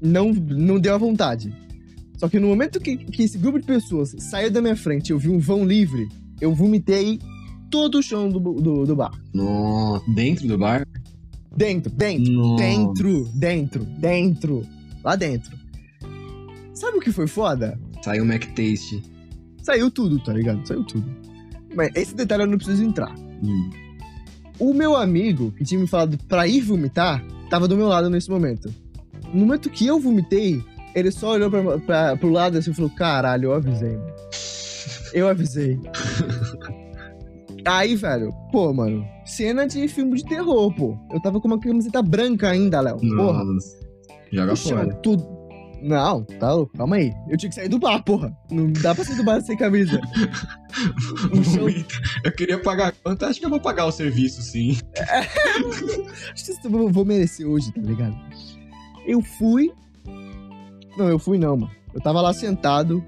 não, 0.00 0.32
não 0.32 0.78
deu 0.78 0.94
a 0.94 0.98
vontade. 0.98 1.54
Só 2.24 2.28
que 2.30 2.40
no 2.40 2.48
momento 2.48 2.80
que, 2.80 2.96
que 2.96 3.22
esse 3.22 3.36
grupo 3.36 3.60
de 3.60 3.66
pessoas 3.66 4.16
saiu 4.18 4.50
da 4.50 4.62
minha 4.62 4.74
frente 4.74 5.10
e 5.10 5.12
eu 5.12 5.18
vi 5.18 5.28
um 5.28 5.38
vão 5.38 5.62
livre, 5.62 6.08
eu 6.40 6.54
vomitei 6.54 7.20
todo 7.70 7.98
o 7.98 8.02
chão 8.02 8.30
do, 8.30 8.40
do, 8.40 8.86
do 8.86 8.96
bar. 8.96 9.12
Nossa. 9.34 10.10
Dentro 10.10 10.48
do 10.48 10.56
bar? 10.56 10.88
Dentro, 11.54 11.92
dentro, 11.92 12.32
Nossa. 12.32 12.64
dentro, 12.64 13.24
dentro, 13.34 13.84
dentro, 13.84 14.66
lá 15.04 15.16
dentro. 15.16 15.54
Sabe 16.72 16.96
o 16.96 17.00
que 17.02 17.12
foi 17.12 17.26
foda? 17.26 17.78
Saiu 18.00 18.24
o 18.24 18.26
Mac 18.26 18.46
Taste. 18.54 19.02
Saiu 19.62 19.90
tudo, 19.90 20.18
tá 20.18 20.32
ligado? 20.32 20.66
Saiu 20.66 20.82
tudo. 20.82 21.04
Mas 21.76 21.90
esse 21.94 22.14
detalhe 22.14 22.44
eu 22.44 22.46
não 22.46 22.56
preciso 22.56 22.82
entrar. 22.82 23.14
Hum. 23.42 23.70
O 24.58 24.72
meu 24.72 24.96
amigo, 24.96 25.52
que 25.52 25.62
tinha 25.62 25.78
me 25.78 25.86
falado 25.86 26.16
pra 26.26 26.48
ir 26.48 26.62
vomitar, 26.62 27.22
tava 27.50 27.68
do 27.68 27.76
meu 27.76 27.88
lado 27.88 28.08
nesse 28.08 28.30
momento. 28.30 28.74
No 29.30 29.40
momento 29.40 29.68
que 29.68 29.86
eu 29.86 30.00
vomitei, 30.00 30.64
ele 30.94 31.10
só 31.10 31.32
olhou 31.32 31.50
pra, 31.50 31.78
pra, 31.78 32.16
pro 32.16 32.30
lado 32.30 32.58
assim 32.58 32.70
e 32.70 32.74
falou: 32.74 32.90
Caralho, 32.90 33.46
eu 33.46 33.54
avisei, 33.54 33.96
mano. 33.96 34.14
Eu 35.12 35.28
avisei. 35.28 35.78
Aí, 37.66 37.96
velho, 37.96 38.32
pô, 38.52 38.72
mano, 38.72 39.06
cena 39.24 39.66
de 39.66 39.88
filme 39.88 40.16
de 40.16 40.24
terror, 40.24 40.74
pô. 40.74 40.98
Eu 41.12 41.20
tava 41.22 41.40
com 41.40 41.48
uma 41.48 41.58
camiseta 41.58 42.02
branca 42.02 42.50
ainda, 42.50 42.80
Léo. 42.80 42.98
Porra. 43.16 43.44
Joga 44.30 44.56
fora. 44.56 44.94
tudo. 44.96 45.34
Não, 45.84 46.24
tá 46.24 46.50
louco, 46.52 46.72
calma 46.78 46.96
aí. 46.96 47.12
Eu 47.28 47.36
tinha 47.36 47.50
que 47.50 47.54
sair 47.54 47.68
do 47.68 47.78
bar, 47.78 48.02
porra. 48.02 48.34
Não 48.50 48.72
dá 48.72 48.94
pra 48.94 49.04
sair 49.04 49.16
do 49.16 49.24
bar 49.24 49.42
sem 49.42 49.54
camisa. 49.54 50.00
Chão 51.54 51.68
Eu 52.24 52.32
queria 52.32 52.58
pagar 52.58 52.94
quanto? 53.02 53.26
Acho 53.26 53.38
que 53.38 53.44
eu 53.44 53.50
vou 53.50 53.60
pagar 53.60 53.84
o 53.84 53.92
serviço, 53.92 54.40
sim. 54.40 54.78
Acho 56.32 56.58
que 56.58 56.66
eu 56.66 56.88
vou 56.88 57.04
merecer 57.04 57.46
hoje, 57.46 57.70
tá 57.70 57.82
ligado? 57.82 58.16
Eu 59.06 59.20
fui. 59.20 59.70
Não, 60.96 61.08
eu 61.08 61.18
fui 61.18 61.38
não, 61.38 61.56
mano. 61.56 61.72
Eu 61.92 62.00
tava 62.00 62.20
lá 62.20 62.32
sentado, 62.32 63.04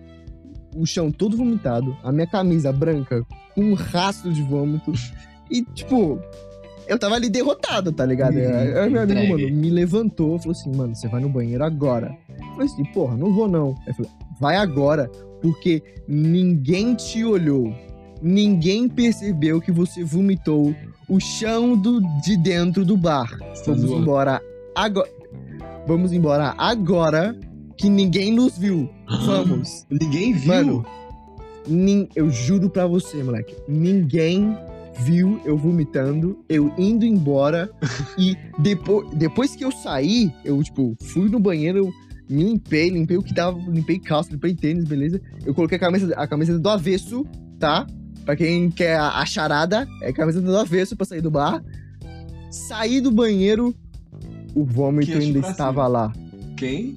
o 0.76 0.86
chão 0.86 1.10
todo 1.10 1.36
vomitado, 1.36 1.96
a 2.02 2.12
minha 2.12 2.26
camisa 2.26 2.72
branca 2.72 3.24
com 3.54 3.62
um 3.62 3.74
rastro 3.74 4.32
de 4.32 4.42
vômito. 4.42 4.92
E, 5.50 5.62
tipo, 5.62 6.20
eu 6.86 6.98
tava 6.98 7.14
ali 7.16 7.28
derrotado, 7.28 7.92
tá 7.92 8.04
ligado? 8.04 8.34
Uhum, 8.34 8.56
Aí 8.82 8.90
meu 8.90 9.02
amigo, 9.02 9.20
entregue. 9.20 9.44
mano, 9.46 9.56
me 9.56 9.70
levantou, 9.70 10.38
falou 10.38 10.52
assim, 10.52 10.74
mano, 10.74 10.94
você 10.94 11.08
vai 11.08 11.20
no 11.20 11.28
banheiro 11.28 11.64
agora. 11.64 12.16
Eu 12.28 12.46
falei 12.52 12.66
assim, 12.66 12.84
porra, 12.86 13.16
não 13.16 13.32
vou 13.32 13.48
não. 13.48 13.74
Aí 13.86 13.94
falei, 13.94 14.10
vai 14.40 14.56
agora, 14.56 15.10
porque 15.40 15.82
ninguém 16.06 16.94
te 16.94 17.24
olhou. 17.24 17.72
Ninguém 18.22 18.88
percebeu 18.88 19.60
que 19.60 19.70
você 19.70 20.02
vomitou 20.02 20.74
o 21.08 21.20
chão 21.20 21.76
do, 21.76 22.00
de 22.22 22.36
dentro 22.36 22.84
do 22.84 22.96
bar. 22.96 23.36
Vamos 23.66 23.90
embora 23.90 24.40
agora. 24.74 25.10
Vamos 25.86 26.12
embora 26.12 26.54
agora 26.58 27.38
que 27.76 27.88
ninguém 27.88 28.32
nos 28.32 28.56
viu. 28.58 28.88
Vamos. 29.24 29.86
Ninguém 29.90 30.32
viu. 30.32 30.48
Mano, 30.54 30.86
nin- 31.66 32.08
eu 32.14 32.30
juro 32.30 32.68
pra 32.70 32.86
você, 32.86 33.22
moleque. 33.22 33.54
Ninguém 33.68 34.56
viu 35.00 35.40
eu 35.44 35.56
vomitando, 35.58 36.38
eu 36.48 36.72
indo 36.78 37.04
embora. 37.04 37.70
e 38.18 38.36
depois, 38.58 39.08
depois 39.14 39.54
que 39.54 39.64
eu 39.64 39.70
saí, 39.72 40.32
eu, 40.44 40.62
tipo, 40.62 40.96
fui 41.02 41.28
no 41.28 41.38
banheiro, 41.38 41.92
Me 42.28 42.42
limpei, 42.42 42.90
limpei 42.90 43.16
o 43.16 43.22
que 43.22 43.32
tava, 43.32 43.56
limpei 43.70 44.00
calça, 44.00 44.32
limpei 44.32 44.52
tênis, 44.52 44.84
beleza? 44.84 45.20
Eu 45.44 45.54
coloquei 45.54 45.76
a 45.76 45.78
camisa, 45.80 46.12
a 46.16 46.26
camisa 46.26 46.58
do 46.58 46.68
avesso, 46.68 47.24
tá? 47.56 47.86
Pra 48.24 48.34
quem 48.34 48.68
quer 48.68 48.96
a, 48.96 49.20
a 49.20 49.24
charada, 49.24 49.86
é 50.02 50.08
a 50.08 50.12
camisa 50.12 50.40
do 50.42 50.56
avesso 50.56 50.96
pra 50.96 51.06
sair 51.06 51.20
do 51.20 51.30
bar. 51.30 51.62
Saí 52.50 53.00
do 53.00 53.12
banheiro, 53.12 53.72
o 54.56 54.64
vômito 54.64 55.16
ainda 55.16 55.38
estava 55.38 55.84
cima. 55.84 55.86
lá. 55.86 56.12
Quem? 56.56 56.96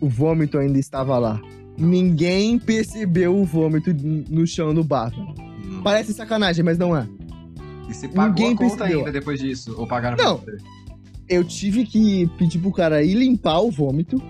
O 0.00 0.08
vômito 0.08 0.58
ainda 0.58 0.78
estava 0.78 1.18
lá. 1.18 1.40
Ninguém 1.76 2.58
percebeu 2.58 3.36
o 3.36 3.44
vômito 3.44 3.92
no 3.94 4.46
chão 4.46 4.74
do 4.74 4.82
bar. 4.84 5.12
Não. 5.16 5.82
Parece 5.82 6.12
sacanagem, 6.12 6.64
mas 6.64 6.76
não 6.78 6.96
é. 6.96 7.06
E 7.88 7.94
você 7.94 8.08
pagou 8.08 8.28
Ninguém 8.28 8.52
a 8.54 8.56
conta 8.56 8.76
percebeu. 8.76 8.98
ainda 9.00 9.12
depois 9.12 9.40
disso? 9.40 9.74
Ou 9.78 9.86
pagaram 9.86 10.16
Não. 10.16 10.38
pra 10.38 10.52
você? 10.54 10.58
Eu 11.28 11.44
tive 11.44 11.84
que 11.84 12.26
pedir 12.38 12.58
pro 12.58 12.72
cara 12.72 13.02
ir 13.02 13.14
limpar 13.14 13.60
o 13.60 13.70
vômito. 13.70 14.20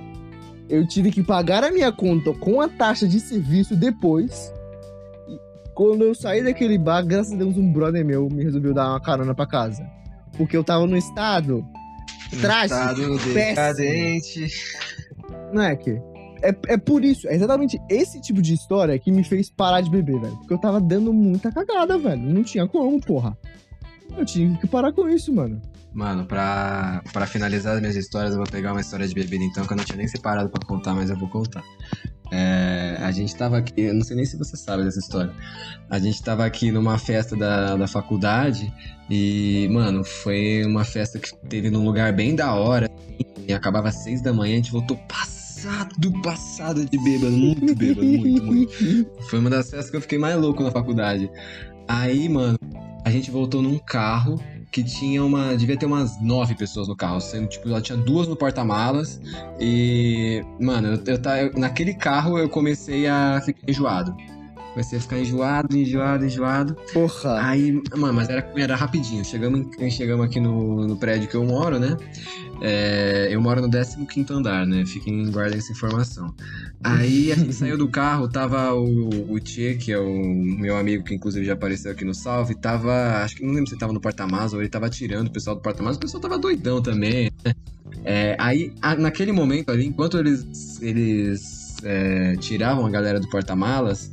Eu 0.68 0.86
tive 0.86 1.10
que 1.10 1.22
pagar 1.22 1.64
a 1.64 1.70
minha 1.70 1.90
conta 1.90 2.32
com 2.34 2.60
a 2.60 2.68
taxa 2.68 3.08
de 3.08 3.18
serviço 3.18 3.74
depois. 3.74 4.52
E 5.28 5.38
quando 5.74 6.02
eu 6.04 6.14
saí 6.14 6.42
daquele 6.44 6.78
bar, 6.78 7.02
graças 7.02 7.32
a 7.32 7.36
Deus, 7.36 7.56
um 7.56 7.72
brother 7.72 8.04
meu 8.04 8.28
me 8.28 8.44
resolveu 8.44 8.72
dar 8.74 8.90
uma 8.90 9.00
carona 9.00 9.34
pra 9.34 9.46
casa. 9.46 9.82
Porque 10.36 10.56
eu 10.56 10.62
tava 10.62 10.86
no 10.86 10.96
estado 10.96 11.66
trágico, 12.40 12.78
péssimo. 13.32 13.34
decadente. 13.34 14.46
Não 15.52 15.62
é 15.62 15.76
que? 15.76 16.00
É, 16.42 16.56
é 16.68 16.76
por 16.78 17.04
isso, 17.04 17.28
é 17.28 17.34
exatamente 17.34 17.78
esse 17.88 18.20
tipo 18.20 18.40
de 18.40 18.54
história 18.54 18.98
que 18.98 19.12
me 19.12 19.22
fez 19.22 19.50
parar 19.50 19.80
de 19.82 19.90
beber, 19.90 20.20
velho. 20.20 20.36
Porque 20.38 20.54
eu 20.54 20.58
tava 20.58 20.80
dando 20.80 21.12
muita 21.12 21.52
cagada, 21.52 21.98
velho. 21.98 22.22
Não 22.22 22.42
tinha 22.42 22.66
como, 22.66 23.00
porra. 23.00 23.36
Eu 24.16 24.24
tinha 24.24 24.56
que 24.58 24.66
parar 24.66 24.92
com 24.92 25.08
isso, 25.08 25.32
mano. 25.32 25.60
Mano, 25.92 26.24
pra, 26.24 27.02
pra 27.12 27.26
finalizar 27.26 27.74
as 27.74 27.80
minhas 27.80 27.96
histórias, 27.96 28.32
eu 28.32 28.38
vou 28.38 28.46
pegar 28.46 28.72
uma 28.72 28.80
história 28.80 29.06
de 29.06 29.14
bebida 29.14 29.42
então, 29.44 29.66
que 29.66 29.72
eu 29.72 29.76
não 29.76 29.84
tinha 29.84 29.98
nem 29.98 30.06
separado 30.06 30.48
pra 30.48 30.64
contar, 30.64 30.94
mas 30.94 31.10
eu 31.10 31.16
vou 31.16 31.28
contar. 31.28 31.64
É, 32.32 32.96
a 33.00 33.10
gente 33.10 33.34
tava 33.34 33.58
aqui, 33.58 33.82
eu 33.82 33.94
não 33.94 34.02
sei 34.02 34.14
nem 34.14 34.24
se 34.24 34.36
você 34.36 34.56
sabe 34.56 34.84
dessa 34.84 35.00
história. 35.00 35.32
A 35.88 35.98
gente 35.98 36.22
tava 36.22 36.44
aqui 36.44 36.70
numa 36.70 36.96
festa 36.96 37.36
da, 37.36 37.76
da 37.76 37.88
faculdade 37.88 38.72
e, 39.10 39.68
mano, 39.72 40.04
foi 40.04 40.64
uma 40.64 40.84
festa 40.84 41.18
que 41.18 41.34
teve 41.48 41.70
num 41.70 41.84
lugar 41.84 42.12
bem 42.12 42.36
da 42.36 42.54
hora. 42.54 42.88
E 43.48 43.52
acabava 43.52 43.88
às 43.88 43.96
seis 44.04 44.22
da 44.22 44.32
manhã, 44.32 44.54
a 44.54 44.56
gente 44.56 44.70
voltou 44.70 44.96
passado, 45.64 46.22
passado 46.22 46.84
de 46.86 46.98
bêbado, 46.98 47.32
muito 47.36 47.74
bêbado, 47.74 48.06
muito, 48.06 48.42
muito. 48.44 48.72
Foi 49.28 49.38
uma 49.38 49.50
das 49.50 49.70
festas 49.70 49.90
que 49.90 49.96
eu 49.96 50.00
fiquei 50.00 50.18
mais 50.18 50.36
louco 50.36 50.62
na 50.62 50.70
faculdade. 50.70 51.30
Aí, 51.86 52.28
mano, 52.28 52.58
a 53.04 53.10
gente 53.10 53.30
voltou 53.30 53.60
num 53.60 53.78
carro 53.78 54.40
que 54.70 54.82
tinha 54.82 55.24
uma. 55.24 55.56
Devia 55.56 55.76
ter 55.76 55.86
umas 55.86 56.20
nove 56.22 56.54
pessoas 56.54 56.88
no 56.88 56.96
carro. 56.96 57.20
Sendo, 57.20 57.48
tipo, 57.48 57.68
ela 57.68 57.80
tinha 57.80 57.98
duas 57.98 58.26
no 58.28 58.36
porta-malas. 58.36 59.20
E. 59.60 60.42
Mano, 60.60 60.88
eu, 60.88 61.14
eu, 61.14 61.20
eu- 61.48 61.58
naquele 61.58 61.94
carro 61.94 62.38
eu 62.38 62.48
comecei 62.48 63.06
a 63.06 63.40
ficar 63.44 63.60
enjoado. 63.68 64.16
Comecei 64.72 64.98
a 64.98 65.02
ficar 65.02 65.18
enjoado, 65.18 65.76
enjoado, 65.76 66.24
enjoado. 66.24 66.76
Porra. 66.92 67.40
Aí, 67.42 67.82
mano, 67.96 68.14
mas 68.14 68.28
era, 68.28 68.48
era 68.56 68.76
rapidinho. 68.76 69.24
Chegamos, 69.24 69.66
chegamos 69.92 70.24
aqui 70.24 70.38
no, 70.38 70.86
no 70.86 70.96
prédio 70.96 71.28
que 71.28 71.34
eu 71.34 71.44
moro, 71.44 71.80
né? 71.80 71.96
É, 72.60 73.28
eu 73.30 73.40
moro 73.40 73.60
no 73.62 73.70
15 73.70 74.32
andar, 74.32 74.66
né? 74.66 74.84
Fiquem 74.86 75.30
guardem 75.30 75.58
essa 75.58 75.72
informação. 75.72 76.34
Aí 76.82 77.32
a 77.32 77.34
gente 77.34 77.52
saiu 77.54 77.76
do 77.78 77.88
carro, 77.88 78.28
tava 78.28 78.72
o, 78.74 79.32
o 79.32 79.40
Tchê, 79.40 79.74
que 79.74 79.92
é 79.92 79.98
o 79.98 80.34
meu 80.34 80.76
amigo, 80.76 81.04
que 81.04 81.14
inclusive 81.14 81.44
já 81.44 81.54
apareceu 81.54 81.92
aqui 81.92 82.04
no 82.04 82.14
Salve, 82.14 82.54
tava. 82.54 83.22
Acho 83.24 83.36
que 83.36 83.44
não 83.44 83.52
lembro 83.52 83.68
se 83.68 83.74
ele 83.74 83.80
tava 83.80 83.92
no 83.92 84.00
porta-malas 84.00 84.52
ou 84.52 84.60
ele 84.60 84.68
tava 84.68 84.88
tirando 84.90 85.28
o 85.28 85.30
pessoal 85.30 85.56
do 85.56 85.62
porta-malas. 85.62 85.96
O 85.96 86.00
pessoal 86.00 86.20
tava 86.20 86.38
doidão 86.38 86.82
também, 86.82 87.30
né? 87.44 87.54
É, 88.04 88.36
aí, 88.38 88.72
a- 88.80 88.94
naquele 88.96 89.32
momento 89.32 89.70
ali, 89.70 89.86
enquanto 89.86 90.18
eles, 90.18 90.80
eles 90.80 91.76
é, 91.82 92.36
tiravam 92.36 92.86
a 92.86 92.90
galera 92.90 93.18
do 93.20 93.28
porta-malas, 93.28 94.10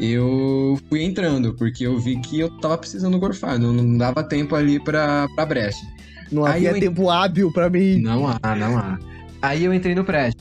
eu 0.00 0.78
fui 0.88 1.02
entrando, 1.02 1.54
porque 1.54 1.84
eu 1.86 1.98
vi 1.98 2.20
que 2.20 2.38
eu 2.40 2.48
tava 2.60 2.78
precisando 2.78 3.18
gorfar, 3.18 3.58
não, 3.58 3.72
não 3.72 3.96
dava 3.96 4.22
tempo 4.22 4.54
ali 4.54 4.78
pra, 4.80 5.28
pra 5.34 5.44
brecha. 5.46 5.84
Não 6.30 6.44
Aí 6.44 6.66
havia 6.66 6.70
eu 6.70 6.80
tempo 6.80 7.08
hábil 7.10 7.52
pra 7.52 7.68
mim. 7.70 8.00
Não 8.00 8.26
há, 8.28 8.56
não 8.56 8.76
há. 8.78 8.98
Aí 9.42 9.64
eu 9.64 9.72
entrei 9.72 9.94
no 9.94 10.04
prédio. 10.04 10.38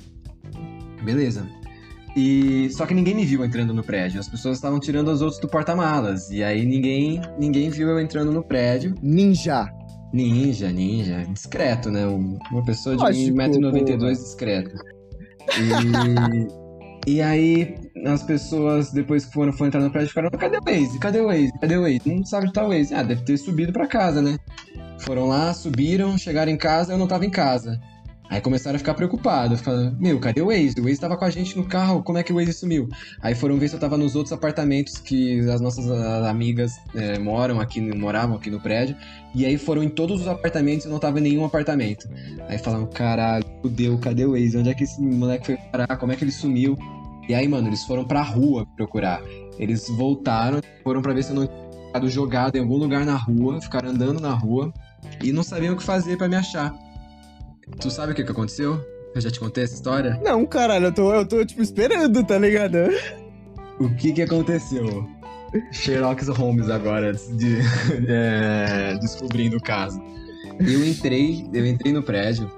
Beleza. 1.04 1.48
E 2.16 2.70
só 2.72 2.86
que 2.86 2.94
ninguém 2.94 3.14
me 3.14 3.24
viu 3.26 3.46
entrando 3.46 3.74
no 3.74 3.84
prédio. 3.84 4.20
As 4.20 4.28
pessoas 4.28 4.58
estavam 4.58 4.80
tirando 4.80 5.10
os 5.10 5.22
outros 5.22 5.40
do 5.40 5.48
porta-malas. 5.48 6.30
E 6.32 6.44
aí 6.44 6.66
ninguém, 6.66 7.22
ninguém 7.40 7.70
viu 7.70 7.88
eu 7.90 8.00
entrando 8.00 8.32
no 8.32 8.44
prédio. 8.44 8.96
Ninja. 9.02 9.68
Ninja, 10.14 10.72
ninja, 10.72 11.26
discreto, 11.32 11.92
né? 11.92 12.08
Um- 12.08 12.40
Uma 12.52 12.64
pessoa 12.66 12.96
de 12.96 13.04
Lógico, 13.04 13.38
1,92m 13.38 13.98
porra. 14.00 14.12
discreto. 14.14 14.76
E, 15.58 16.48
e 17.08 17.22
aí 17.22 17.74
as 18.05 18.22
pessoas, 18.22 18.91
depois 18.91 19.26
que 19.26 19.32
foram, 19.32 19.53
foram 19.53 19.70
entrar 19.70 19.80
no 19.80 19.89
prédio, 19.89 20.10
ficaram, 20.10 20.30
cadê 20.30 20.58
o 20.58 20.62
Waze? 20.62 20.99
Cadê 20.99 21.20
o 21.22 21.28
Waze? 21.28 21.53
Cadê 21.62 21.78
o 21.78 21.82
Waze? 21.84 22.01
Não 22.05 22.26
sabe 22.26 22.45
onde 22.45 22.53
tá 22.53 22.66
o 22.66 22.70
Waze. 22.70 22.93
Ah, 22.93 23.01
deve 23.01 23.24
ter 23.24 23.38
subido 23.38 23.72
pra 23.72 23.88
casa, 23.88 24.22
né? 24.22 24.38
Foram 24.99 25.26
lá, 25.26 25.53
subiram, 25.53 26.18
chegaram 26.18 26.51
em 26.51 26.58
casa, 26.58 26.91
eu 26.91 26.97
não 26.97 27.08
tava 27.08 27.26
em 27.26 27.30
casa. 27.30 27.80
Aí 28.30 28.41
começaram 28.41 28.76
a 28.76 28.80
ficar 28.80 28.93
preocupados, 28.93 29.62
falando, 29.62 29.97
meu, 29.97 30.20
cadê 30.20 30.41
o 30.41 30.47
Waze? 30.47 30.76
O 30.80 30.84
Waze 30.84 30.99
tava 30.99 31.16
com 31.16 31.24
a 31.24 31.30
gente 31.30 31.55
no 31.58 31.64
carro, 31.64 32.03
como 32.03 32.18
é 32.18 32.24
que 32.24 32.34
o 32.34 32.36
Waze 32.36 32.51
sumiu? 32.51 32.89
Aí 33.22 33.34
foram 33.34 33.58
ver 33.58 33.70
se 33.70 33.76
eu 33.76 33.80
tava 33.80 33.97
nos 33.97 34.16
outros 34.16 34.34
apartamentos 34.34 34.97
que 34.97 35.39
as 35.49 35.62
nossas 35.62 35.89
amigas 36.26 36.74
eh, 36.93 37.18
moram 37.20 37.62
aqui, 37.62 37.80
moravam 37.80 38.36
aqui 38.36 38.49
no 38.49 38.60
prédio. 38.60 38.97
E 39.34 39.45
aí 39.45 39.58
foram 39.58 39.82
em 39.82 39.88
todos 39.88 40.22
os 40.22 40.28
apartamentos 40.28 40.86
e 40.86 40.89
não 40.89 40.99
tava 40.99 41.20
em 41.20 41.24
nenhum 41.24 41.45
apartamento. 41.45 42.10
Aí 42.49 42.58
falaram, 42.58 42.86
caralho, 42.88 43.45
fudeu, 43.62 43.97
cadê 43.97 44.26
o 44.26 44.32
Waze? 44.32 44.58
Onde 44.58 44.72
é 44.72 44.74
que 44.74 44.84
esse 44.84 45.01
moleque 45.01 45.45
foi 45.45 45.58
parar? 45.72 45.95
Como 45.95 46.12
é 46.12 46.16
que 46.18 46.24
ele 46.26 46.32
sumiu? 46.32 46.78
E 47.28 47.36
aí, 47.36 47.48
mano, 47.48 47.68
eles 47.68 47.84
foram 47.84 48.06
pra 48.06 48.22
rua 48.22 48.66
procurar. 48.76 49.22
Eles 49.60 49.88
voltaram, 49.90 50.62
foram 50.84 51.02
pra 51.02 51.14
ver 51.14 51.24
se 51.24 51.32
eu 51.32 51.36
não 51.36 51.48
tinha 51.48 51.88
ficado 51.88 52.10
jogado 52.10 52.56
em 52.56 52.60
algum 52.60 52.78
lugar 52.78 53.06
na 53.06 53.16
rua, 53.16 53.62
ficaram 53.62 53.90
andando 53.90 54.20
na 54.20 54.32
rua 54.34 54.74
e 55.24 55.32
não 55.32 55.44
sabiam 55.44 55.74
o 55.74 55.78
que 55.78 55.84
fazer 55.84 56.18
pra 56.18 56.28
me 56.28 56.36
achar. 56.36 56.74
Tu 57.82 57.90
sabe 57.92 58.12
o 58.12 58.16
que, 58.16 58.24
que 58.24 58.32
aconteceu? 58.32 58.80
Eu 59.16 59.22
já 59.22 59.32
te 59.32 59.40
contei 59.40 59.64
essa 59.64 59.74
história? 59.74 60.20
Não, 60.24 60.46
caralho, 60.46 60.86
eu 60.86 60.94
tô, 60.94 61.14
eu 61.14 61.28
tô 61.28 61.44
tipo 61.46 61.62
esperando, 61.62 62.24
tá 62.24 62.38
ligado? 62.38 62.78
O 63.80 63.90
que 63.96 64.14
que 64.14 64.22
aconteceu? 64.22 65.08
Sherlock 65.72 66.24
Holmes 66.32 66.70
agora, 66.70 67.14
de- 67.14 67.58
é, 68.08 68.98
descobrindo 69.02 69.58
o 69.58 69.62
caso. 69.62 70.00
Eu 70.60 70.86
entrei, 70.86 71.48
eu 71.54 71.66
entrei 71.66 71.92
no 71.92 72.02
prédio 72.02 72.50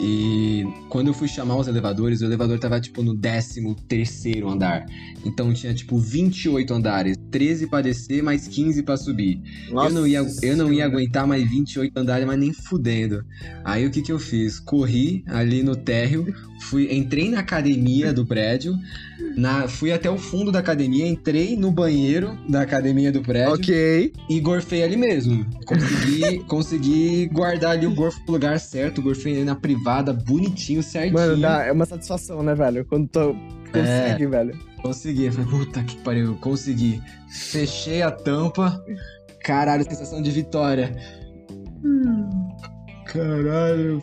e 0.00 0.64
quando 0.88 1.08
eu 1.08 1.14
fui 1.14 1.26
chamar 1.26 1.56
os 1.56 1.66
elevadores, 1.66 2.20
o 2.20 2.24
elevador 2.24 2.56
tava 2.60 2.80
tipo 2.80 3.02
no 3.02 3.16
13 3.16 3.74
terceiro 3.88 4.48
andar. 4.48 4.86
Então 5.24 5.52
tinha 5.52 5.74
tipo 5.74 5.98
28 5.98 6.72
andares, 6.72 7.16
13 7.32 7.66
pra 7.66 7.80
descer, 7.80 8.22
mais 8.22 8.46
15 8.46 8.84
pra 8.84 8.96
subir. 8.96 9.42
eu 9.68 9.90
não, 9.90 10.06
ia, 10.06 10.24
eu 10.40 10.56
não 10.56 10.72
ia 10.72 10.84
aguentar 10.84 11.26
mais 11.26 11.42
28 11.50 11.98
andares, 11.98 12.24
mas 12.24 12.38
nem 12.38 12.52
fudendo. 12.52 13.24
Aí 13.64 13.84
o 13.86 13.90
que 13.90 14.00
que 14.00 14.12
eu 14.12 14.20
fiz? 14.20 14.60
Corri 14.60 15.24
ali 15.26 15.64
no 15.64 15.74
térreo, 15.74 16.32
fui, 16.70 16.94
entrei 16.94 17.28
na 17.28 17.40
academia 17.40 18.12
do 18.12 18.24
prédio, 18.24 18.78
na, 19.38 19.68
fui 19.68 19.92
até 19.92 20.10
o 20.10 20.18
fundo 20.18 20.50
da 20.50 20.58
academia, 20.58 21.06
entrei 21.06 21.56
no 21.56 21.70
banheiro 21.70 22.36
da 22.48 22.62
academia 22.62 23.12
do 23.12 23.22
prédio 23.22 23.54
Ok. 23.54 24.12
e 24.28 24.40
gorfei 24.40 24.82
ali 24.82 24.96
mesmo. 24.96 25.46
Consegui, 25.64 26.40
consegui 26.48 27.26
guardar 27.28 27.70
ali 27.72 27.86
o 27.86 27.94
gorfo 27.94 28.18
no 28.26 28.32
lugar 28.32 28.58
certo, 28.58 29.00
gorfei 29.00 29.36
ali 29.36 29.44
na 29.44 29.54
privada, 29.54 30.12
bonitinho, 30.12 30.82
certinho. 30.82 31.14
Mano, 31.14 31.40
dá, 31.40 31.64
é 31.64 31.70
uma 31.70 31.86
satisfação, 31.86 32.42
né, 32.42 32.52
velho? 32.52 32.84
Quando 32.84 33.06
tu 33.06 33.36
consegue, 33.72 34.26
velho. 34.26 34.58
Consegui. 34.82 35.30
Falei, 35.30 35.46
puta 35.48 35.84
que 35.84 35.96
pariu, 35.98 36.34
consegui. 36.40 37.00
Fechei 37.28 38.02
a 38.02 38.10
tampa. 38.10 38.82
Caralho, 39.44 39.84
sensação 39.84 40.20
de 40.20 40.32
vitória. 40.32 40.92
Caralho, 43.06 44.02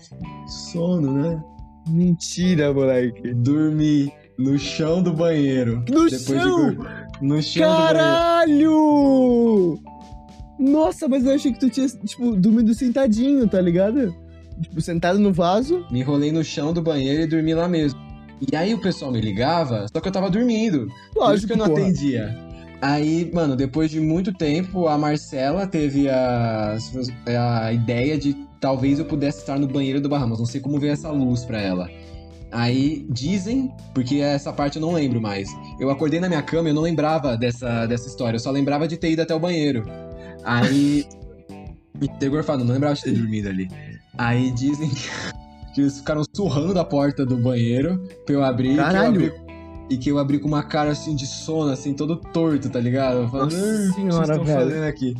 sono, 0.71 1.11
né? 1.11 1.43
Mentira, 1.89 2.73
moleque. 2.73 3.33
Dormi 3.33 4.11
no 4.37 4.57
chão 4.57 5.01
do 5.01 5.13
banheiro. 5.13 5.77
No 5.89 6.09
Depois 6.09 6.23
chão! 6.25 6.71
de 6.71 6.77
No 7.21 7.41
chão. 7.41 7.77
Caralho! 8.65 9.79
Nossa, 10.59 11.07
mas 11.07 11.25
eu 11.25 11.33
achei 11.33 11.51
que 11.51 11.59
tu 11.59 11.69
tinha, 11.69 11.87
tipo, 11.87 12.35
dormido 12.35 12.73
sentadinho, 12.73 13.47
tá 13.47 13.59
ligado? 13.61 14.15
Tipo, 14.61 14.79
sentado 14.81 15.19
no 15.19 15.33
vaso. 15.33 15.85
Me 15.91 15.99
enrolei 15.99 16.31
no 16.31 16.43
chão 16.43 16.71
do 16.73 16.81
banheiro 16.81 17.23
e 17.23 17.27
dormi 17.27 17.53
lá 17.53 17.67
mesmo. 17.67 17.99
E 18.51 18.55
aí 18.55 18.73
o 18.73 18.79
pessoal 18.81 19.11
me 19.11 19.19
ligava, 19.21 19.85
só 19.91 19.99
que 19.99 20.07
eu 20.07 20.11
tava 20.11 20.29
dormindo. 20.29 20.87
Lógico 21.15 21.47
que 21.47 21.53
eu 21.53 21.57
não 21.57 21.67
porra. 21.67 21.81
atendia. 21.81 22.37
Aí, 22.81 23.31
mano, 23.33 23.55
depois 23.55 23.89
de 23.89 23.99
muito 23.99 24.33
tempo, 24.33 24.87
a 24.87 24.97
Marcela 24.97 25.65
teve 25.65 26.09
a, 26.09 26.77
a 27.63 27.73
ideia 27.73 28.17
de 28.17 28.35
talvez 28.59 28.99
eu 28.99 29.05
pudesse 29.05 29.39
estar 29.39 29.57
no 29.57 29.67
banheiro 29.67 30.01
do 30.01 30.09
Bahamas. 30.09 30.39
Não 30.39 30.45
sei 30.45 30.59
como 30.61 30.79
veio 30.79 30.93
essa 30.93 31.09
luz 31.09 31.43
pra 31.45 31.59
ela. 31.59 31.89
Aí 32.51 33.05
dizem, 33.09 33.71
porque 33.93 34.17
essa 34.17 34.53
parte 34.53 34.77
eu 34.77 34.81
não 34.81 34.93
lembro 34.93 35.19
mais. 35.19 35.49
Eu 35.79 35.89
acordei 35.89 36.19
na 36.19 36.27
minha 36.27 36.41
cama 36.41 36.69
e 36.69 36.71
eu 36.71 36.75
não 36.75 36.81
lembrava 36.81 37.35
dessa, 37.35 37.85
dessa 37.85 38.07
história. 38.07 38.35
Eu 38.37 38.39
só 38.39 38.51
lembrava 38.51 38.87
de 38.87 38.97
ter 38.97 39.11
ido 39.11 39.21
até 39.21 39.35
o 39.35 39.39
banheiro. 39.39 39.83
Aí. 40.43 41.05
Ter 42.19 42.27
gorfado, 42.27 42.65
não 42.65 42.73
lembrava 42.73 42.93
de 42.93 43.03
ter 43.03 43.13
dormido 43.13 43.47
ali. 43.47 43.69
Aí 44.17 44.51
dizem 44.51 44.89
que. 44.89 45.09
que 45.73 45.81
eles 45.81 45.97
ficaram 45.97 46.23
surrando 46.35 46.77
a 46.77 46.83
porta 46.83 47.25
do 47.25 47.37
banheiro 47.37 48.01
pra 48.25 48.35
eu 48.35 48.43
abrir. 48.43 48.75
Caralho. 48.75 49.19
Que 49.19 49.27
eu 49.27 49.31
abri, 49.33 49.45
e 49.89 49.97
que 49.97 50.09
eu 50.09 50.19
abri 50.19 50.39
com 50.39 50.47
uma 50.47 50.63
cara 50.63 50.91
assim 50.91 51.15
de 51.15 51.25
sono, 51.25 51.71
assim, 51.71 51.93
todo 51.93 52.17
torto, 52.17 52.69
tá 52.69 52.79
ligado? 52.79 53.29
Falando, 53.29 53.51
Nossa 53.51 53.57
"Ah, 53.57 53.59
o 53.59 53.71
que 53.71 53.77
vocês 53.77 53.95
senhora, 53.95 54.31
estão 54.33 54.43
velho." 54.43 54.59
fazendo 54.59 54.83
aqui? 54.83 55.15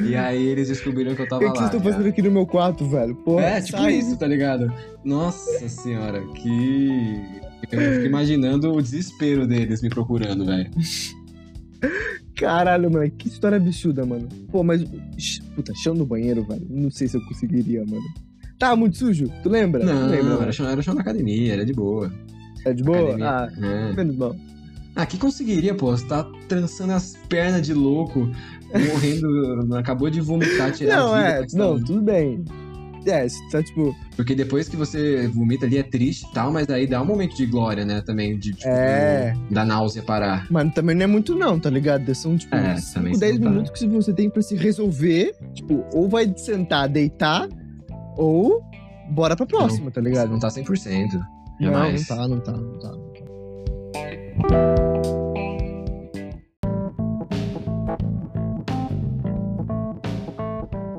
E 0.00 0.16
aí 0.16 0.42
eles 0.46 0.68
descobriram 0.68 1.14
que 1.14 1.22
eu 1.22 1.26
O 1.26 1.28
tava 1.28 1.44
lá. 1.44 1.52
que 1.52 1.58
vocês 1.58 1.70
estão 1.74 1.80
fazendo 1.92 2.08
aqui 2.08 2.20
no 2.22 2.30
meu 2.30 2.46
quarto, 2.46 2.84
velho? 2.88 3.14
Porra, 3.16 3.42
É, 3.44 3.60
tipo 3.60 3.78
sai. 3.78 3.94
isso, 3.94 4.16
tá 4.18 4.26
ligado? 4.26 4.72
Nossa 5.04 5.68
senhora, 5.68 6.20
que. 6.34 7.20
Eu 7.70 7.80
fico 7.94 8.06
imaginando 8.06 8.72
o 8.72 8.82
desespero 8.82 9.46
deles 9.46 9.80
me 9.82 9.88
procurando, 9.88 10.44
velho. 10.44 10.70
Caralho, 12.36 12.90
mano, 12.90 13.10
que 13.10 13.28
história 13.28 13.56
absurda, 13.56 14.04
mano. 14.04 14.28
Pô, 14.50 14.62
mas. 14.64 14.84
Puta, 15.54 15.72
chão 15.76 15.94
no 15.94 16.04
banheiro, 16.04 16.42
velho. 16.44 16.66
Não 16.68 16.90
sei 16.90 17.06
se 17.06 17.16
eu 17.16 17.24
conseguiria, 17.26 17.84
mano. 17.86 18.02
Tava 18.58 18.76
muito 18.76 18.96
sujo? 18.96 19.26
Tu 19.42 19.48
lembra? 19.48 19.84
Não, 19.84 20.06
lembra, 20.08 20.34
era 20.42 20.52
chão, 20.52 20.68
era 20.68 20.82
chão 20.82 20.94
na 20.94 21.00
academia, 21.00 21.52
era 21.52 21.64
de 21.64 21.72
boa. 21.72 22.12
É 22.64 22.72
de 22.72 22.82
boa? 22.82 23.14
academia. 23.14 23.28
Ah, 23.30 23.48
É. 23.90 23.92
menos 23.94 24.16
mal. 24.16 24.36
Ah, 24.96 25.06
que 25.06 25.18
conseguiria, 25.18 25.74
pô? 25.74 25.90
Você 25.90 26.06
tá 26.06 26.24
trançando 26.48 26.92
as 26.92 27.16
pernas 27.28 27.62
de 27.62 27.74
louco, 27.74 28.30
morrendo, 28.78 29.76
acabou 29.76 30.10
de 30.10 30.20
vomitar, 30.20 30.72
tirar 30.72 30.96
Não, 30.96 31.14
a 31.14 31.18
vida. 31.22 31.46
é, 31.52 31.56
não, 31.56 31.82
tudo 31.82 32.02
bem. 32.02 32.44
É, 33.06 33.26
tá 33.52 33.62
tipo. 33.62 33.94
Porque 34.16 34.34
depois 34.34 34.66
que 34.66 34.76
você 34.76 35.28
vomita 35.28 35.66
ali 35.66 35.76
é 35.76 35.82
triste 35.82 36.24
e 36.26 36.32
tal, 36.32 36.50
mas 36.50 36.70
aí 36.70 36.86
dá 36.86 37.02
um 37.02 37.04
momento 37.04 37.36
de 37.36 37.44
glória, 37.44 37.84
né, 37.84 38.00
também, 38.00 38.38
de, 38.38 38.52
tipo, 38.54 38.66
É. 38.66 39.34
da 39.50 39.62
náusea 39.62 40.02
parar. 40.02 40.46
Mas 40.50 40.72
também 40.72 40.96
não 40.96 41.02
é 41.04 41.06
muito, 41.06 41.34
não, 41.36 41.60
tá 41.60 41.68
ligado? 41.68 42.14
São, 42.14 42.34
tipo, 42.34 42.54
É, 42.56 42.76
5, 42.78 42.94
também 42.94 43.18
10 43.18 43.34
não 43.38 43.44
tá. 43.44 43.50
minutos 43.50 43.70
que 43.72 43.86
você 43.86 44.12
tem 44.14 44.30
pra 44.30 44.40
se 44.40 44.56
resolver. 44.56 45.34
Tipo, 45.52 45.84
ou 45.92 46.08
vai 46.08 46.32
sentar, 46.34 46.88
deitar, 46.88 47.46
ou 48.16 48.62
bora 49.10 49.36
pra 49.36 49.44
próxima, 49.44 49.90
tá 49.90 50.00
ligado? 50.00 50.30
Não 50.30 50.38
tá 50.38 50.48
100%. 50.48 51.12
Não, 51.60 51.72
Jamais. 51.72 52.08
não 52.08 52.16
tá, 52.16 52.28
não 52.28 52.40
tá, 52.40 52.52
não 52.52 52.78
tá. 52.78 52.88
não 52.90 54.48
tá. 54.48 54.93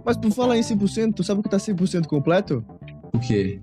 Mas 0.06 0.18
por 0.18 0.32
falar 0.32 0.58
em 0.58 0.62
100%, 0.62 1.14
tu 1.16 1.24
sabe 1.24 1.40
o 1.40 1.44
que 1.44 1.50
tá 1.50 1.58
100% 1.58 2.06
completo? 2.06 2.64
O 3.12 3.20
quê? 3.20 3.60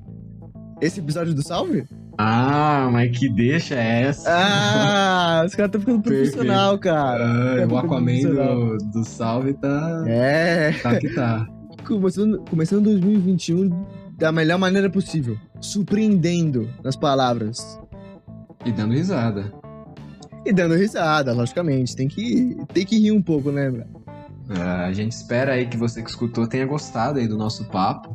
Esse 0.81 0.99
episódio 1.01 1.33
do 1.33 1.43
Salve? 1.43 1.85
Ah, 2.19 2.89
mas 2.93 3.17
que 3.17 3.29
deixa 3.29 3.75
é 3.77 4.03
essa? 4.03 4.29
Ah, 4.29 5.45
os 5.47 5.55
caras 5.55 5.69
estão 5.69 5.81
ficando 5.81 6.03
Perfeito. 6.03 6.33
profissional, 6.33 6.79
cara. 6.79 7.25
Ah, 7.25 7.67
o 7.67 7.79
Aquaman 7.79 8.21
do, 8.23 8.79
do 8.93 9.05
Salve 9.05 9.55
tá, 9.55 10.05
É, 10.07 10.73
tá 10.83 10.99
que 10.99 11.09
tá. 11.15 11.47
começando, 11.87 12.43
começando 12.51 12.85
2021 12.85 13.71
da 14.19 14.33
melhor 14.33 14.59
maneira 14.59 14.91
possível. 14.91 15.39
Surpreendendo 15.61 16.69
nas 16.83 16.97
palavras. 16.97 17.81
E 18.67 18.73
dando 18.73 18.95
risada. 18.95 19.53
E 20.45 20.53
dando 20.53 20.75
risada, 20.75 21.33
logicamente. 21.33 21.95
Tem 21.95 22.09
que, 22.09 22.57
tem 22.75 22.85
que 22.85 22.99
rir 22.99 23.13
um 23.13 23.23
pouco, 23.23 23.51
né, 23.53 23.71
velho? 23.71 24.02
Ah, 24.59 24.87
a 24.87 24.93
gente 24.93 25.13
espera 25.13 25.53
aí 25.53 25.67
que 25.67 25.77
você 25.77 26.03
que 26.03 26.11
escutou 26.11 26.47
tenha 26.47 26.67
gostado 26.67 27.19
aí 27.19 27.27
do 27.27 27.37
nosso 27.37 27.65
papo. 27.65 28.13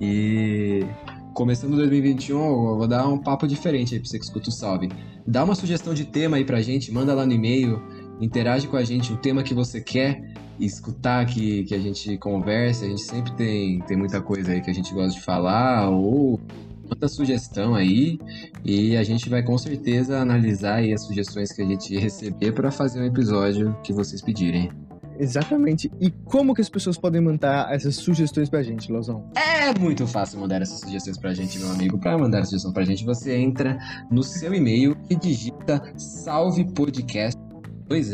E 0.00 0.86
começando 1.34 1.76
2021, 1.76 2.36
eu 2.38 2.76
vou 2.76 2.86
dar 2.86 3.06
um 3.08 3.18
papo 3.18 3.46
diferente 3.46 3.94
aí 3.94 4.00
pra 4.00 4.08
você 4.08 4.18
que 4.18 4.24
escuta 4.24 4.48
o 4.48 4.52
Salve. 4.52 4.90
Dá 5.26 5.44
uma 5.44 5.54
sugestão 5.54 5.94
de 5.94 6.04
tema 6.04 6.36
aí 6.36 6.44
pra 6.44 6.60
gente, 6.60 6.92
manda 6.92 7.14
lá 7.14 7.24
no 7.24 7.32
e-mail, 7.32 7.82
interage 8.20 8.68
com 8.68 8.76
a 8.76 8.84
gente, 8.84 9.12
o 9.12 9.16
tema 9.16 9.42
que 9.42 9.54
você 9.54 9.80
quer 9.80 10.20
escutar, 10.58 11.24
que, 11.26 11.64
que 11.64 11.74
a 11.74 11.78
gente 11.78 12.16
converse. 12.18 12.84
A 12.84 12.88
gente 12.88 13.02
sempre 13.02 13.32
tem, 13.32 13.80
tem 13.80 13.96
muita 13.96 14.20
coisa 14.20 14.52
aí 14.52 14.60
que 14.60 14.70
a 14.70 14.74
gente 14.74 14.92
gosta 14.92 15.18
de 15.18 15.24
falar, 15.24 15.88
ou 15.88 16.40
manda 16.88 17.08
sugestão 17.08 17.74
aí, 17.74 18.18
e 18.64 18.96
a 18.96 19.02
gente 19.02 19.28
vai 19.28 19.42
com 19.42 19.56
certeza 19.56 20.18
analisar 20.18 20.76
aí 20.76 20.92
as 20.92 21.02
sugestões 21.02 21.52
que 21.52 21.62
a 21.62 21.66
gente 21.66 21.96
receber 21.96 22.52
pra 22.52 22.70
fazer 22.70 23.00
um 23.00 23.06
episódio 23.06 23.76
que 23.82 23.92
vocês 23.92 24.20
pedirem. 24.20 24.70
Exatamente. 25.18 25.90
E 26.00 26.10
como 26.10 26.54
que 26.54 26.60
as 26.60 26.68
pessoas 26.68 26.98
podem 26.98 27.20
mandar 27.20 27.72
essas 27.72 27.96
sugestões 27.96 28.48
pra 28.48 28.62
gente, 28.62 28.90
Lozão? 28.90 29.30
É 29.34 29.78
muito 29.78 30.06
fácil 30.06 30.40
mandar 30.40 30.62
essas 30.62 30.80
sugestões 30.80 31.18
pra 31.18 31.34
gente, 31.34 31.58
meu 31.58 31.70
amigo. 31.70 31.98
Pra 31.98 32.16
mandar 32.18 32.44
sugestão 32.44 32.72
pra 32.72 32.84
gente, 32.84 33.04
você 33.04 33.36
entra 33.36 33.78
no 34.10 34.22
seu 34.22 34.54
e-mail 34.54 34.96
e 35.08 35.14
digita 35.14 35.82
salvepodcast, 35.96 37.38
dois 37.88 38.12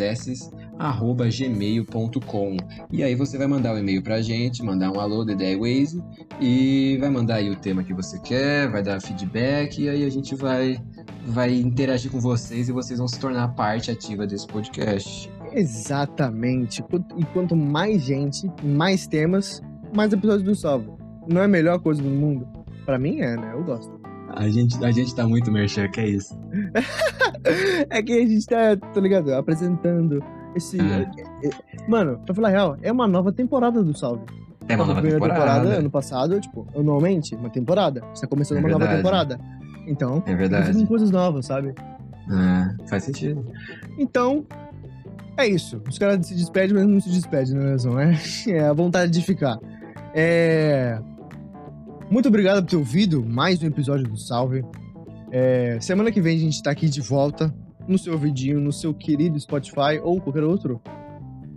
arroba 0.78 1.28
gmail.com. 1.28 2.56
E 2.90 3.02
aí 3.02 3.14
você 3.14 3.36
vai 3.36 3.46
mandar 3.46 3.74
o 3.74 3.78
e-mail 3.78 4.02
pra 4.02 4.22
gente, 4.22 4.62
mandar 4.62 4.90
um 4.90 5.00
alô, 5.00 5.24
Dedé 5.24 5.56
Waze, 5.56 6.02
e 6.40 6.96
vai 7.00 7.10
mandar 7.10 7.36
aí 7.36 7.50
o 7.50 7.56
tema 7.56 7.82
que 7.82 7.92
você 7.92 8.18
quer, 8.20 8.70
vai 8.70 8.82
dar 8.82 9.00
feedback, 9.00 9.82
e 9.82 9.88
aí 9.88 10.04
a 10.04 10.10
gente 10.10 10.34
vai, 10.34 10.78
vai 11.26 11.52
interagir 11.54 12.10
com 12.10 12.20
vocês 12.20 12.68
e 12.68 12.72
vocês 12.72 12.98
vão 12.98 13.08
se 13.08 13.18
tornar 13.18 13.48
parte 13.48 13.90
ativa 13.90 14.26
desse 14.26 14.46
podcast. 14.46 15.30
Exatamente. 15.52 16.84
E 17.16 17.24
quanto 17.26 17.54
mais 17.56 18.02
gente, 18.02 18.50
mais 18.62 19.06
temas, 19.06 19.62
mais 19.94 20.12
episódios 20.12 20.42
do 20.44 20.54
Salve. 20.54 20.90
Não 21.30 21.40
é 21.42 21.44
a 21.44 21.48
melhor 21.48 21.78
coisa 21.80 22.02
do 22.02 22.08
mundo? 22.08 22.46
Pra 22.86 22.98
mim 22.98 23.20
é, 23.20 23.36
né? 23.36 23.50
Eu 23.54 23.62
gosto. 23.64 23.98
A 24.34 24.48
gente, 24.48 24.82
a 24.84 24.90
gente 24.90 25.14
tá 25.14 25.26
muito 25.26 25.50
merchan, 25.50 25.88
que 25.88 26.00
é 26.00 26.08
isso. 26.08 26.38
É 27.88 28.02
que 28.02 28.12
a 28.12 28.26
gente 28.26 28.44
tá, 28.46 28.76
tá 28.76 29.00
ligado? 29.00 29.32
Apresentando 29.32 30.22
esse. 30.54 30.78
Ah. 30.80 31.06
é- 31.42 31.46
é- 31.48 31.50
Mano, 31.88 32.18
pra 32.26 32.34
falar 32.34 32.48
a 32.48 32.50
real, 32.50 32.76
é 32.82 32.90
uma 32.90 33.06
nova 33.06 33.32
temporada 33.32 33.82
do 33.82 33.96
Salve. 33.96 34.22
É 34.68 34.74
uma 34.74 34.84
nova 34.84 34.98
a 34.98 35.02
primeira 35.02 35.20
temporada. 35.24 35.68
ano 35.78 35.88
passado, 35.90 36.38
tipo, 36.40 36.66
anualmente, 36.76 37.34
uma 37.36 37.48
temporada. 37.48 38.02
Está 38.12 38.26
começando 38.26 38.58
É 38.58 38.60
uma 38.60 38.68
nova 38.70 38.84
verdade. 38.86 39.02
temporada. 39.02 39.40
Então, 39.86 40.22
É 40.26 40.34
verdade. 40.34 40.66
fazendo 40.66 40.86
coisas 40.88 41.10
novas, 41.10 41.46
sabe? 41.46 41.74
É, 42.30 42.86
faz 42.88 43.04
sentido. 43.04 43.46
Então, 43.98 44.44
é 45.38 45.46
isso. 45.48 45.80
Os 45.88 45.98
caras 45.98 46.26
se 46.26 46.34
despedem, 46.34 46.74
mas 46.74 46.86
não 46.86 47.00
se 47.00 47.10
despedem, 47.10 47.54
né, 47.54 47.72
Lesão? 47.72 47.94
É, 48.00 48.50
é 48.50 48.60
a 48.60 48.72
vontade 48.72 49.10
de 49.12 49.22
ficar. 49.22 49.58
É... 50.14 50.98
Muito 52.10 52.28
obrigado 52.28 52.62
por 52.62 52.70
ter 52.70 52.76
ouvido 52.76 53.24
mais 53.24 53.62
um 53.62 53.66
episódio 53.66 54.06
do 54.08 54.16
Salve. 54.16 54.64
É, 55.30 55.78
Semana 55.80 56.10
que 56.10 56.20
vem 56.20 56.36
a 56.36 56.40
gente 56.40 56.62
tá 56.62 56.70
aqui 56.70 56.88
de 56.88 57.00
volta 57.02 57.54
no 57.86 57.98
seu 57.98 58.18
vidinho, 58.18 58.60
no 58.60 58.72
seu 58.72 58.94
querido 58.94 59.38
Spotify 59.38 59.98
ou 60.02 60.20
qualquer 60.20 60.42
outro 60.42 60.80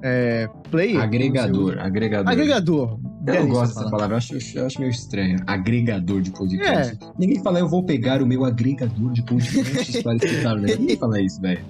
é, 0.03 0.49
player. 0.69 0.99
Agregador, 0.99 1.75
No 1.75 1.81
agregador. 1.81 2.25
seu- 2.25 2.31
Agregador. 2.33 2.99
Eu 3.27 3.35
não 3.35 3.47
gosto 3.49 3.75
dessa 3.75 3.89
palavra. 3.89 4.15
eu 4.15 4.17
acho, 4.17 4.57
eu 4.57 4.65
acho 4.65 4.79
meio 4.79 4.89
estranho. 4.89 5.37
Agregador 5.45 6.21
de 6.21 6.31
podcast. 6.31 6.97
É. 7.01 7.11
Ninguém 7.17 7.41
fala, 7.43 7.59
eu 7.59 7.67
vou 7.69 7.83
pegar 7.83 8.21
o 8.21 8.25
meu 8.25 8.43
agregador 8.43 9.11
de 9.11 9.21
podcasts 9.23 10.01
para 10.03 10.15
escutar, 10.15 10.55
né? 10.55 10.75
Ninguém 10.77 10.97
fala 10.97 11.21
isso, 11.21 11.39
velho. 11.39 11.63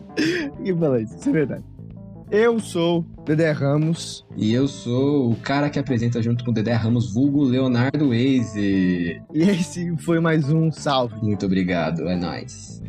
Ninguém 0.57 0.77
fala 0.77 1.01
isso, 1.01 1.15
isso 1.17 1.29
é 1.29 1.31
verdade. 1.31 1.63
Eu 2.31 2.61
sou 2.61 3.05
Dedé 3.25 3.51
Ramos. 3.51 4.25
E 4.37 4.53
eu 4.53 4.65
sou 4.65 5.31
o 5.31 5.35
cara 5.35 5.69
que 5.69 5.77
apresenta 5.77 6.21
junto 6.21 6.45
com 6.45 6.51
o 6.51 6.53
Dedé 6.53 6.71
Ramos, 6.71 7.13
vulgo 7.13 7.43
Leonardo 7.43 8.07
Waze. 8.07 9.21
E 9.33 9.41
esse 9.41 9.97
foi 9.97 10.21
mais 10.21 10.49
um 10.49 10.71
Salve. 10.71 11.15
Muito 11.21 11.45
obrigado, 11.45 12.07
é 12.07 12.15
nóis. 12.15 12.81